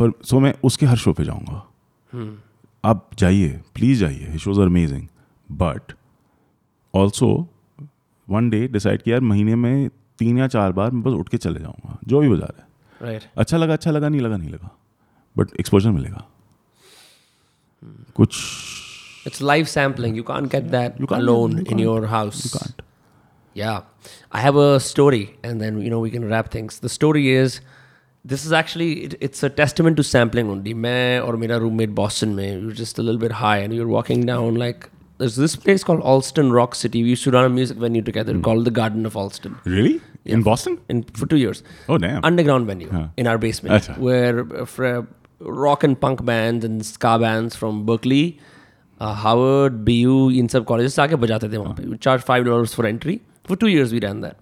[0.00, 1.62] पर सो मैं उसके हर शो पे जाऊँगा
[2.85, 5.07] आप जाइए प्लीज़ जाइए hit was amazing
[5.51, 5.93] but
[6.95, 7.47] also
[8.29, 9.89] one day decide किया यार महीने में
[10.19, 12.65] तीन या चार बार मैं बस उठ के चले जाऊँगा जो भी बाज़ार है।
[13.01, 13.27] Right.
[13.37, 14.69] अच्छा लगा अच्छा लगा नहीं लगा नहीं लगा।
[15.37, 16.25] बट एक्सपोजर मिलेगा।
[18.15, 18.37] कुछ
[19.27, 22.65] it's life sampling you can't get that you lone in your house
[23.57, 27.59] I have a story and then you know we can rap things the story is
[28.31, 30.73] this is actually it, it's a testament to sampling only.
[30.73, 33.79] मैं और मेरा roommate Boston में we were just a little bit high and we
[33.79, 37.03] were walking down like there's this place called Allston Rock City.
[37.03, 38.43] We used to run a music venue together mm.
[38.43, 39.55] called the Garden of Allston.
[39.63, 40.01] Really?
[40.23, 40.33] Yeah.
[40.33, 40.79] In Boston?
[40.89, 41.63] In for two years.
[41.87, 42.25] Oh damn!
[42.25, 43.07] Underground venue huh.
[43.15, 43.99] in our basement right.
[43.99, 45.03] where uh, for uh,
[45.39, 48.39] rock and punk bands and ska bands from Berklee,
[48.99, 53.21] uh, Howard, BU, in सब colleges आके and थे We charged five dollars for entry.
[53.45, 54.39] For two years we ran that.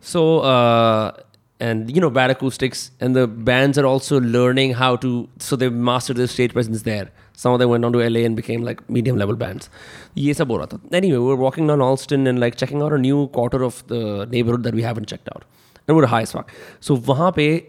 [0.00, 1.12] So uh,
[1.58, 5.72] and you know bad acoustics and the bands are also learning how to so they've
[5.72, 7.10] mastered their stage presence there.
[7.32, 9.68] Some of them went on to la and became like medium level bands.
[10.16, 14.26] anyway we were walking down allston and like checking out a new quarter of the
[14.30, 15.44] neighborhood that we haven't checked out.
[15.88, 16.50] And we're high as fuck
[16.80, 17.64] so wahan pe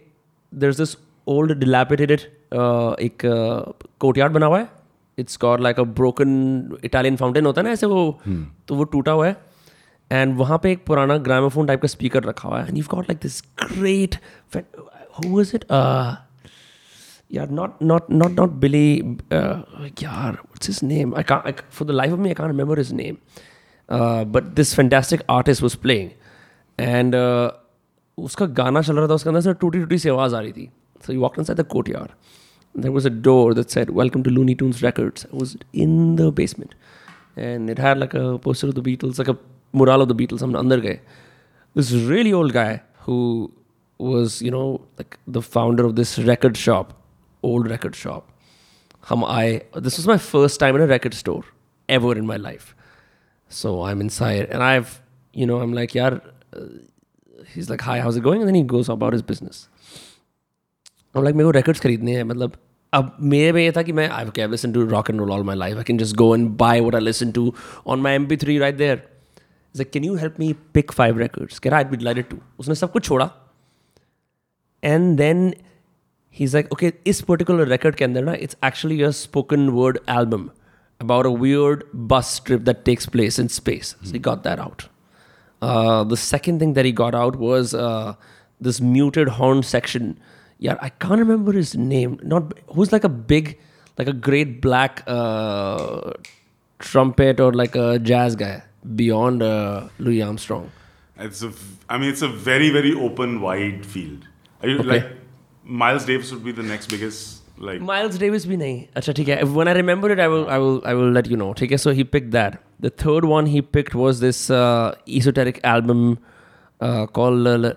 [0.51, 0.97] there's this
[1.27, 3.63] old dilapidated uh, ek uh,
[3.99, 4.67] courtyard bana hua hai
[5.17, 6.31] it's got like a broken
[6.89, 8.41] italian fountain hota hai na aise wo hmm.
[8.67, 9.35] to wo toota hua hai
[10.11, 13.09] and वहाँ पे एक पुराना gramophone type का speaker रखा हुआ है। And you got
[13.09, 14.15] like this great
[15.19, 15.65] who is it
[17.31, 18.93] यार not not not not Billy
[19.31, 22.91] यार what's his name I can't for the life of me I can't remember his
[22.93, 23.17] name
[24.31, 26.09] but this fantastic artist was playing
[26.79, 27.15] and
[28.17, 30.69] उसका गाना चल रहा था, उसके अंदर से टूटी टूटी सी आवाज़ आ रही थी।
[31.05, 32.15] So you walk inside the court यार
[32.75, 35.21] there was a door that said, welcome to looney tunes records.
[35.27, 35.51] It was
[35.83, 36.73] in the basement.
[37.45, 39.31] And it had, like, a poster of the beatles, like
[39.66, 41.00] a mural of the beatles i'm under guy
[41.74, 43.18] this really old guy who
[43.98, 44.66] was you know
[44.98, 46.92] like the founder of this record shop
[47.42, 48.30] old record shop
[49.10, 51.44] hum i this was my first time in a record store
[51.88, 52.74] ever in my life
[53.48, 55.00] so i'm inside and i've
[55.32, 56.18] you know i'm like yeah
[57.54, 58.40] he's like, hi, how's it going?
[58.40, 59.68] And then he goes about his business.
[61.14, 62.52] I'm like, मेरे को records खरीदने हैं मतलब
[62.94, 65.32] अब मेरे में ये था कि मैं I okay, I've listened to rock and roll
[65.32, 65.76] all my life.
[65.76, 67.54] I can just go and buy what I listen to
[67.86, 68.96] on my MP3 right there.
[68.96, 69.15] He's
[69.76, 71.58] like, can you help me pick five records?
[71.58, 72.40] Keh raha, I'd be delighted to.
[72.60, 73.30] उसने सब कुछ छोड़ा.
[74.82, 75.54] And then
[76.30, 80.50] he's like, okay, इस particular record के अंदर ना, it's actually a spoken word album
[81.00, 83.94] about a weird bus trip that takes place in space.
[84.02, 84.88] So he got that out.
[85.62, 88.14] Uh, the second thing that he got out was uh,
[88.60, 90.18] this muted horn section.
[90.58, 92.18] Yeah, I can't remember his name.
[92.22, 93.58] Not who's like a big,
[93.98, 96.12] like a great black uh,
[96.78, 98.62] trumpet or like a jazz guy
[99.02, 100.70] beyond uh, Louis Armstrong.
[101.18, 104.26] It's a, v- I mean, it's a very, very open, wide field.
[104.62, 104.88] Are you Okay.
[104.88, 105.06] like
[105.82, 109.42] Miles Davis would be the next biggest like Miles Davis भी नहीं अच्छा ठीक है
[109.56, 111.78] when I remember it I will I will I will let you know ठीक है
[111.84, 112.56] so he picked that
[112.86, 116.00] the third one he picked was this uh, esoteric album
[116.86, 117.72] uh, called uh,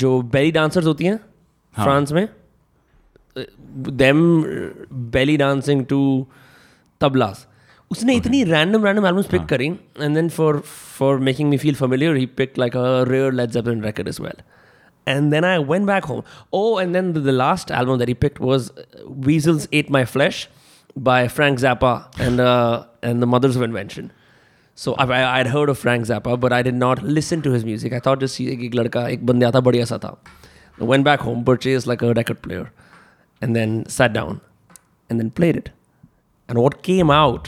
[0.00, 1.16] जो belly dancers होती हैं
[1.82, 2.26] France में
[4.02, 4.22] them
[5.16, 6.00] belly dancing to
[7.00, 7.46] tablas
[7.91, 9.67] उसने इतनी random random albums pick करी
[10.01, 10.59] and then for
[10.97, 14.17] for making me feel familiar he pick like a rare let's up in record as
[14.21, 14.41] well
[15.07, 16.21] and then I went back home
[16.53, 18.71] oh and then the last album that he pick was
[19.09, 20.49] Weasels eight My Flesh
[20.97, 22.39] by Frank Frank and
[23.03, 24.09] and the Mothers of Invention
[24.75, 27.93] so I I heard of Frank Zappa but I did not listen to his music
[27.93, 30.23] I thought just एक लड़का एक बंदे आता बढ़िया सा था.
[30.81, 32.69] Went back home purchase like a record player
[33.43, 34.39] and then sat down
[35.11, 35.69] and then played it
[36.49, 37.47] and what came out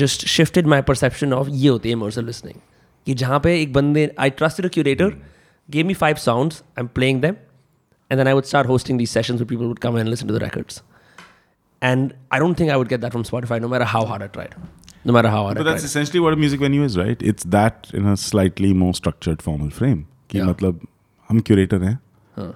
[0.00, 2.58] just shifted my perception of ये होती है immersive listening.
[3.06, 5.08] कि जहाँ पे एक बंदे I trusted a curator,
[5.68, 7.36] gave me five sounds, I'm playing them,
[8.10, 10.34] and then I would start hosting these sessions where people would come and listen to
[10.38, 10.82] the records.
[11.82, 14.28] And I don't think I would get that from Spotify no matter how hard I
[14.38, 14.54] tried.
[15.04, 15.88] No matter how hard But I that's tried.
[15.90, 17.22] essentially what a music venue is, right?
[17.30, 20.02] It's that in a slightly more structured formal frame.
[20.30, 20.46] कि Yeah.
[20.48, 20.86] मतलब
[21.28, 21.98] हम curator हैं
[22.36, 22.52] हाँ.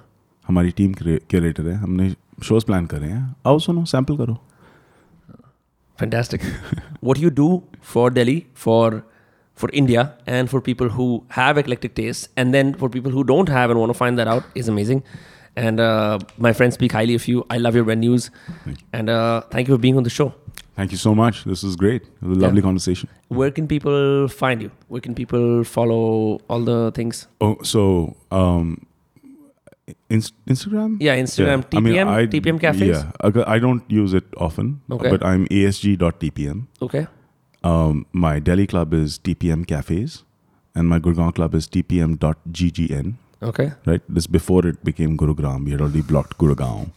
[0.47, 2.09] हमारी team curator है हमने
[2.43, 4.37] shows plan कर रहे हैं आओ सुनो सैंपल करो
[5.97, 6.41] Fantastic.
[7.01, 9.03] what you do for Delhi, for
[9.55, 13.49] for India, and for people who have eclectic tastes, and then for people who don't
[13.49, 15.03] have and want to find that out is amazing.
[15.55, 17.43] And uh, my friends speak highly of you.
[17.49, 18.29] I love your venues,
[18.65, 18.85] Thank you.
[18.93, 20.33] and uh, thank you for being on the show.
[20.75, 21.43] Thank you so much.
[21.45, 22.03] This is great.
[22.03, 22.67] It was a lovely Yeah.
[22.69, 23.09] conversation.
[23.29, 24.69] Where can people find you?
[24.89, 27.25] Where can people follow all the things?
[27.41, 28.85] Oh, so um,
[30.09, 30.97] Inst- Instagram?
[30.99, 32.87] Yeah, Instagram, TPM, TPM cafes.
[32.97, 35.09] Yeah, I- I don't use it often, Okay.
[35.09, 36.67] but I'm asg.tpm.
[36.81, 37.07] Okay.
[37.63, 40.23] Um, my Delhi club is TPM Cafes,
[40.75, 43.13] and my Gurgaon club is tpm.ggn.
[43.41, 43.71] Okay.
[43.85, 45.65] Right, this before it became Gurugram.
[45.65, 46.91] We had already blocked Gurgaon,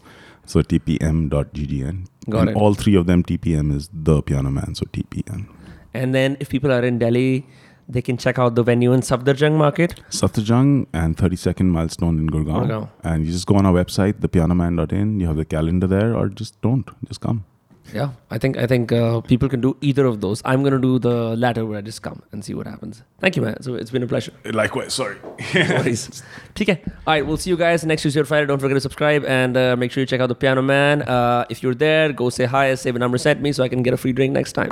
[0.47, 2.07] so tpm.ggn.
[2.29, 2.57] Got and it.
[2.57, 5.47] all three of them, TPM is the Piano Man, so TPM.
[5.95, 7.47] And then if people are in Delhi,
[7.93, 10.01] they can check out the venue in Safdarjung Market.
[10.11, 12.89] Safdarjung and 32nd Milestone in Gurgaon.
[13.03, 15.21] And you just go on our website, thepianoman.in.
[15.21, 16.89] You have the calendar there, or just don't.
[17.09, 17.45] Just come.
[17.93, 20.43] Yeah, I think I think uh, people can do either of those.
[20.45, 23.03] I'm gonna do the latter where I just come and see what happens.
[23.19, 23.61] Thank you, man.
[23.63, 24.33] So it's been a pleasure.
[24.45, 24.95] Likewise.
[24.95, 25.17] Sorry.
[25.55, 26.23] no worries.
[26.61, 26.83] Okay.
[26.87, 27.27] All right.
[27.27, 28.47] We'll see you guys next Tuesday or Friday.
[28.47, 31.03] Don't forget to subscribe and uh, make sure you check out the Piano Man.
[31.03, 32.75] Uh, if you're there, go say hi.
[32.75, 33.17] Save a number.
[33.19, 34.71] Send me so I can get a free drink next time.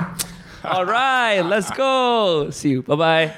[0.63, 2.49] All right, let's go.
[2.51, 2.81] See you.
[2.83, 3.33] Bye bye.